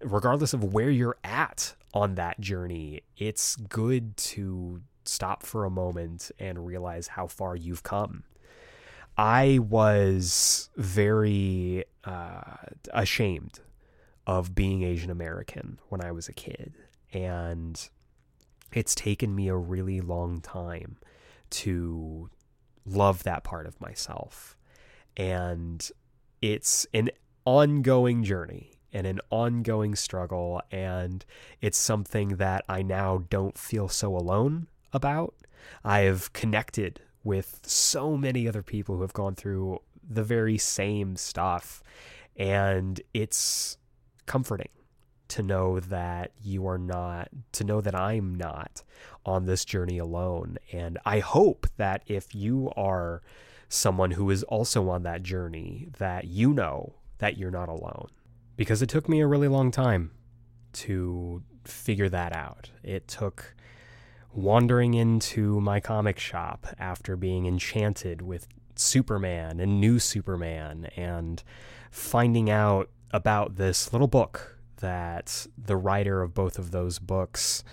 regardless 0.03 0.53
of 0.53 0.73
where 0.73 0.89
you're 0.89 1.17
at 1.23 1.73
on 1.93 2.15
that 2.15 2.39
journey, 2.39 3.01
it's 3.17 3.55
good 3.55 4.15
to 4.17 4.81
stop 5.05 5.43
for 5.43 5.65
a 5.65 5.69
moment 5.69 6.31
and 6.39 6.65
realize 6.65 7.07
how 7.07 7.27
far 7.27 7.55
you've 7.55 7.83
come. 7.83 8.23
I 9.17 9.59
was 9.59 10.69
very 10.77 11.83
uh, 12.03 12.55
ashamed 12.93 13.59
of 14.25 14.55
being 14.55 14.83
Asian 14.83 15.09
American 15.09 15.79
when 15.89 16.01
I 16.01 16.11
was 16.11 16.29
a 16.29 16.33
kid. 16.33 16.73
And 17.13 17.89
it's 18.71 18.95
taken 18.95 19.35
me 19.35 19.49
a 19.49 19.55
really 19.55 19.99
long 19.99 20.39
time 20.39 20.97
to 21.49 22.29
love 22.85 23.23
that 23.23 23.43
part 23.43 23.65
of 23.65 23.79
myself. 23.81 24.55
And 25.17 25.89
it's 26.41 26.87
an 26.93 27.09
ongoing 27.45 28.23
journey 28.23 28.71
and 28.93 29.07
an 29.07 29.19
ongoing 29.29 29.95
struggle. 29.95 30.61
And 30.71 31.25
it's 31.61 31.77
something 31.77 32.37
that 32.37 32.63
I 32.67 32.81
now 32.81 33.23
don't 33.29 33.57
feel 33.57 33.87
so 33.87 34.15
alone 34.15 34.67
about. 34.93 35.35
I 35.83 36.01
have 36.01 36.33
connected 36.33 37.01
with 37.23 37.59
so 37.63 38.17
many 38.17 38.47
other 38.47 38.63
people 38.63 38.95
who 38.95 39.01
have 39.01 39.13
gone 39.13 39.35
through 39.35 39.79
the 40.07 40.23
very 40.23 40.57
same 40.57 41.15
stuff. 41.15 41.83
And 42.35 43.01
it's 43.13 43.77
comforting 44.25 44.69
to 45.29 45.43
know 45.43 45.79
that 45.79 46.31
you 46.43 46.67
are 46.67 46.77
not, 46.77 47.29
to 47.53 47.63
know 47.63 47.79
that 47.79 47.95
I'm 47.95 48.35
not 48.35 48.83
on 49.25 49.45
this 49.45 49.63
journey 49.63 49.97
alone. 49.97 50.57
And 50.73 50.97
I 51.05 51.19
hope 51.19 51.67
that 51.77 52.03
if 52.07 52.35
you 52.35 52.71
are 52.75 53.21
someone 53.69 54.11
who 54.11 54.29
is 54.29 54.43
also 54.43 54.89
on 54.89 55.03
that 55.03 55.23
journey, 55.23 55.87
that 55.99 56.25
you 56.25 56.53
know 56.53 56.95
that 57.19 57.37
you're 57.37 57.51
not 57.51 57.69
alone. 57.69 58.09
Because 58.61 58.83
it 58.83 58.89
took 58.89 59.09
me 59.09 59.21
a 59.21 59.25
really 59.25 59.47
long 59.47 59.71
time 59.71 60.11
to 60.73 61.41
figure 61.63 62.09
that 62.09 62.31
out. 62.31 62.69
It 62.83 63.07
took 63.07 63.55
wandering 64.31 64.93
into 64.93 65.59
my 65.59 65.79
comic 65.79 66.19
shop 66.19 66.67
after 66.77 67.15
being 67.15 67.47
enchanted 67.47 68.21
with 68.21 68.47
Superman 68.75 69.59
and 69.59 69.81
New 69.81 69.97
Superman 69.97 70.91
and 70.95 71.41
finding 71.89 72.51
out 72.51 72.91
about 73.09 73.55
this 73.55 73.93
little 73.93 74.07
book 74.07 74.59
that 74.77 75.47
the 75.57 75.75
writer 75.75 76.21
of 76.21 76.35
both 76.35 76.59
of 76.59 76.69
those 76.69 76.99
books 76.99 77.63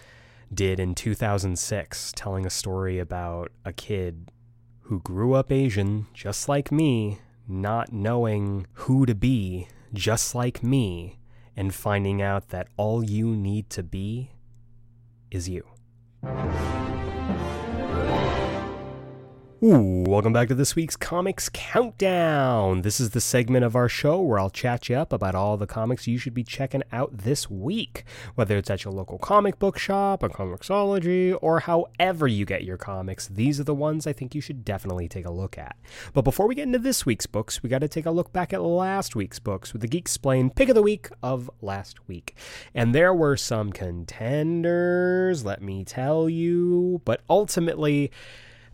did 0.55 0.81
in 0.81 0.95
2006, 0.95 2.13
telling 2.17 2.47
a 2.47 2.51
story 2.51 2.99
about 2.99 3.53
a 3.63 3.75
kid 3.75 4.33
who 4.85 5.01
grew 5.01 5.35
up 5.35 5.53
Asian, 5.53 6.07
just 6.15 6.49
like 6.49 6.73
me, 6.73 7.19
not 7.47 7.93
knowing 7.93 8.67
who 8.73 9.05
to 9.05 9.15
be, 9.15 9.69
just 9.93 10.35
like 10.35 10.63
me, 10.63 11.19
and 11.57 11.75
finding 11.75 12.23
out 12.23 12.49
that 12.49 12.69
all 12.77 13.03
you 13.03 13.35
need 13.35 13.69
to 13.71 13.83
be 13.83 14.31
is 15.31 15.49
you. 15.49 15.67
Ooh, 19.61 20.05
welcome 20.07 20.33
back 20.33 20.47
to 20.47 20.55
this 20.55 20.77
week's 20.77 20.95
Comics 20.95 21.51
Countdown. 21.53 22.83
This 22.83 23.01
is 23.01 23.11
the 23.11 23.21
segment 23.21 23.65
of 23.65 23.75
our 23.75 23.89
show 23.89 24.21
where 24.21 24.39
I'll 24.39 24.51
chat 24.51 24.89
you 24.89 24.95
up 24.95 25.13
about 25.13 25.35
all 25.35 25.57
the 25.57 25.67
comics 25.67 26.07
you 26.07 26.17
should 26.17 26.33
be 26.33 26.45
checking 26.45 26.85
out 26.93 27.11
this 27.25 27.51
week, 27.51 28.05
whether 28.37 28.57
it's 28.57 28.71
at 28.71 28.85
your 28.85 28.95
local 28.95 29.19
comic 29.19 29.59
book 29.59 29.77
shop, 29.77 30.23
a 30.23 30.29
Comixology, 30.29 31.37
or 31.43 31.59
however 31.59 32.29
you 32.29 32.45
get 32.45 32.63
your 32.63 32.77
comics. 32.77 33.27
These 33.27 33.59
are 33.59 33.65
the 33.65 33.75
ones 33.75 34.07
I 34.07 34.13
think 34.13 34.33
you 34.33 34.41
should 34.41 34.65
definitely 34.65 35.09
take 35.09 35.27
a 35.27 35.33
look 35.33 35.59
at. 35.59 35.77
But 36.13 36.23
before 36.23 36.47
we 36.47 36.55
get 36.55 36.69
into 36.69 36.79
this 36.79 37.05
week's 37.05 37.27
books, 37.27 37.61
we 37.61 37.69
got 37.69 37.81
to 37.81 37.89
take 37.89 38.07
a 38.07 38.13
look 38.13 38.33
back 38.33 38.53
at 38.53 38.63
last 38.63 39.17
week's 39.17 39.41
books 39.41 39.73
with 39.73 39.83
the 39.83 39.89
Geeksplained 39.89 40.55
pick 40.55 40.69
of 40.69 40.77
the 40.77 40.83
week 40.83 41.09
of 41.21 41.51
last 41.61 42.07
week. 42.07 42.37
And 42.77 42.95
there 42.95 43.13
were 43.13 43.37
some 43.37 43.73
contenders, 43.73 45.45
let 45.45 45.63
me 45.63 45.83
tell 45.83 46.29
you, 46.29 47.03
but 47.05 47.23
ultimately, 47.29 48.13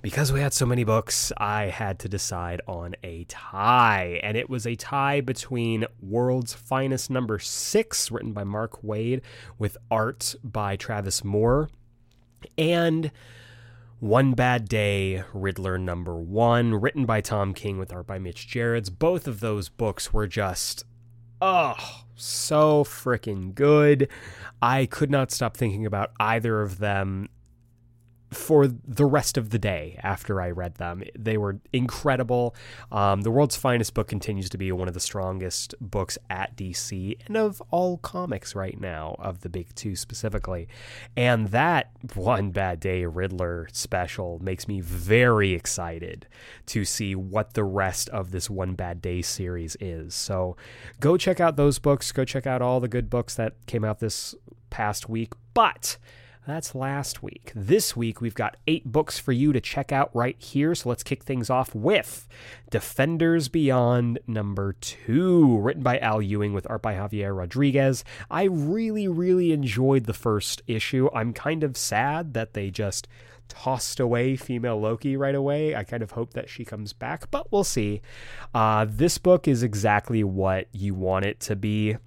because 0.05 0.31
we 0.31 0.41
had 0.41 0.53
so 0.53 0.67
many 0.67 0.85
books, 0.85 1.33
I 1.39 1.69
had 1.69 1.99
to 2.01 2.11
decide 2.11 2.61
on 2.69 2.95
a 3.03 3.25
tie. 3.25 4.21
And 4.23 4.37
it 4.37 4.51
was 4.51 4.67
a 4.67 4.75
tie 4.75 5.23
between 5.23 5.87
World's 5.99 6.53
Finest 6.53 7.09
number 7.09 7.39
six, 7.39 8.11
written 8.11 8.35
by 8.35 8.45
Mark 8.45 8.83
Waid, 8.83 9.23
with 9.59 9.79
art 9.91 10.35
by 10.45 10.77
Travis 10.77 11.25
Moore, 11.25 11.71
and 12.59 13.13
One 13.99 14.35
Bad 14.35 14.69
Day, 14.69 15.25
Riddler 15.33 15.79
number 15.79 16.17
one, 16.17 16.75
written 16.75 17.07
by 17.07 17.23
Tom 17.23 17.55
King 17.55 17.79
with 17.79 17.91
art 17.91 18.07
by 18.07 18.19
Mitch 18.19 18.47
Gerads. 18.47 18.91
Both 18.91 19.27
of 19.27 19.41
those 19.41 19.71
books 19.71 20.13
were 20.13 20.27
just, 20.27 20.85
oh, 21.41 22.05
so 22.15 22.85
freaking 22.85 23.55
good. 23.55 24.09
I 24.61 24.85
could 24.85 25.11
not 25.11 25.31
stop 25.31 25.57
thinking 25.57 25.87
about 25.87 26.13
either 26.21 26.61
of 26.61 26.79
them 26.79 27.31
for 28.35 28.67
the 28.67 29.05
rest 29.05 29.37
of 29.37 29.51
the 29.51 29.59
day 29.59 29.99
after 30.03 30.41
I 30.41 30.51
read 30.51 30.77
them. 30.77 31.03
They 31.19 31.39
were 31.39 31.61
incredible. 31.73 32.55
Um, 32.91 33.23
the 33.23 33.31
World's 33.31 33.57
Finest 33.57 33.95
book 33.95 34.09
continues 34.09 34.49
to 34.51 34.59
be 34.59 34.71
one 34.73 34.89
of 34.89 34.95
the 34.95 35.01
strongest 35.01 35.75
books 35.81 36.19
at 36.29 36.57
DC 36.57 37.19
and 37.27 37.37
of 37.37 37.63
all 37.71 37.99
comics 37.99 38.55
right 38.55 38.79
now, 38.81 39.17
of 39.19 39.41
the 39.41 39.49
big 39.49 39.75
two 39.75 39.97
specifically. 39.97 40.69
And 41.17 41.49
that 41.49 41.91
One 42.15 42.51
Bad 42.51 42.81
Day 42.81 43.05
Riddler 43.05 43.69
special 43.73 44.39
makes 44.41 44.69
me 44.69 44.81
very 44.81 45.53
excited 45.53 46.27
to 46.67 46.85
see 46.85 47.15
what 47.15 47.55
the 47.55 47.65
rest 47.65 48.09
of 48.11 48.31
this 48.31 48.51
One 48.51 48.75
Bad 48.75 49.01
Day 49.01 49.23
series 49.23 49.77
is. 49.81 50.15
So 50.15 50.57
go 51.01 51.17
check 51.17 51.41
out 51.41 51.57
those 51.57 51.79
books. 51.79 52.13
Go 52.13 52.25
check 52.25 52.47
out 52.47 52.63
all 52.63 52.81
the 52.81 52.89
good 52.89 53.09
books 53.09 53.35
that 53.35 53.55
came 53.67 53.85
out 53.85 54.01
this 54.01 54.35
past 54.71 55.09
week. 55.09 55.33
But 55.55 55.99
that's 56.47 56.75
last 56.75 57.23
week. 57.23 57.53
This 57.55 57.97
week, 57.97 58.21
we've 58.21 58.35
got 58.35 58.57
eight 58.67 58.85
books 58.85 59.19
for 59.19 59.33
you 59.33 59.53
to 59.53 59.61
check 59.61 59.93
out 59.93 60.11
right 60.15 60.37
here. 60.39 60.75
So 60.75 60.89
let's 60.89 61.03
kick 61.03 61.25
things 61.25 61.49
off 61.49 61.75
with 61.75 62.29
Defenders 62.71 63.49
Beyond 63.49 64.19
number 64.27 64.75
two, 64.75 65.59
written 65.59 65.83
by 65.83 65.99
Al 65.99 66.21
Ewing 66.21 66.53
with 66.53 66.67
art 66.69 66.83
by 66.83 66.95
Javier 66.95 67.37
Rodriguez. 67.37 68.05
I 68.31 68.45
really, 68.45 69.09
really 69.09 69.53
enjoyed 69.53 70.05
the 70.05 70.13
first 70.13 70.63
issue. 70.67 71.09
I'm 71.15 71.33
kind 71.33 71.65
of 71.65 71.77
sad 71.77 72.35
that 72.35 72.55
they 72.55 72.71
just 72.71 73.09
tossed 73.49 74.01
away 74.01 74.37
female 74.37 74.81
Loki 74.81 75.17
right 75.17 75.35
away. 75.35 75.75
I 75.75 75.85
kind 75.85 76.03
of 76.03 76.13
hope 76.13 76.33
that 76.35 76.49
she 76.49 76.65
comes 76.65 76.93
back, 76.93 77.31
but 77.31 77.51
we'll 77.53 77.65
see. 77.65 78.03
Uh, 78.55 78.87
this 78.89 79.19
book 79.19 79.47
is 79.49 79.63
exactly 79.63 80.25
what 80.25 80.69
you 80.73 80.95
want 80.95 81.25
it 81.25 81.41
to 81.41 81.57
be. 81.57 81.93
A 81.93 81.99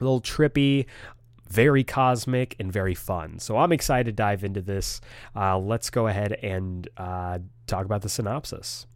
little 0.00 0.20
trippy, 0.20 0.86
very 1.52 1.84
cosmic 1.84 2.56
and 2.58 2.72
very 2.72 2.94
fun. 2.94 3.38
So 3.38 3.58
I'm 3.58 3.72
excited 3.72 4.06
to 4.06 4.12
dive 4.12 4.42
into 4.42 4.62
this. 4.62 5.00
Uh, 5.36 5.58
let's 5.58 5.90
go 5.90 6.06
ahead 6.06 6.32
and 6.42 6.88
uh, 6.96 7.40
talk 7.66 7.84
about 7.84 8.00
the 8.00 8.08
synopsis. 8.08 8.86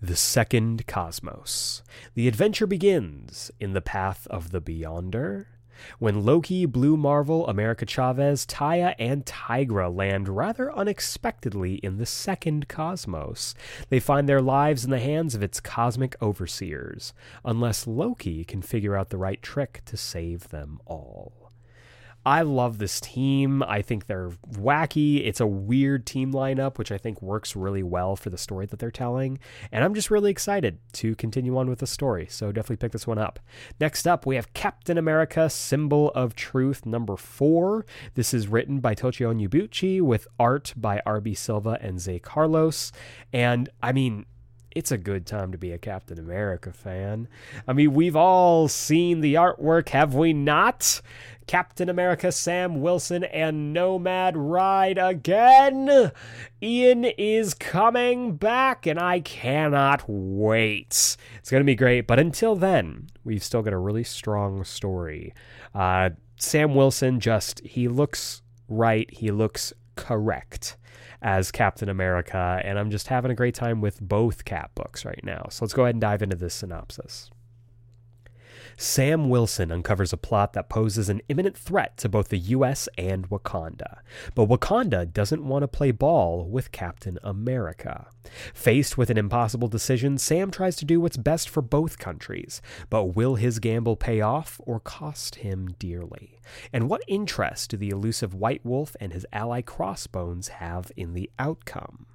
The 0.00 0.16
Second 0.16 0.86
Cosmos. 0.86 1.82
The 2.14 2.26
adventure 2.26 2.66
begins 2.66 3.50
in 3.60 3.74
the 3.74 3.82
path 3.82 4.26
of 4.28 4.50
the 4.50 4.62
Beyonder 4.62 5.46
when 5.98 6.24
Loki, 6.24 6.66
Blue 6.66 6.96
Marvel, 6.96 7.46
America 7.46 7.86
Chavez, 7.86 8.46
Taaia, 8.46 8.94
and 8.98 9.24
Tigra 9.24 9.94
land 9.94 10.28
rather 10.28 10.74
unexpectedly 10.74 11.74
in 11.76 11.98
the 11.98 12.06
second 12.06 12.68
cosmos, 12.68 13.54
they 13.88 14.00
find 14.00 14.28
their 14.28 14.42
lives 14.42 14.84
in 14.84 14.90
the 14.90 15.00
hands 15.00 15.34
of 15.34 15.42
its 15.42 15.60
cosmic 15.60 16.20
overseers, 16.22 17.12
unless 17.44 17.86
Loki 17.86 18.44
can 18.44 18.62
figure 18.62 18.96
out 18.96 19.10
the 19.10 19.18
right 19.18 19.42
trick 19.42 19.82
to 19.86 19.96
save 19.96 20.48
them 20.48 20.80
all. 20.86 21.47
I 22.28 22.42
love 22.42 22.76
this 22.76 23.00
team. 23.00 23.62
I 23.62 23.80
think 23.80 24.04
they're 24.04 24.32
wacky. 24.52 25.26
It's 25.26 25.40
a 25.40 25.46
weird 25.46 26.04
team 26.04 26.30
lineup, 26.30 26.76
which 26.76 26.92
I 26.92 26.98
think 26.98 27.22
works 27.22 27.56
really 27.56 27.82
well 27.82 28.16
for 28.16 28.28
the 28.28 28.36
story 28.36 28.66
that 28.66 28.78
they're 28.78 28.90
telling. 28.90 29.38
And 29.72 29.82
I'm 29.82 29.94
just 29.94 30.10
really 30.10 30.30
excited 30.30 30.78
to 30.92 31.14
continue 31.14 31.56
on 31.56 31.70
with 31.70 31.78
the 31.78 31.86
story. 31.86 32.26
So 32.28 32.52
definitely 32.52 32.76
pick 32.76 32.92
this 32.92 33.06
one 33.06 33.16
up. 33.16 33.40
Next 33.80 34.06
up, 34.06 34.26
we 34.26 34.36
have 34.36 34.52
Captain 34.52 34.98
America 34.98 35.48
Symbol 35.48 36.10
of 36.10 36.34
Truth 36.34 36.84
number 36.84 37.16
four. 37.16 37.86
This 38.12 38.34
is 38.34 38.46
written 38.46 38.80
by 38.80 38.94
Tochi 38.94 39.24
Onyebuchi 39.24 40.02
with 40.02 40.28
art 40.38 40.74
by 40.76 41.00
R.B. 41.06 41.32
Silva 41.32 41.78
and 41.80 41.96
Zé 41.96 42.20
Carlos. 42.20 42.92
And 43.32 43.70
I 43.82 43.92
mean, 43.92 44.26
it's 44.78 44.92
a 44.92 44.96
good 44.96 45.26
time 45.26 45.50
to 45.50 45.58
be 45.58 45.72
a 45.72 45.78
Captain 45.78 46.20
America 46.20 46.72
fan. 46.72 47.26
I 47.66 47.72
mean, 47.72 47.94
we've 47.94 48.14
all 48.14 48.68
seen 48.68 49.22
the 49.22 49.34
artwork, 49.34 49.88
have 49.88 50.14
we 50.14 50.32
not? 50.32 51.02
Captain 51.48 51.88
America 51.88 52.30
Sam 52.30 52.80
Wilson 52.80 53.24
and 53.24 53.72
Nomad 53.72 54.36
ride 54.36 54.96
again. 54.96 56.12
Ian 56.62 57.06
is 57.06 57.54
coming 57.54 58.36
back, 58.36 58.86
and 58.86 59.00
I 59.00 59.18
cannot 59.18 60.04
wait. 60.06 61.16
It's 61.38 61.50
going 61.50 61.60
to 61.60 61.64
be 61.64 61.74
great. 61.74 62.06
But 62.06 62.20
until 62.20 62.54
then, 62.54 63.08
we've 63.24 63.42
still 63.42 63.62
got 63.62 63.72
a 63.72 63.78
really 63.78 64.04
strong 64.04 64.62
story. 64.62 65.34
Uh, 65.74 66.10
Sam 66.36 66.76
Wilson 66.76 67.18
just, 67.18 67.58
he 67.64 67.88
looks 67.88 68.42
right, 68.68 69.10
he 69.12 69.32
looks 69.32 69.72
correct 69.96 70.76
as 71.22 71.50
Captain 71.50 71.88
America, 71.88 72.60
and 72.64 72.78
I'm 72.78 72.90
just 72.90 73.08
having 73.08 73.30
a 73.30 73.34
great 73.34 73.54
time 73.54 73.80
with 73.80 74.00
both 74.00 74.44
Cap 74.44 74.74
books 74.74 75.04
right 75.04 75.22
now. 75.22 75.46
So 75.50 75.64
let's 75.64 75.74
go 75.74 75.84
ahead 75.84 75.94
and 75.94 76.00
dive 76.00 76.22
into 76.22 76.36
this 76.36 76.54
synopsis. 76.54 77.30
Sam 78.80 79.28
Wilson 79.28 79.72
uncovers 79.72 80.12
a 80.12 80.16
plot 80.16 80.52
that 80.52 80.68
poses 80.68 81.08
an 81.08 81.20
imminent 81.28 81.58
threat 81.58 81.96
to 81.96 82.08
both 82.08 82.28
the 82.28 82.38
US 82.38 82.88
and 82.96 83.28
Wakanda. 83.28 83.98
But 84.36 84.48
Wakanda 84.48 85.12
doesn't 85.12 85.44
want 85.44 85.64
to 85.64 85.68
play 85.68 85.90
ball 85.90 86.48
with 86.48 86.70
Captain 86.70 87.18
America. 87.24 88.06
Faced 88.54 88.96
with 88.96 89.10
an 89.10 89.18
impossible 89.18 89.66
decision, 89.66 90.16
Sam 90.16 90.52
tries 90.52 90.76
to 90.76 90.84
do 90.84 91.00
what's 91.00 91.16
best 91.16 91.48
for 91.48 91.60
both 91.60 91.98
countries. 91.98 92.62
But 92.88 93.16
will 93.16 93.34
his 93.34 93.58
gamble 93.58 93.96
pay 93.96 94.20
off 94.20 94.60
or 94.64 94.78
cost 94.78 95.36
him 95.36 95.74
dearly? 95.80 96.38
And 96.72 96.88
what 96.88 97.02
interest 97.08 97.70
do 97.70 97.76
the 97.76 97.90
elusive 97.90 98.32
White 98.32 98.64
Wolf 98.64 98.94
and 99.00 99.12
his 99.12 99.26
ally 99.32 99.60
Crossbones 99.60 100.48
have 100.48 100.92
in 100.96 101.14
the 101.14 101.28
outcome? 101.36 102.06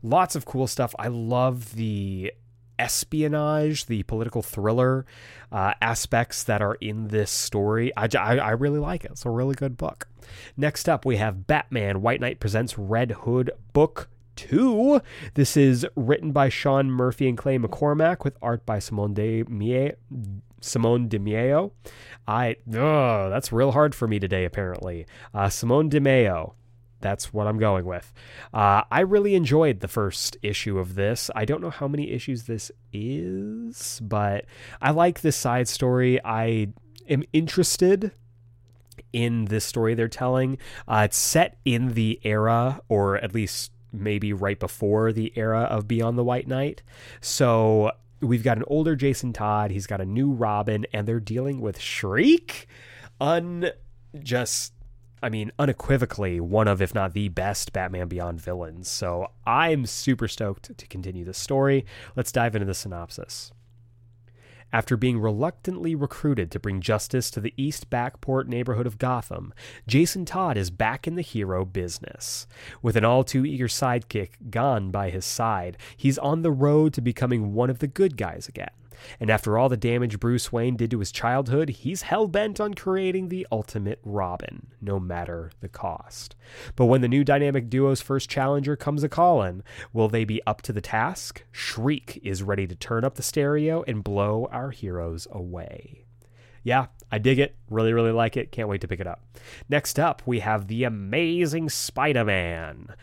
Lots 0.00 0.36
of 0.36 0.44
cool 0.44 0.68
stuff. 0.68 0.94
I 0.96 1.08
love 1.08 1.74
the 1.74 2.32
espionage, 2.78 3.86
the 3.86 4.02
political 4.04 4.42
thriller 4.42 5.06
uh, 5.50 5.74
aspects 5.80 6.44
that 6.44 6.62
are 6.62 6.74
in 6.76 7.08
this 7.08 7.30
story. 7.30 7.92
I, 7.96 8.08
I, 8.18 8.36
I, 8.38 8.50
really 8.50 8.78
like 8.78 9.04
it. 9.04 9.12
It's 9.12 9.26
a 9.26 9.30
really 9.30 9.54
good 9.54 9.76
book. 9.76 10.08
Next 10.56 10.88
up, 10.88 11.04
we 11.04 11.16
have 11.16 11.46
Batman 11.46 12.02
White 12.02 12.20
Knight 12.20 12.40
Presents 12.40 12.78
Red 12.78 13.12
Hood 13.12 13.50
Book 13.72 14.08
2. 14.36 15.00
This 15.34 15.56
is 15.56 15.86
written 15.94 16.32
by 16.32 16.48
Sean 16.48 16.90
Murphy 16.90 17.28
and 17.28 17.36
Clay 17.36 17.58
McCormack 17.58 18.24
with 18.24 18.36
art 18.40 18.64
by 18.64 18.78
Simone 18.78 19.14
Di 19.14 19.44
Meo. 19.44 19.92
Simone 20.60 21.08
Di 21.08 21.18
I, 22.28 22.56
oh, 22.72 23.30
that's 23.30 23.52
real 23.52 23.72
hard 23.72 23.94
for 23.94 24.06
me 24.06 24.18
today, 24.18 24.44
apparently. 24.44 25.06
Uh, 25.34 25.48
Simone 25.48 25.88
Di 25.88 26.00
that's 27.02 27.32
what 27.32 27.46
I'm 27.46 27.58
going 27.58 27.84
with. 27.84 28.12
Uh, 28.54 28.82
I 28.90 29.00
really 29.00 29.34
enjoyed 29.34 29.80
the 29.80 29.88
first 29.88 30.36
issue 30.42 30.78
of 30.78 30.94
this. 30.94 31.30
I 31.34 31.44
don't 31.44 31.60
know 31.60 31.70
how 31.70 31.88
many 31.88 32.10
issues 32.10 32.44
this 32.44 32.70
is, 32.92 34.00
but 34.02 34.46
I 34.80 34.92
like 34.92 35.20
this 35.20 35.36
side 35.36 35.68
story. 35.68 36.18
I 36.24 36.68
am 37.08 37.24
interested 37.32 38.12
in 39.12 39.46
this 39.46 39.64
story 39.64 39.94
they're 39.94 40.08
telling. 40.08 40.58
Uh, 40.88 41.02
it's 41.04 41.16
set 41.16 41.58
in 41.64 41.94
the 41.94 42.20
era, 42.24 42.80
or 42.88 43.16
at 43.18 43.34
least 43.34 43.72
maybe 43.92 44.32
right 44.32 44.58
before 44.58 45.12
the 45.12 45.32
era 45.36 45.62
of 45.62 45.86
Beyond 45.86 46.16
the 46.16 46.24
White 46.24 46.48
Knight. 46.48 46.82
So 47.20 47.92
we've 48.20 48.42
got 48.42 48.56
an 48.56 48.64
older 48.66 48.96
Jason 48.96 49.32
Todd, 49.32 49.70
he's 49.70 49.86
got 49.86 50.00
a 50.00 50.06
new 50.06 50.30
Robin, 50.30 50.86
and 50.92 51.06
they're 51.06 51.20
dealing 51.20 51.60
with 51.60 51.78
Shriek. 51.78 52.66
Un 53.20 53.70
just 54.20 54.72
I 55.22 55.28
mean, 55.28 55.52
unequivocally 55.58 56.40
one 56.40 56.66
of, 56.66 56.82
if 56.82 56.94
not 56.94 57.12
the 57.12 57.28
best 57.28 57.72
Batman 57.72 58.08
Beyond 58.08 58.40
villains. 58.40 58.88
So 58.88 59.28
I'm 59.46 59.86
super 59.86 60.26
stoked 60.26 60.76
to 60.76 60.86
continue 60.88 61.24
the 61.24 61.32
story. 61.32 61.86
Let's 62.16 62.32
dive 62.32 62.56
into 62.56 62.66
the 62.66 62.74
synopsis. 62.74 63.52
After 64.72 64.96
being 64.96 65.20
reluctantly 65.20 65.94
recruited 65.94 66.50
to 66.50 66.58
bring 66.58 66.80
justice 66.80 67.30
to 67.32 67.40
the 67.40 67.52
East 67.58 67.90
Backport 67.90 68.46
neighborhood 68.46 68.86
of 68.86 68.98
Gotham, 68.98 69.52
Jason 69.86 70.24
Todd 70.24 70.56
is 70.56 70.70
back 70.70 71.06
in 71.06 71.14
the 71.14 71.22
hero 71.22 71.66
business. 71.66 72.46
With 72.80 72.96
an 72.96 73.04
all 73.04 73.22
too 73.22 73.44
eager 73.44 73.68
sidekick 73.68 74.50
Gan 74.50 74.90
by 74.90 75.10
his 75.10 75.26
side, 75.26 75.76
he's 75.96 76.16
on 76.18 76.40
the 76.40 76.50
road 76.50 76.94
to 76.94 77.02
becoming 77.02 77.52
one 77.52 77.68
of 77.68 77.80
the 77.80 77.86
good 77.86 78.16
guys 78.16 78.48
again. 78.48 78.70
And 79.20 79.30
after 79.30 79.58
all 79.58 79.68
the 79.68 79.76
damage 79.76 80.20
Bruce 80.20 80.52
Wayne 80.52 80.76
did 80.76 80.90
to 80.90 80.98
his 80.98 81.12
childhood, 81.12 81.68
he's 81.70 82.02
hell 82.02 82.26
bent 82.26 82.60
on 82.60 82.74
creating 82.74 83.28
the 83.28 83.46
ultimate 83.50 84.00
Robin, 84.04 84.68
no 84.80 84.98
matter 85.00 85.50
the 85.60 85.68
cost. 85.68 86.36
But 86.76 86.86
when 86.86 87.00
the 87.00 87.08
new 87.08 87.24
dynamic 87.24 87.68
duo's 87.70 88.00
first 88.00 88.28
challenger 88.28 88.76
comes 88.76 89.02
a 89.02 89.08
callin', 89.08 89.62
will 89.92 90.08
they 90.08 90.24
be 90.24 90.42
up 90.46 90.62
to 90.62 90.72
the 90.72 90.80
task? 90.80 91.44
Shriek 91.50 92.20
is 92.22 92.42
ready 92.42 92.66
to 92.66 92.74
turn 92.74 93.04
up 93.04 93.14
the 93.14 93.22
stereo 93.22 93.82
and 93.86 94.04
blow 94.04 94.48
our 94.50 94.70
heroes 94.70 95.26
away. 95.30 96.04
Yeah, 96.62 96.86
I 97.10 97.18
dig 97.18 97.38
it. 97.38 97.56
Really, 97.68 97.92
really 97.92 98.12
like 98.12 98.36
it. 98.36 98.52
Can't 98.52 98.68
wait 98.68 98.80
to 98.82 98.88
pick 98.88 99.00
it 99.00 99.06
up. 99.06 99.20
Next 99.68 99.98
up, 99.98 100.22
we 100.26 100.40
have 100.40 100.68
The 100.68 100.84
Amazing 100.84 101.70
Spider 101.70 102.24
Man, 102.24 102.94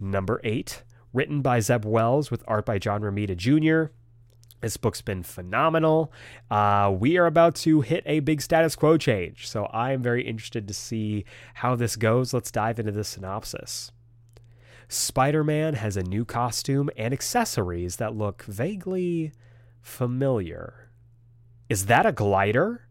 number 0.00 0.40
eight, 0.44 0.82
written 1.12 1.42
by 1.42 1.60
Zeb 1.60 1.84
Wells 1.84 2.30
with 2.30 2.42
art 2.48 2.64
by 2.64 2.78
John 2.78 3.02
Romita 3.02 3.36
Jr. 3.36 3.92
This 4.62 4.76
book's 4.76 5.02
been 5.02 5.24
phenomenal. 5.24 6.12
Uh, 6.48 6.94
we 6.96 7.18
are 7.18 7.26
about 7.26 7.56
to 7.56 7.80
hit 7.80 8.04
a 8.06 8.20
big 8.20 8.40
status 8.40 8.76
quo 8.76 8.96
change, 8.96 9.48
so 9.48 9.64
I 9.66 9.90
am 9.92 10.02
very 10.02 10.24
interested 10.24 10.68
to 10.68 10.74
see 10.74 11.24
how 11.54 11.74
this 11.74 11.96
goes. 11.96 12.32
Let's 12.32 12.52
dive 12.52 12.78
into 12.78 12.92
the 12.92 13.02
synopsis. 13.02 13.90
Spider 14.88 15.42
Man 15.42 15.74
has 15.74 15.96
a 15.96 16.02
new 16.04 16.24
costume 16.24 16.90
and 16.96 17.12
accessories 17.12 17.96
that 17.96 18.14
look 18.14 18.44
vaguely 18.44 19.32
familiar. 19.80 20.90
Is 21.68 21.86
that 21.86 22.06
a 22.06 22.12
glider? 22.12 22.86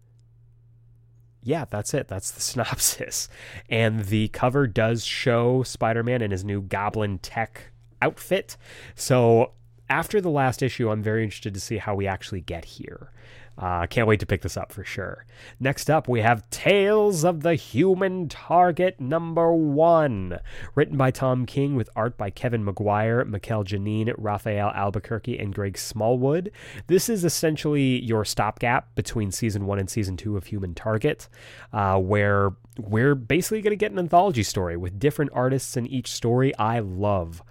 Yeah, 1.42 1.66
that's 1.70 1.94
it. 1.94 2.10
That's 2.10 2.32
the 2.32 2.42
synopsis. 2.42 3.30
And 3.70 4.06
the 4.06 4.28
cover 4.28 4.68
does 4.68 5.06
show 5.06 5.64
Spider 5.64 6.04
Man 6.04 6.22
in 6.22 6.32
his 6.32 6.44
new 6.44 6.62
Goblin 6.62 7.20
Tech 7.20 7.72
outfit. 8.02 8.58
So 8.94 9.54
after 9.92 10.22
the 10.22 10.30
last 10.30 10.64
issue, 10.64 10.90
I'm 10.90 11.04
very 11.04 11.24
interested 11.24 11.54
to 11.54 11.60
see 11.60 11.78
how 11.78 11.94
we 11.94 12.08
actually 12.08 12.40
get 12.40 12.64
here. 12.64 13.12
Uh, 13.58 13.86
can't 13.86 14.08
wait 14.08 14.22
to 14.22 14.26
pick 14.26 14.42
this 14.42 14.56
up 14.56 14.72
for 14.72 14.86
sure. 14.86 15.26
Next 15.60 15.90
up, 15.90 16.08
we 16.08 16.22
have 16.22 16.50
Tales 16.50 17.26
of 17.26 17.42
the 17.42 17.56
Human 17.56 18.30
Target 18.30 19.02
number 19.02 19.52
one, 19.54 20.40
written 20.74 20.98
by 20.98 21.12
Tom 21.12 21.46
King 21.46 21.76
with 21.76 21.90
art 21.94 22.18
by 22.18 22.30
Kevin 22.30 22.64
Maguire, 22.64 23.26
Mikel 23.26 23.66
Janín, 23.66 24.16
Rafael 24.18 24.70
Albuquerque, 24.70 25.38
and 25.38 25.54
Greg 25.54 25.78
Smallwood. 25.78 26.52
This 26.88 27.10
is 27.10 27.26
essentially 27.26 28.02
your 28.02 28.24
stopgap 28.24 28.96
between 28.96 29.30
season 29.30 29.66
one 29.66 29.78
and 29.78 29.90
season 29.90 30.16
two 30.16 30.38
of 30.38 30.46
Human 30.46 30.74
Target, 30.74 31.28
uh, 31.74 32.00
where 32.00 32.52
we're 32.80 33.16
basically 33.16 33.62
going 33.62 33.72
to 33.72 33.76
get 33.76 33.92
an 33.92 34.00
anthology 34.00 34.44
story 34.44 34.78
with 34.78 34.98
different 34.98 35.32
artists 35.34 35.76
in 35.76 35.86
each 35.86 36.08
story. 36.08 36.56
I 36.56 36.80
love 36.80 37.44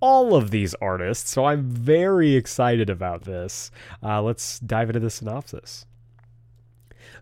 all 0.00 0.34
of 0.34 0.50
these 0.50 0.74
artists, 0.74 1.30
so 1.30 1.44
I'm 1.44 1.70
very 1.70 2.34
excited 2.34 2.90
about 2.90 3.24
this. 3.24 3.70
Uh, 4.02 4.22
let's 4.22 4.58
dive 4.60 4.90
into 4.90 5.00
the 5.00 5.10
synopsis. 5.10 5.86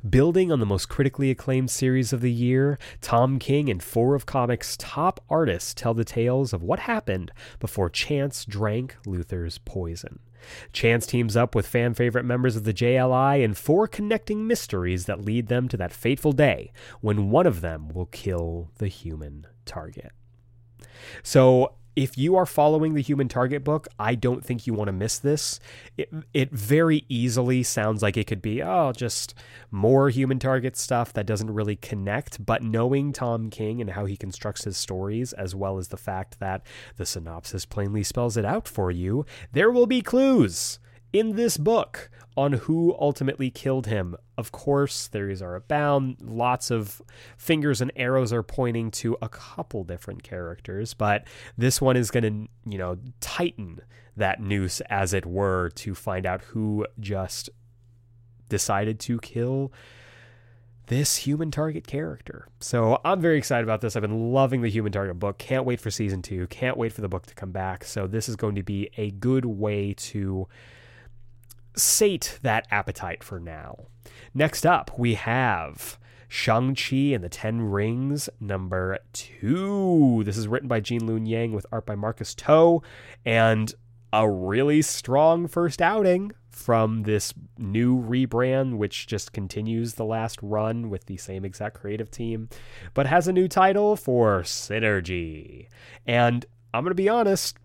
Building 0.09 0.53
on 0.53 0.61
the 0.61 0.66
most 0.66 0.89
critically 0.89 1.31
acclaimed 1.31 1.70
series 1.70 2.12
of 2.12 2.20
the 2.20 2.31
year, 2.31 2.79
Tom 3.01 3.39
King 3.39 3.68
and 3.68 3.83
four 3.83 4.14
of 4.14 4.27
comics' 4.27 4.77
top 4.77 5.24
artists 5.29 5.74
tell 5.74 5.95
the 5.95 6.05
tales 6.05 6.53
of 6.53 6.62
what 6.62 6.81
happened 6.81 7.33
before 7.59 7.89
Chance 7.89 8.45
drank 8.45 8.97
Luthor's 9.07 9.59
poison. 9.59 10.20
Chance 10.72 11.07
teams 11.07 11.37
up 11.37 11.55
with 11.55 11.66
fan 11.66 11.95
favorite 11.95 12.24
members 12.24 12.57
of 12.57 12.64
the 12.64 12.74
JLI 12.74 13.43
in 13.43 13.55
four 13.55 13.89
connecting 13.89 14.47
mysteries 14.47 15.07
that 15.07 15.24
lead 15.24 15.49
them 15.49 15.68
to 15.68 15.77
that 15.77 15.93
fateful 15.93 16.33
day 16.33 16.72
when 17.01 17.31
one 17.31 17.47
of 17.47 17.61
them 17.61 17.89
will 17.89 18.07
kill 18.07 18.70
the 18.79 18.89
human 18.89 19.47
target. 19.64 20.12
So, 21.22 21.72
if 21.97 22.19
you 22.19 22.37
are 22.37 22.47
following 22.47 22.93
the 22.95 23.01
human 23.01 23.27
target 23.27 23.65
book, 23.65 23.89
I 23.99 24.15
don't 24.15 24.45
think 24.45 24.67
you 24.67 24.75
want 24.75 24.89
to 24.89 24.93
miss 24.93 25.19
this. 25.19 25.59
It, 25.97 26.13
it 26.35 26.53
very 26.53 27.07
easily 27.09 27.63
sounds 27.63 28.03
like 28.03 28.19
it 28.19 28.27
could 28.27 28.43
be, 28.43 28.63
oh, 28.63 28.93
just 28.93 29.35
more 29.71 30.11
human 30.11 30.39
target 30.39 30.77
stuff 30.77 31.15
that 31.15 31.27
doesn't 31.27 31.53
really 31.53 31.77
connect. 31.77 32.45
But 32.45 32.63
knowing 32.63 33.13
Tom 33.13 33.49
King 33.49 33.81
and 33.81 33.91
how 33.91 34.05
he 34.05 34.17
constructs 34.17 34.65
his 34.65 34.77
stories, 34.77 35.33
as 35.33 35.55
well 35.55 35.79
as 35.79 35.89
the 35.89 35.97
fact 35.97 36.39
that 36.39 36.67
the 36.97 37.07
synopsis 37.07 37.65
plainly 37.65 38.03
spells 38.03 38.37
it 38.37 38.45
out 38.45 38.69
for 38.69 38.91
you, 38.91 39.25
there 39.53 39.71
will 39.71 39.87
be 39.87 40.03
clues 40.03 40.79
in 41.19 41.37
this 41.37 41.57
book 41.57 42.11
on 42.37 42.53
who 42.53 42.95
ultimately 42.99 43.51
killed 43.51 43.87
him. 43.87 44.14
Of 44.37 44.53
course, 44.53 45.07
theories 45.07 45.41
are 45.41 45.55
abound. 45.55 46.19
Lots 46.21 46.71
of 46.71 47.01
fingers 47.39 47.81
and 47.81 47.91
arrows 47.97 48.33
are 48.33 48.43
pointing 48.43 48.91
to 48.93 49.17
a 49.23 49.29
couple 49.29 49.85
different 49.85 50.23
characters, 50.23 50.93
but 50.93 51.27
this 51.57 51.81
one 51.81 51.97
is 51.97 52.11
going 52.11 52.25
to, 52.25 52.71
you 52.71 52.79
know, 52.79 52.99
tighten 53.21 53.81
that 54.17 54.41
noose, 54.41 54.81
as 54.91 55.14
it 55.14 55.25
were, 55.25 55.71
to 55.77 55.95
find 55.95 56.27
out 56.27 56.43
who 56.43 56.87
just 57.01 57.49
decided 58.49 59.01
to 59.01 59.19
kill 59.21 59.73
this 60.89 61.17
human 61.17 61.51
target 61.51 61.87
character. 61.87 62.47
So 62.61 63.01
I'm 63.05 63.21
very 63.21 63.39
excited 63.39 63.64
about 63.64 63.81
this. 63.81 63.97
I've 63.97 64.03
been 64.03 64.33
loving 64.33 64.62
the 64.62 64.71
human 64.71 64.93
target 64.93 65.19
book. 65.19 65.39
Can't 65.39 65.64
wait 65.64 65.81
for 65.81 65.91
season 65.91 66.23
two. 66.23 66.47
Can't 66.47 66.77
wait 66.77 66.93
for 66.93 67.01
the 67.01 67.09
book 67.09 67.27
to 67.27 67.35
come 67.35 67.51
back. 67.51 67.85
So 67.85 68.07
this 68.07 68.29
is 68.29 68.37
going 68.37 68.55
to 68.55 68.62
be 68.62 68.91
a 68.97 69.11
good 69.11 69.45
way 69.45 69.95
to 69.95 70.47
sate 71.77 72.39
that 72.43 72.66
appetite 72.70 73.22
for 73.22 73.39
now. 73.39 73.87
Next 74.35 74.66
up, 74.66 74.99
we 74.99 75.14
have 75.14 75.99
Shang-Chi 76.29 76.97
and 76.97 77.22
the 77.22 77.29
Ten 77.29 77.61
Rings, 77.62 78.29
number 78.41 78.99
two. 79.12 80.22
This 80.24 80.37
is 80.37 80.49
written 80.49 80.68
by 80.68 80.81
Gene 80.81 81.03
Luen 81.03 81.29
Yang 81.29 81.53
with 81.53 81.66
art 81.70 81.87
by 81.87 81.95
Marcus 81.95 82.35
To, 82.35 82.83
and 83.24 83.74
a 84.12 84.29
really 84.29 84.83
strong 84.83 85.47
first 85.47 85.83
outing 85.83 86.33
from 86.49 87.03
this 87.03 87.35
new 87.59 88.01
rebrand, 88.01 88.77
which 88.77 89.07
just 89.07 89.33
continues 89.33 89.95
the 89.95 90.05
last 90.05 90.39
run 90.41 90.89
with 90.89 91.05
the 91.05 91.18
same 91.18 91.45
exact 91.45 91.79
creative 91.79 92.11
team, 92.11 92.49
but 92.95 93.07
has 93.07 93.29
a 93.29 93.33
new 93.33 93.47
title 93.47 93.95
for 93.95 94.41
Synergy. 94.43 95.68
And 96.07 96.47
I'm 96.72 96.83
going 96.83 96.93
to 96.93 96.95
be 96.95 97.09
honest, 97.09 97.59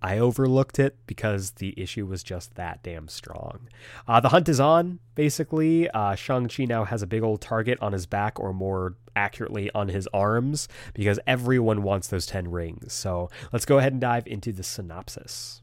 I 0.00 0.18
overlooked 0.18 0.78
it 0.78 0.96
because 1.06 1.52
the 1.52 1.74
issue 1.76 2.06
was 2.06 2.22
just 2.22 2.54
that 2.54 2.82
damn 2.82 3.08
strong. 3.08 3.68
Uh, 4.06 4.20
the 4.20 4.28
hunt 4.28 4.48
is 4.48 4.60
on, 4.60 5.00
basically. 5.14 5.90
Uh, 5.90 6.14
Shang-Chi 6.14 6.64
now 6.66 6.84
has 6.84 7.02
a 7.02 7.06
big 7.06 7.22
old 7.22 7.40
target 7.40 7.78
on 7.80 7.92
his 7.92 8.06
back, 8.06 8.38
or 8.38 8.52
more 8.52 8.94
accurately, 9.16 9.70
on 9.72 9.88
his 9.88 10.06
arms, 10.14 10.68
because 10.94 11.18
everyone 11.26 11.82
wants 11.82 12.08
those 12.08 12.26
10 12.26 12.50
rings. 12.50 12.92
So 12.92 13.28
let's 13.52 13.64
go 13.64 13.78
ahead 13.78 13.92
and 13.92 14.00
dive 14.00 14.26
into 14.26 14.52
the 14.52 14.62
synopsis. 14.62 15.62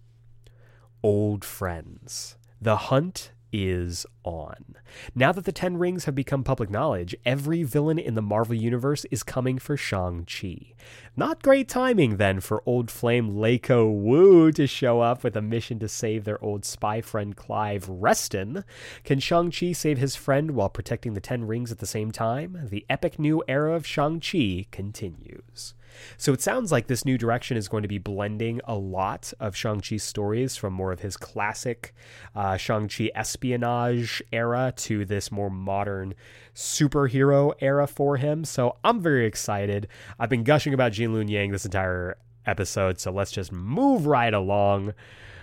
Old 1.02 1.46
friends. 1.46 2.36
The 2.62 2.76
hunt 2.78 3.32
is 3.64 4.06
on. 4.24 4.76
Now 5.14 5.32
that 5.32 5.46
the 5.46 5.52
Ten 5.52 5.78
Rings 5.78 6.06
have 6.06 6.16
become 6.16 6.44
public 6.44 6.70
knowledge, 6.70 7.16
every 7.26 7.64
villain 7.64 7.98
in 7.98 8.16
the 8.16 8.22
Marvel 8.22 8.56
Universe 8.56 9.06
is 9.06 9.24
coming 9.24 9.58
for 9.58 9.78
Shang-Chi. 9.78 10.74
Not 11.16 11.42
great 11.42 11.70
timing, 11.70 12.18
then, 12.18 12.40
for 12.40 12.62
old 12.66 12.92
flame 12.92 13.32
Leiko 13.32 13.92
Wu 13.92 14.52
to 14.52 14.68
show 14.68 15.02
up 15.02 15.24
with 15.24 15.36
a 15.36 15.42
mission 15.42 15.80
to 15.80 15.88
save 15.88 16.24
their 16.24 16.44
old 16.44 16.66
spy 16.66 17.02
friend 17.02 17.36
Clive 17.36 17.88
Reston. 17.88 18.64
Can 19.04 19.20
Shang-Chi 19.20 19.72
save 19.72 19.98
his 19.98 20.16
friend 20.16 20.52
while 20.52 20.70
protecting 20.70 21.14
the 21.14 21.22
Ten 21.22 21.46
Rings 21.46 21.72
at 21.72 21.80
the 21.80 21.86
same 21.86 22.12
time? 22.12 22.68
The 22.70 22.86
epic 22.90 23.18
new 23.18 23.44
era 23.48 23.76
of 23.76 23.86
Shang-Chi 23.86 24.68
continues. 24.72 25.74
So 26.18 26.34
it 26.34 26.42
sounds 26.42 26.72
like 26.72 26.88
this 26.88 27.06
new 27.06 27.18
direction 27.18 27.58
is 27.58 27.68
going 27.68 27.84
to 27.84 27.90
be 27.90 27.98
blending 27.98 28.62
a 28.66 28.76
lot 28.76 29.34
of 29.40 29.56
Shang-Chi's 29.56 30.04
stories 30.04 30.56
from 30.56 30.74
more 30.74 30.92
of 30.92 31.02
his 31.02 31.18
classic 31.18 31.94
uh, 32.36 32.58
Shang-Chi 32.58 33.12
espionage 33.16 34.22
era 34.32 34.74
to 34.78 35.06
this 35.06 35.32
more 35.32 35.50
modern 35.50 36.14
superhero 36.54 37.54
era 37.60 37.88
for 37.88 38.18
him. 38.18 38.46
So 38.46 38.78
I'm 38.84 39.02
very 39.02 39.26
excited. 39.26 39.88
I've 40.20 40.30
been 40.30 40.44
gushing 40.44 40.74
about 40.74 40.92
Gene 40.92 41.28
Yang 41.28 41.52
this 41.52 41.66
entire 41.66 42.18
episode, 42.46 43.00
so 43.00 43.12
let's 43.12 43.32
just 43.32 43.52
move 43.52 44.06
right 44.06 44.34
along. 44.34 44.94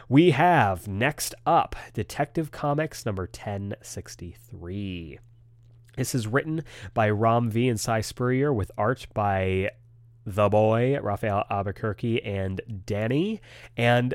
We 0.09 0.33
have 0.33 0.89
next 0.89 1.35
up 1.47 1.75
Detective 1.95 2.51
Comics 2.51 3.07
number 3.07 3.23
1063. 3.23 5.19
This 5.97 6.15
is 6.15 6.27
written 6.27 6.65
by 6.95 7.11
Ram 7.11 7.51
V 7.51 7.69
and 7.69 7.79
Si 7.79 8.03
Spurrier 8.03 8.53
with 8.53 8.71
art 8.77 9.07
by 9.15 9.71
the 10.25 10.49
boy, 10.49 10.99
Rafael 11.01 11.45
Albuquerque, 11.51 12.23
and 12.25 12.61
Danny. 12.87 13.41
And 13.77 14.15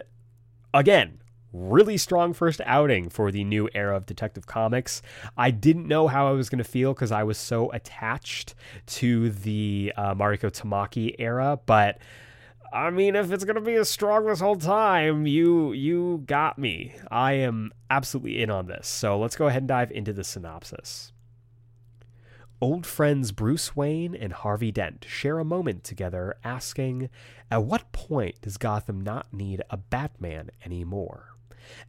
again, 0.74 1.20
really 1.54 1.98
strong 1.98 2.34
first 2.34 2.62
outing 2.66 3.10
for 3.10 3.32
the 3.32 3.44
new 3.44 3.70
era 3.74 3.96
of 3.96 4.06
Detective 4.06 4.46
Comics. 4.46 5.02
I 5.38 5.52
didn't 5.52 5.88
know 5.88 6.08
how 6.08 6.28
I 6.28 6.32
was 6.32 6.50
going 6.50 6.60
to 6.60 6.64
feel 6.64 6.94
because 6.94 7.12
I 7.12 7.24
was 7.24 7.38
so 7.38 7.72
attached 7.72 8.56
to 8.88 9.30
the 9.30 9.94
uh, 9.96 10.14
Mariko 10.16 10.52
Tamaki 10.52 11.16
era, 11.20 11.60
but. 11.66 12.00
I 12.74 12.90
mean, 12.90 13.16
if 13.16 13.32
it's 13.32 13.46
gonna 13.46 13.62
be 13.62 13.76
as 13.76 13.90
strong 13.90 14.26
this 14.26 14.42
whole 14.42 14.58
time, 14.58 15.26
you 15.26 15.72
you 15.72 16.24
got 16.26 16.60
me. 16.60 16.94
I 17.10 17.32
am 17.32 17.72
absolutely 17.90 18.42
in 18.42 18.50
on 18.50 18.68
this. 18.68 18.90
So 18.90 19.18
let's 19.18 19.38
go 19.38 19.48
ahead 19.48 19.62
and 19.62 19.70
dive 19.70 19.90
into 19.90 20.12
the 20.12 20.26
synopsis. 20.26 21.14
Old 22.60 22.88
friends 22.88 23.32
Bruce 23.32 23.76
Wayne 23.76 24.16
and 24.16 24.34
Harvey 24.34 24.72
Dent 24.72 25.06
share 25.08 25.38
a 25.38 25.46
moment 25.46 25.84
together 25.84 26.38
asking, 26.44 27.08
At 27.52 27.66
what 27.66 27.92
point 27.92 28.42
does 28.42 28.58
Gotham 28.58 29.00
not 29.00 29.32
need 29.32 29.62
a 29.70 29.78
Batman 29.78 30.50
anymore? 30.66 31.36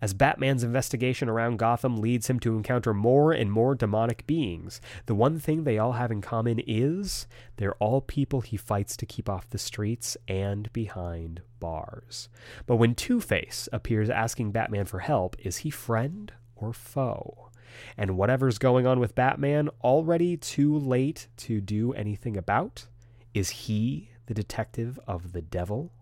As 0.02 0.12
Batman's 0.12 0.62
investigation 0.62 1.30
around 1.30 1.58
Gotham 1.58 2.02
leads 2.02 2.28
him 2.28 2.38
to 2.40 2.54
encounter 2.54 2.92
more 2.92 3.32
and 3.32 3.50
more 3.50 3.74
demonic 3.74 4.26
beings, 4.26 4.82
the 5.06 5.14
one 5.14 5.38
thing 5.38 5.64
they 5.64 5.78
all 5.78 5.92
have 5.92 6.10
in 6.10 6.20
common 6.20 6.60
is 6.66 7.26
they're 7.56 7.76
all 7.76 8.02
people 8.02 8.42
he 8.42 8.58
fights 8.58 8.94
to 8.98 9.06
keep 9.06 9.26
off 9.26 9.48
the 9.48 9.56
streets 9.56 10.18
and 10.26 10.70
behind 10.74 11.40
bars. 11.60 12.28
But 12.66 12.76
when 12.76 12.94
Two 12.94 13.22
Face 13.22 13.70
appears 13.72 14.10
asking 14.10 14.52
Batman 14.52 14.84
for 14.84 14.98
help, 14.98 15.34
is 15.38 15.58
he 15.58 15.70
friend 15.70 16.30
or 16.56 16.74
foe? 16.74 17.47
And 17.96 18.16
whatever's 18.16 18.58
going 18.58 18.86
on 18.86 19.00
with 19.00 19.14
Batman 19.14 19.68
already 19.82 20.36
too 20.36 20.76
late 20.78 21.28
to 21.38 21.60
do 21.60 21.92
anything 21.92 22.36
about? 22.36 22.86
Is 23.34 23.50
he 23.50 24.10
the 24.26 24.34
detective 24.34 24.98
of 25.06 25.32
the 25.32 25.42
devil? 25.42 25.92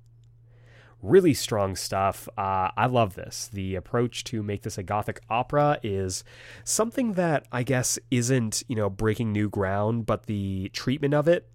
Really 1.03 1.35
strong 1.35 1.77
stuff. 1.77 2.29
Uh, 2.39 2.71
I 2.77 2.87
love 2.87 3.15
this. 3.15 3.49
The 3.53 3.75
approach 3.75 4.25
to 4.25 4.43
make 4.43 4.63
this 4.63 4.79
a 4.79 4.83
gothic 4.83 5.21
opera 5.29 5.79
is 5.83 6.25
something 6.65 7.13
that 7.13 7.47
I 7.53 7.63
guess 7.63 7.99
isn't, 8.11 8.63
you 8.67 8.77
know, 8.77 8.89
breaking 8.89 9.33
new 9.33 9.49
ground, 9.49 10.07
but 10.07 10.27
the 10.27 10.71
treatment 10.71 11.15
of 11.15 11.29
it 11.29 11.49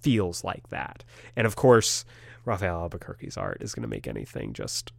feels 0.00 0.44
like 0.44 0.68
that. 0.68 1.04
And 1.36 1.46
of 1.46 1.56
course, 1.56 2.04
Rafael 2.44 2.80
Albuquerque's 2.80 3.36
art 3.36 3.58
is 3.60 3.74
going 3.74 3.82
to 3.82 3.88
make 3.88 4.06
anything 4.06 4.52
just 4.52 4.92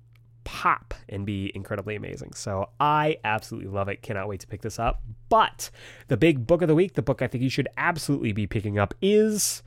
pop 0.49 0.95
and 1.07 1.27
be 1.27 1.51
incredibly 1.53 1.95
amazing. 1.95 2.33
So 2.33 2.69
I 2.79 3.17
absolutely 3.23 3.69
love 3.69 3.87
it. 3.87 4.01
Cannot 4.01 4.27
wait 4.27 4.39
to 4.39 4.47
pick 4.47 4.63
this 4.63 4.79
up. 4.79 5.03
But 5.29 5.69
the 6.07 6.17
big 6.17 6.47
book 6.47 6.63
of 6.63 6.67
the 6.67 6.73
week, 6.73 6.93
the 6.95 7.03
book 7.03 7.21
I 7.21 7.27
think 7.27 7.43
you 7.43 7.51
should 7.51 7.67
absolutely 7.77 8.31
be 8.31 8.47
picking 8.47 8.79
up 8.79 8.95
is 8.99 9.61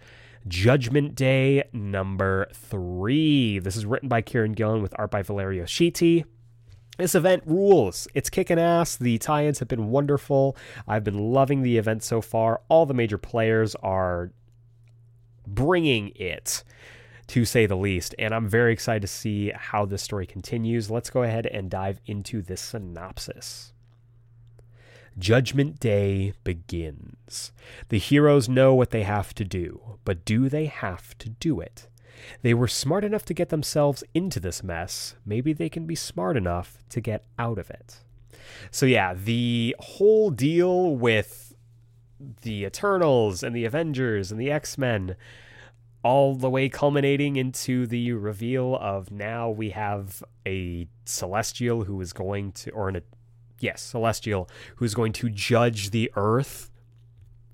Judgment 0.49 1.15
Day 1.15 1.63
number 1.73 2.49
three. 2.53 3.61
This 3.61 3.77
is 3.77 3.87
written 3.87 4.09
by 4.09 4.23
Kieron 4.23 4.57
Gillen 4.57 4.83
with 4.83 4.93
art 4.99 5.13
by 5.13 5.23
Valerio 5.23 5.67
Schiti. 5.67 6.25
This 6.99 7.15
event 7.15 7.45
rules. 7.47 8.09
It's 8.13 8.29
kicking 8.29 8.59
ass. 8.59 8.97
The 8.97 9.19
tie 9.19 9.47
ins 9.47 9.61
have 9.61 9.69
been 9.69 9.89
wonderful. 9.89 10.57
I've 10.89 11.05
been 11.05 11.33
loving 11.33 11.63
the 11.63 11.79
event 11.79 12.03
so 12.03 12.21
far. 12.21 12.61
All 12.69 12.87
the 12.87 12.93
major 12.93 13.19
players 13.19 13.77
are 13.77 14.33
bringing 15.47 16.11
it 16.17 16.65
to 17.33 17.47
say 17.47 17.65
the 17.65 17.77
least. 17.77 18.15
And 18.19 18.35
I'm 18.35 18.47
very 18.47 18.75
excited 18.75 19.01
to 19.01 19.09
see 19.09 19.53
how 19.57 19.87
this 19.87 20.03
story 20.03 20.27
continues. 20.27 20.91
Let's 20.91 21.09
go 21.09 21.23
ahead 21.23 21.47
and 21.47 21.71
dive 21.71 21.99
into 22.05 22.43
this 22.43 22.61
synopsis. 22.61 23.73
Judgment 25.17 25.81
Day 25.81 26.35
begins. 26.45 27.53
The 27.89 27.99
heroes 27.99 28.51
know 28.51 28.75
what 28.75 28.91
they 28.91 29.05
have 29.05 29.35
to 29.37 29.47
do, 29.47 29.99
but 30.05 30.27
do 30.27 30.51
they 30.51 30.67
have 30.67 31.17
to 31.19 31.31
do 31.31 31.59
it? 31.59 31.89
They 32.43 32.53
were 32.53 32.69
smart 32.69 33.03
enough 33.03 33.25
to 33.25 33.35
get 33.35 33.49
themselves 33.49 34.05
into 34.13 34.39
this 34.39 34.63
mess. 34.63 35.15
Maybe 35.25 35.55
they 35.55 35.71
can 35.71 35.87
be 35.87 35.95
smart 35.95 36.37
enough 36.37 36.85
to 36.91 37.01
get 37.01 37.25
out 37.39 37.59
of 37.59 37.71
it. 37.71 38.01
So, 38.71 38.85
yeah, 38.85 39.15
the 39.15 39.75
whole 39.79 40.29
deal 40.31 40.95
with 40.97 41.55
the 42.43 42.65
Eternals 42.65 43.43
and 43.43 43.57
the 43.57 43.65
Avengers 43.65 44.31
and 44.31 44.39
the 44.39 44.51
X 44.51 44.77
Men 44.77 45.17
all 46.03 46.35
the 46.35 46.51
way 46.51 46.69
culminating 46.69 47.37
into 47.37 47.87
the 47.87 48.13
reveal 48.13 48.77
of 48.77 49.11
now 49.11 49.49
we 49.49 49.71
have 49.71 50.23
a 50.47 50.89
celestial 51.05 51.85
who 51.85 52.01
is 52.01 52.13
going 52.13 52.53
to 52.53 52.71
or 52.71 52.89
an 52.89 53.01
yes 53.61 53.81
celestial 53.81 54.49
who's 54.77 54.95
going 54.95 55.13
to 55.13 55.31
judge 55.31 55.91
the 55.91 56.11
earth. 56.17 56.71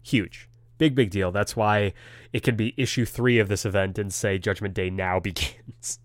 Huge. 0.03 0.49
Big 0.79 0.95
big 0.95 1.11
deal. 1.11 1.31
That's 1.31 1.57
why 1.57 1.93
it 2.33 2.43
can 2.43 2.57
be 2.57 2.75
issue 2.77 3.05
3 3.05 3.39
of 3.39 3.49
this 3.49 3.67
event 3.67 3.99
and 3.99 4.13
say 4.13 4.39
judgment 4.39 4.75
day 4.75 4.91
now 4.91 5.21
begins. 5.21 5.99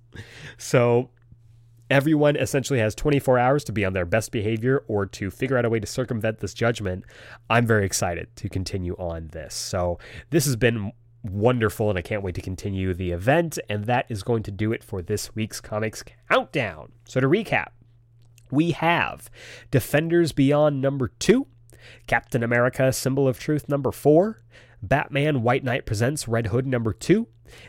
So 0.57 1.09
everyone 1.89 2.35
essentially 2.35 2.79
has 2.79 2.95
24 2.95 3.37
hours 3.37 3.63
to 3.65 3.71
be 3.71 3.85
on 3.85 3.93
their 3.93 4.05
best 4.05 4.31
behavior 4.31 4.83
or 4.87 5.05
to 5.05 5.29
figure 5.29 5.57
out 5.57 5.65
a 5.65 5.69
way 5.69 5.79
to 5.79 5.87
circumvent 5.87 6.39
this 6.39 6.53
judgment. 6.53 7.05
I'm 7.49 7.65
very 7.65 7.85
excited 7.85 8.35
to 8.37 8.49
continue 8.49 8.95
on 8.95 9.29
this. 9.29 9.53
So 9.53 9.99
this 10.29 10.45
has 10.45 10.55
been 10.55 10.91
wonderful, 11.23 11.89
and 11.89 11.97
I 11.97 12.01
can't 12.01 12.23
wait 12.23 12.35
to 12.35 12.41
continue 12.41 12.93
the 12.93 13.11
event. 13.11 13.57
And 13.69 13.85
that 13.85 14.05
is 14.09 14.23
going 14.23 14.43
to 14.43 14.51
do 14.51 14.71
it 14.71 14.83
for 14.83 15.01
this 15.01 15.35
week's 15.35 15.61
Comics 15.61 16.03
Countdown. 16.29 16.91
So, 17.05 17.19
to 17.19 17.27
recap, 17.27 17.69
we 18.51 18.71
have 18.71 19.29
Defenders 19.71 20.31
Beyond 20.31 20.81
number 20.81 21.07
two, 21.19 21.47
Captain 22.07 22.43
America 22.43 22.93
Symbol 22.93 23.27
of 23.27 23.39
Truth 23.39 23.67
number 23.67 23.91
four, 23.91 24.43
Batman 24.81 25.41
White 25.41 25.63
Knight 25.63 25.85
Presents 25.85 26.27
Red 26.27 26.47
Hood 26.47 26.67
number 26.67 26.93
two, 26.93 27.27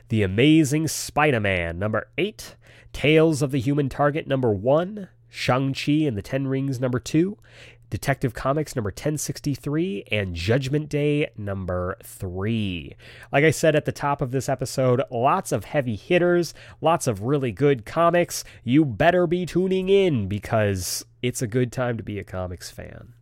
The 0.08 0.22
Amazing 0.22 0.88
Spider 0.88 1.40
Man 1.40 1.78
number 1.78 2.08
eight, 2.18 2.56
Tales 2.92 3.40
of 3.40 3.50
the 3.50 3.60
Human 3.60 3.88
Target 3.88 4.26
number 4.26 4.52
one, 4.52 5.08
Shang-Chi 5.28 5.92
and 5.92 6.16
the 6.16 6.22
Ten 6.22 6.46
Rings 6.46 6.80
number 6.80 6.98
two, 7.00 7.38
Detective 7.90 8.34
Comics 8.34 8.74
number 8.74 8.88
1063, 8.88 10.04
and 10.10 10.34
Judgment 10.34 10.88
Day 10.88 11.30
number 11.36 11.96
3. 12.02 12.94
Like 13.32 13.44
I 13.44 13.50
said 13.50 13.76
at 13.76 13.84
the 13.84 13.92
top 13.92 14.20
of 14.20 14.30
this 14.30 14.48
episode, 14.48 15.02
lots 15.10 15.52
of 15.52 15.64
heavy 15.64 15.96
hitters, 15.96 16.54
lots 16.80 17.06
of 17.06 17.22
really 17.22 17.52
good 17.52 17.84
comics. 17.84 18.44
You 18.62 18.84
better 18.84 19.26
be 19.26 19.46
tuning 19.46 19.88
in 19.88 20.28
because 20.28 21.04
it's 21.22 21.42
a 21.42 21.46
good 21.46 21.72
time 21.72 21.96
to 21.96 22.02
be 22.02 22.18
a 22.18 22.24
comics 22.24 22.70
fan. 22.70 23.14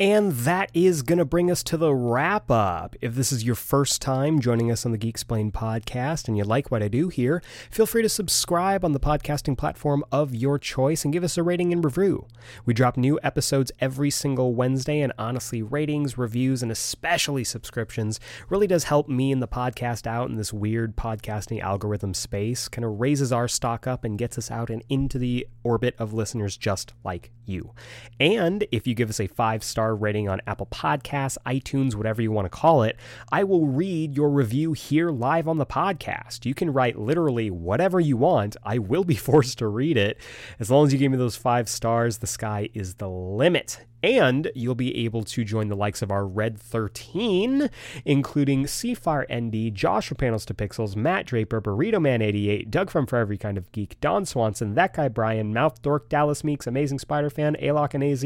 And 0.00 0.30
that 0.30 0.70
is 0.74 1.02
going 1.02 1.18
to 1.18 1.24
bring 1.24 1.50
us 1.50 1.64
to 1.64 1.76
the 1.76 1.92
wrap 1.92 2.52
up. 2.52 2.94
If 3.00 3.16
this 3.16 3.32
is 3.32 3.42
your 3.42 3.56
first 3.56 4.00
time 4.00 4.38
joining 4.38 4.70
us 4.70 4.86
on 4.86 4.92
the 4.92 4.98
Geeksplained 4.98 5.50
podcast 5.50 6.28
and 6.28 6.36
you 6.36 6.44
like 6.44 6.70
what 6.70 6.84
I 6.84 6.88
do 6.88 7.08
here, 7.08 7.42
feel 7.68 7.84
free 7.84 8.02
to 8.02 8.08
subscribe 8.08 8.84
on 8.84 8.92
the 8.92 9.00
podcasting 9.00 9.58
platform 9.58 10.04
of 10.12 10.36
your 10.36 10.56
choice 10.56 11.02
and 11.02 11.12
give 11.12 11.24
us 11.24 11.36
a 11.36 11.42
rating 11.42 11.72
and 11.72 11.84
review. 11.84 12.28
We 12.64 12.74
drop 12.74 12.96
new 12.96 13.18
episodes 13.24 13.72
every 13.80 14.10
single 14.10 14.54
Wednesday, 14.54 15.00
and 15.00 15.12
honestly, 15.18 15.62
ratings, 15.62 16.16
reviews, 16.16 16.62
and 16.62 16.70
especially 16.70 17.42
subscriptions 17.42 18.20
really 18.48 18.68
does 18.68 18.84
help 18.84 19.08
me 19.08 19.32
and 19.32 19.42
the 19.42 19.48
podcast 19.48 20.06
out 20.06 20.30
in 20.30 20.36
this 20.36 20.52
weird 20.52 20.96
podcasting 20.96 21.60
algorithm 21.60 22.14
space, 22.14 22.68
kind 22.68 22.84
of 22.84 23.00
raises 23.00 23.32
our 23.32 23.48
stock 23.48 23.88
up 23.88 24.04
and 24.04 24.16
gets 24.16 24.38
us 24.38 24.48
out 24.48 24.70
and 24.70 24.84
into 24.88 25.18
the 25.18 25.48
orbit 25.64 25.96
of 25.98 26.14
listeners 26.14 26.56
just 26.56 26.94
like 27.02 27.32
you. 27.46 27.72
And 28.20 28.64
if 28.70 28.86
you 28.86 28.94
give 28.94 29.10
us 29.10 29.18
a 29.18 29.26
five 29.26 29.64
star 29.64 29.87
rating 29.94 30.28
on 30.28 30.40
Apple 30.46 30.66
Podcasts, 30.66 31.36
iTunes, 31.46 31.94
whatever 31.94 32.22
you 32.22 32.32
want 32.32 32.46
to 32.46 32.50
call 32.50 32.82
it, 32.82 32.96
I 33.30 33.44
will 33.44 33.66
read 33.66 34.16
your 34.16 34.30
review 34.30 34.72
here 34.72 35.10
live 35.10 35.48
on 35.48 35.58
the 35.58 35.66
podcast. 35.66 36.46
You 36.46 36.54
can 36.54 36.72
write 36.72 36.98
literally 36.98 37.50
whatever 37.50 38.00
you 38.00 38.16
want. 38.16 38.56
I 38.62 38.78
will 38.78 39.04
be 39.04 39.16
forced 39.28 39.58
to 39.58 39.68
read 39.68 39.96
it. 39.96 40.18
As 40.58 40.70
long 40.70 40.86
as 40.86 40.92
you 40.92 40.98
give 40.98 41.12
me 41.12 41.18
those 41.18 41.36
five 41.36 41.68
stars, 41.68 42.18
the 42.18 42.26
sky 42.26 42.68
is 42.74 42.94
the 42.94 43.08
limit. 43.08 43.80
And 44.02 44.52
you'll 44.54 44.76
be 44.76 45.04
able 45.04 45.24
to 45.24 45.44
join 45.44 45.68
the 45.68 45.76
likes 45.76 46.02
of 46.02 46.12
our 46.12 46.24
Red 46.24 46.58
13, 46.60 47.68
including 48.04 48.64
Seafire 48.64 49.26
ND, 49.32 49.74
Joshua 49.74 50.16
Panels 50.16 50.44
to 50.46 50.54
Pixels, 50.54 50.94
Matt 50.94 51.26
Draper, 51.26 51.60
Burrito 51.60 52.00
Man 52.00 52.22
88, 52.22 52.70
Doug 52.70 52.90
from 52.90 53.06
For 53.06 53.16
Every 53.16 53.36
Kind 53.36 53.58
of 53.58 53.72
Geek, 53.72 54.00
Don 54.00 54.24
Swanson, 54.24 54.74
That 54.74 54.94
Guy 54.94 55.08
Brian, 55.08 55.52
Mouth 55.52 55.82
Dork, 55.82 56.08
Dallas 56.08 56.44
Meeks, 56.44 56.68
Amazing 56.68 57.00
Spider 57.00 57.28
Fan, 57.28 57.56
Alok 57.60 57.94
and 57.94 58.04
AZ, 58.04 58.24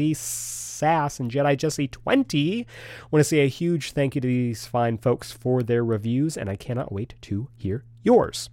Sass, 0.73 1.19
and 1.19 1.31
Jedi 1.31 1.57
Jesse 1.57 1.87
20. 1.87 2.67
Want 3.11 3.19
to 3.21 3.23
say 3.23 3.39
a 3.39 3.47
huge 3.47 3.91
thank 3.91 4.15
you 4.15 4.21
to 4.21 4.27
these 4.27 4.65
fine 4.65 4.97
folks 4.97 5.31
for 5.31 5.63
their 5.63 5.85
reviews, 5.85 6.35
and 6.35 6.49
I 6.49 6.55
cannot 6.55 6.91
wait 6.91 7.15
to 7.21 7.47
hear 7.55 7.83
yours. 8.01 8.49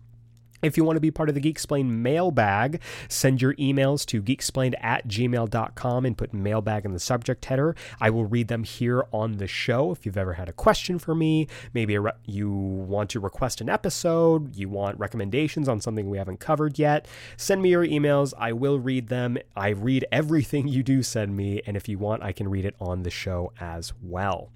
If 0.63 0.77
you 0.77 0.85
want 0.85 0.97
to 0.97 1.01
be 1.01 1.11
part 1.11 1.29
of 1.29 1.35
the 1.35 1.41
Geeksplained 1.41 1.91
mailbag, 1.91 2.81
send 3.09 3.41
your 3.41 3.55
emails 3.55 4.05
to 4.07 4.23
geeksplained 4.23 4.75
at 4.81 5.09
gmail.com 5.09 6.05
and 6.05 6.19
put 6.19 6.35
mailbag 6.35 6.85
in 6.85 6.93
the 6.93 6.99
subject 6.99 7.45
header. 7.47 7.75
I 8.01 8.11
will 8.11 8.27
read 8.27 8.49
them 8.49 8.65
here 8.65 9.07
on 9.13 9.39
the 9.39 9.47
show. 9.47 9.91
If 9.91 10.05
you've 10.05 10.19
ever 10.19 10.35
had 10.35 10.49
a 10.49 10.53
question 10.53 10.99
for 10.99 11.15
me, 11.15 11.49
maybe 11.73 11.97
you 12.27 12.51
want 12.51 13.11
to 13.11 13.21
request 13.21 13.61
an 13.61 13.71
episode, 13.71 14.55
you 14.55 14.69
want 14.69 14.99
recommendations 14.99 15.69
on 15.69 15.81
something 15.81 16.11
we 16.11 16.19
haven't 16.19 16.41
covered 16.41 16.79
yet, 16.79 17.09
send 17.37 17.63
me 17.63 17.71
your 17.71 17.87
emails. 17.87 18.35
I 18.37 18.53
will 18.53 18.79
read 18.79 19.09
them. 19.09 19.39
I 19.57 19.71
read 19.71 20.05
everything 20.13 20.69
you 20.69 20.83
do 20.83 21.03
send 21.03 21.37
me, 21.37 21.63
and 21.67 21.77
if 21.77 21.89
you 21.89 21.99
want, 21.99 22.23
I 22.23 22.33
can 22.33 22.49
read 22.49 22.65
it 22.65 22.77
on 22.81 23.03
the 23.03 23.11
show 23.11 23.53
as 23.61 23.93
well. 24.03 24.51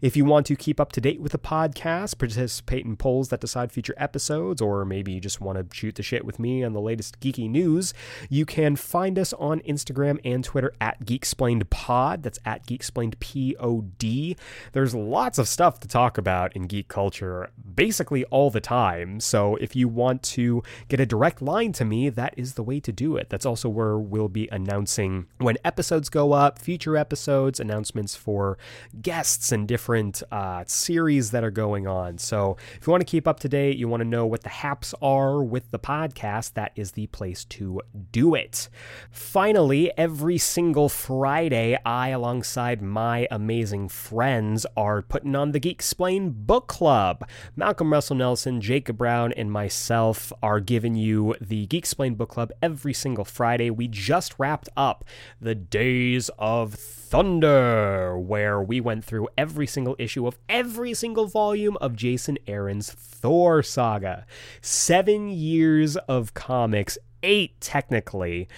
If 0.00 0.16
you 0.16 0.24
want 0.24 0.46
to 0.46 0.56
keep 0.56 0.80
up 0.80 0.92
to 0.92 1.00
date 1.00 1.20
with 1.20 1.32
the 1.32 1.38
podcast, 1.38 2.18
participate 2.18 2.84
in 2.84 2.96
polls 2.96 3.28
that 3.28 3.40
decide 3.40 3.72
future 3.72 3.94
episodes, 3.96 4.60
or 4.60 4.84
maybe 4.84 5.12
you 5.12 5.20
just 5.20 5.40
want 5.40 5.58
to 5.58 5.76
shoot 5.76 5.94
the 5.94 6.02
shit 6.02 6.24
with 6.24 6.38
me 6.38 6.62
on 6.64 6.72
the 6.72 6.80
latest 6.80 7.20
geeky 7.20 7.48
news, 7.48 7.94
you 8.28 8.46
can 8.46 8.76
find 8.76 9.18
us 9.18 9.32
on 9.34 9.60
Instagram 9.60 10.18
and 10.24 10.44
Twitter 10.44 10.72
at 10.80 11.04
GeekSplainedPod. 11.04 12.22
That's 12.22 12.38
at 12.44 12.66
GeekSplainedPod. 12.66 14.36
There's 14.72 14.94
lots 14.94 15.38
of 15.38 15.48
stuff 15.48 15.80
to 15.80 15.88
talk 15.88 16.18
about 16.18 16.54
in 16.54 16.66
geek 16.66 16.88
culture 16.88 17.50
basically 17.74 18.24
all 18.26 18.50
the 18.50 18.60
time. 18.60 19.20
So 19.20 19.56
if 19.56 19.76
you 19.76 19.88
want 19.88 20.22
to 20.22 20.62
get 20.88 21.00
a 21.00 21.06
direct 21.06 21.42
line 21.42 21.72
to 21.72 21.84
me, 21.84 22.08
that 22.08 22.34
is 22.36 22.54
the 22.54 22.62
way 22.62 22.80
to 22.80 22.92
do 22.92 23.16
it. 23.16 23.28
That's 23.28 23.46
also 23.46 23.68
where 23.68 23.98
we'll 23.98 24.28
be 24.28 24.48
announcing 24.50 25.26
when 25.38 25.56
episodes 25.64 26.08
go 26.08 26.32
up, 26.32 26.58
future 26.58 26.96
episodes, 26.96 27.60
announcements 27.60 28.16
for 28.16 28.58
guests 29.02 29.52
different 29.66 30.22
uh, 30.30 30.64
series 30.66 31.30
that 31.32 31.44
are 31.44 31.50
going 31.50 31.86
on. 31.86 32.18
So 32.18 32.56
if 32.80 32.86
you 32.86 32.90
want 32.90 33.00
to 33.00 33.10
keep 33.10 33.26
up 33.26 33.40
to 33.40 33.48
date, 33.48 33.76
you 33.76 33.88
want 33.88 34.00
to 34.00 34.08
know 34.08 34.26
what 34.26 34.42
the 34.42 34.48
haps 34.48 34.94
are 35.02 35.42
with 35.42 35.70
the 35.70 35.78
podcast, 35.78 36.54
that 36.54 36.72
is 36.76 36.92
the 36.92 37.06
place 37.08 37.44
to 37.46 37.80
do 38.12 38.34
it. 38.34 38.68
Finally, 39.10 39.92
every 39.98 40.38
single 40.38 40.88
Friday, 40.88 41.78
I, 41.84 42.08
alongside 42.08 42.80
my 42.80 43.26
amazing 43.30 43.88
friends, 43.88 44.66
are 44.76 45.02
putting 45.02 45.34
on 45.34 45.52
the 45.52 45.60
Geeksplained 45.60 46.46
Book 46.46 46.68
Club. 46.68 47.28
Malcolm 47.54 47.92
Russell 47.92 48.16
Nelson, 48.16 48.60
Jacob 48.60 48.98
Brown, 48.98 49.32
and 49.32 49.50
myself 49.50 50.32
are 50.42 50.60
giving 50.60 50.94
you 50.94 51.34
the 51.40 51.66
Geeksplained 51.66 52.16
Book 52.16 52.30
Club 52.30 52.52
every 52.62 52.94
single 52.94 53.24
Friday. 53.24 53.70
We 53.70 53.88
just 53.88 54.34
wrapped 54.38 54.68
up 54.76 55.04
the 55.40 55.54
Days 55.54 56.30
of 56.38 56.74
Thunder, 57.08 58.18
where 58.18 58.60
we 58.60 58.80
went 58.80 59.04
through 59.04 59.28
every 59.38 59.68
single 59.68 59.94
issue 59.96 60.26
of 60.26 60.36
every 60.48 60.92
single 60.92 61.26
volume 61.26 61.76
of 61.80 61.94
Jason 61.94 62.36
Aaron's 62.48 62.90
Thor 62.90 63.62
saga. 63.62 64.26
Seven 64.60 65.28
years 65.28 65.96
of 66.08 66.34
comics, 66.34 66.98
eight 67.22 67.60
technically 67.60 68.48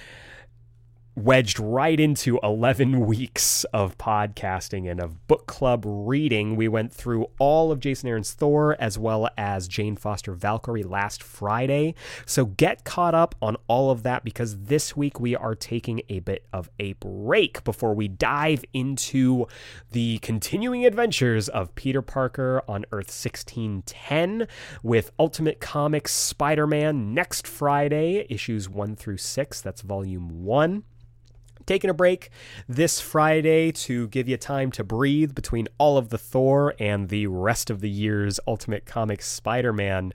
wedged 1.19 1.59
right 1.59 1.99
into 1.99 2.39
11 2.45 3.01
weeks 3.07 3.65
of 3.65 3.99
podcasting 3.99 4.89
and 4.89 5.01
of 5.01 5.27
book 5.27 5.47
club 5.47 5.83
reading. 5.85 6.55
We 6.55 6.69
went 6.69 6.93
through 6.93 7.27
all 7.41 7.73
of 7.73 7.81
Jason 7.81 8.09
Aaron's 8.09 8.33
Thor 8.33 8.77
as 8.79 8.99
well 8.99 9.29
as 9.37 9.67
Jane 9.67 9.97
Foster 9.97 10.33
Valkyrie 10.33 10.85
last 10.85 11.23
Friday. 11.23 11.97
So 12.25 12.47
get 12.47 12.85
caught 12.85 13.15
up 13.15 13.35
on 13.43 13.57
all 13.67 13.91
of 13.91 14.05
that 14.05 14.23
because 14.23 14.59
this 14.59 14.97
week 14.97 15.19
we 15.19 15.35
are 15.35 15.57
taking 15.57 16.03
a 16.09 16.21
bit 16.21 16.47
of 16.53 16.71
a 16.79 16.93
break 16.95 17.65
before 17.65 17.95
we 17.95 18.07
dive 18.07 18.65
into 18.73 19.47
the 19.91 20.19
continuing 20.19 20.87
adventures 20.87 21.49
of 21.49 21.75
Peter 21.75 22.01
Parker 22.01 22.63
on 22.69 22.85
Earth 22.93 23.09
1610 23.09 24.47
with 24.85 25.11
Ultimate 25.19 25.59
Comics 25.59 26.13
Spider 26.13 26.67
Man 26.67 27.13
next 27.13 27.47
Friday, 27.47 28.25
issues 28.31 28.69
1 28.69 28.95
through 28.95 29.17
6. 29.17 29.61
That's 29.61 29.81
volume 29.83 30.45
1 30.45 30.85
taking 31.69 31.91
a 31.91 31.95
break 31.95 32.31
this 32.67 32.99
Friday 32.99 33.71
to 33.71 34.09
give 34.09 34.27
you 34.27 34.39
time 34.39 34.71
to 34.73 34.83
breathe 34.83 35.35
between 35.35 35.69
all 35.77 35.99
of 35.99 36.09
the 36.09 36.17
Thor 36.17 36.75
and 36.81 37.11
the 37.11 37.27
rest 37.27 37.69
of 37.69 37.81
the 37.81 37.91
year's 37.91 38.41
Ultimate 38.47 38.87
Comics 38.87 39.27
Spider 39.27 39.73
Man. 39.73 40.13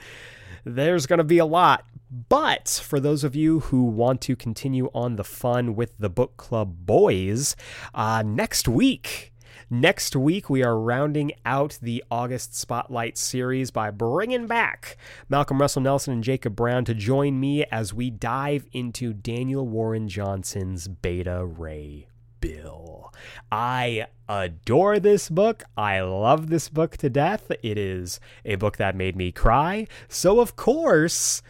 There's 0.65 1.05
going 1.05 1.19
to 1.19 1.23
be 1.23 1.37
a 1.37 1.45
lot. 1.45 1.85
But 2.29 2.81
for 2.83 2.99
those 2.99 3.23
of 3.23 3.35
you 3.35 3.59
who 3.61 3.85
want 3.85 4.21
to 4.21 4.35
continue 4.35 4.89
on 4.93 5.15
the 5.15 5.23
fun 5.23 5.75
with 5.75 5.97
the 5.97 6.09
book 6.09 6.37
club 6.37 6.85
boys, 6.85 7.55
uh, 7.93 8.23
next 8.25 8.67
week 8.67 9.32
Next 9.69 10.15
week, 10.15 10.49
we 10.49 10.63
are 10.63 10.77
rounding 10.77 11.31
out 11.45 11.79
the 11.81 12.03
August 12.11 12.55
Spotlight 12.55 13.17
series 13.17 13.71
by 13.71 13.91
bringing 13.91 14.47
back 14.47 14.97
Malcolm 15.29 15.59
Russell 15.59 15.81
Nelson 15.81 16.13
and 16.13 16.23
Jacob 16.23 16.55
Brown 16.55 16.85
to 16.85 16.93
join 16.93 17.39
me 17.39 17.63
as 17.65 17.93
we 17.93 18.09
dive 18.09 18.65
into 18.71 19.13
Daniel 19.13 19.67
Warren 19.67 20.07
Johnson's 20.09 20.87
Beta 20.87 21.45
Ray 21.45 22.07
Bill. 22.39 23.13
I 23.51 24.07
adore 24.27 24.99
this 24.99 25.29
book. 25.29 25.63
I 25.77 26.01
love 26.01 26.49
this 26.49 26.67
book 26.69 26.97
to 26.97 27.09
death. 27.09 27.51
It 27.61 27.77
is 27.77 28.19
a 28.43 28.55
book 28.55 28.77
that 28.77 28.95
made 28.95 29.15
me 29.15 29.31
cry. 29.31 29.87
So, 30.09 30.39
of 30.39 30.55
course, 30.55 31.41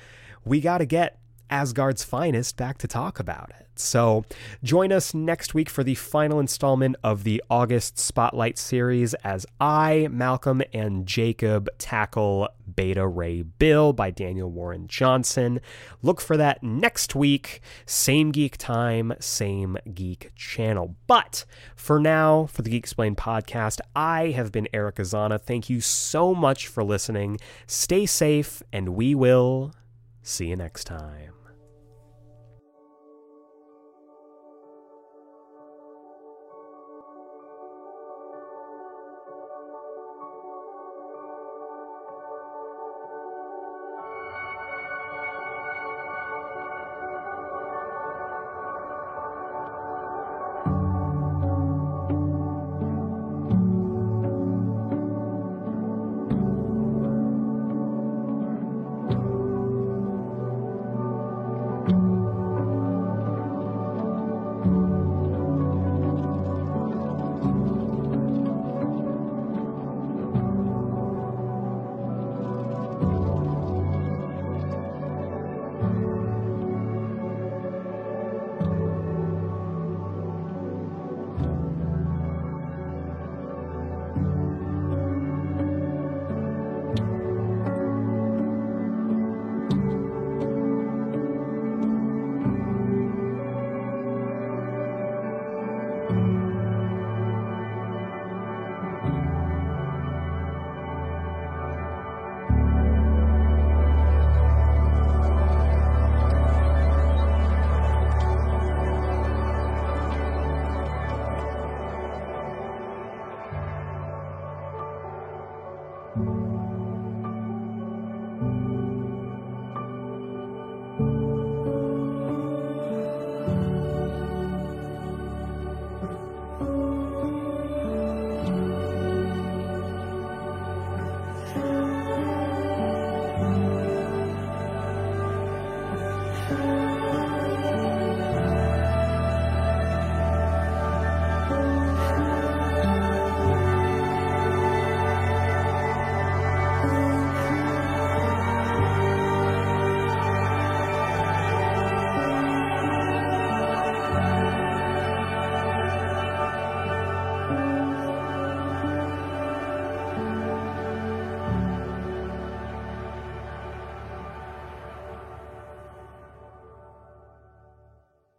we 0.45 0.61
got 0.61 0.80
to 0.80 0.86
get 0.86 1.20
Asgard's 1.49 2.03
finest 2.03 2.57
back 2.57 2.78
to 2.80 2.88
talk 2.88 3.20
about 3.20 3.51
it. 3.59 3.62
So 3.76 4.24
join 4.63 4.91
us 4.91 5.13
next 5.13 5.53
week 5.53 5.69
for 5.69 5.84
the 5.84 5.95
final 5.95 6.39
installment 6.39 6.95
of 7.03 7.24
the 7.24 7.43
August 7.49 7.97
Spotlight 7.97 8.57
series 8.57 9.13
as 9.15 9.45
I, 9.59 10.07
Malcolm, 10.11 10.61
and 10.74 11.05
Jacob 11.05 11.69
tackle 11.78 12.49
Beta 12.76 13.07
Ray 13.07 13.41
Bill 13.41 13.93
by 13.93 14.11
Daniel 14.11 14.49
Warren 14.49 14.88
Johnson. 14.88 15.59
Look 16.01 16.21
for 16.21 16.38
that 16.38 16.63
next 16.63 17.15
week. 17.15 17.61
Same 17.86 18.32
geek 18.32 18.57
time, 18.57 19.13
same 19.19 19.78
geek 19.93 20.32
channel. 20.36 20.95
But 21.07 21.45
for 21.76 21.99
now, 21.99 22.45
for 22.45 22.61
the 22.61 22.69
Geeksplained 22.69 23.15
podcast, 23.15 23.80
I 23.95 24.30
have 24.30 24.51
been 24.51 24.67
Eric 24.74 24.95
Azana. 24.95 25.41
Thank 25.41 25.69
you 25.69 25.82
so 25.82 26.34
much 26.34 26.67
for 26.67 26.84
listening. 26.84 27.39
Stay 27.67 28.05
safe, 28.05 28.63
and 28.71 28.89
we 28.89 29.15
will 29.15 29.74
see 30.21 30.47
you 30.47 30.55
next 30.55 30.86
time. 30.86 31.32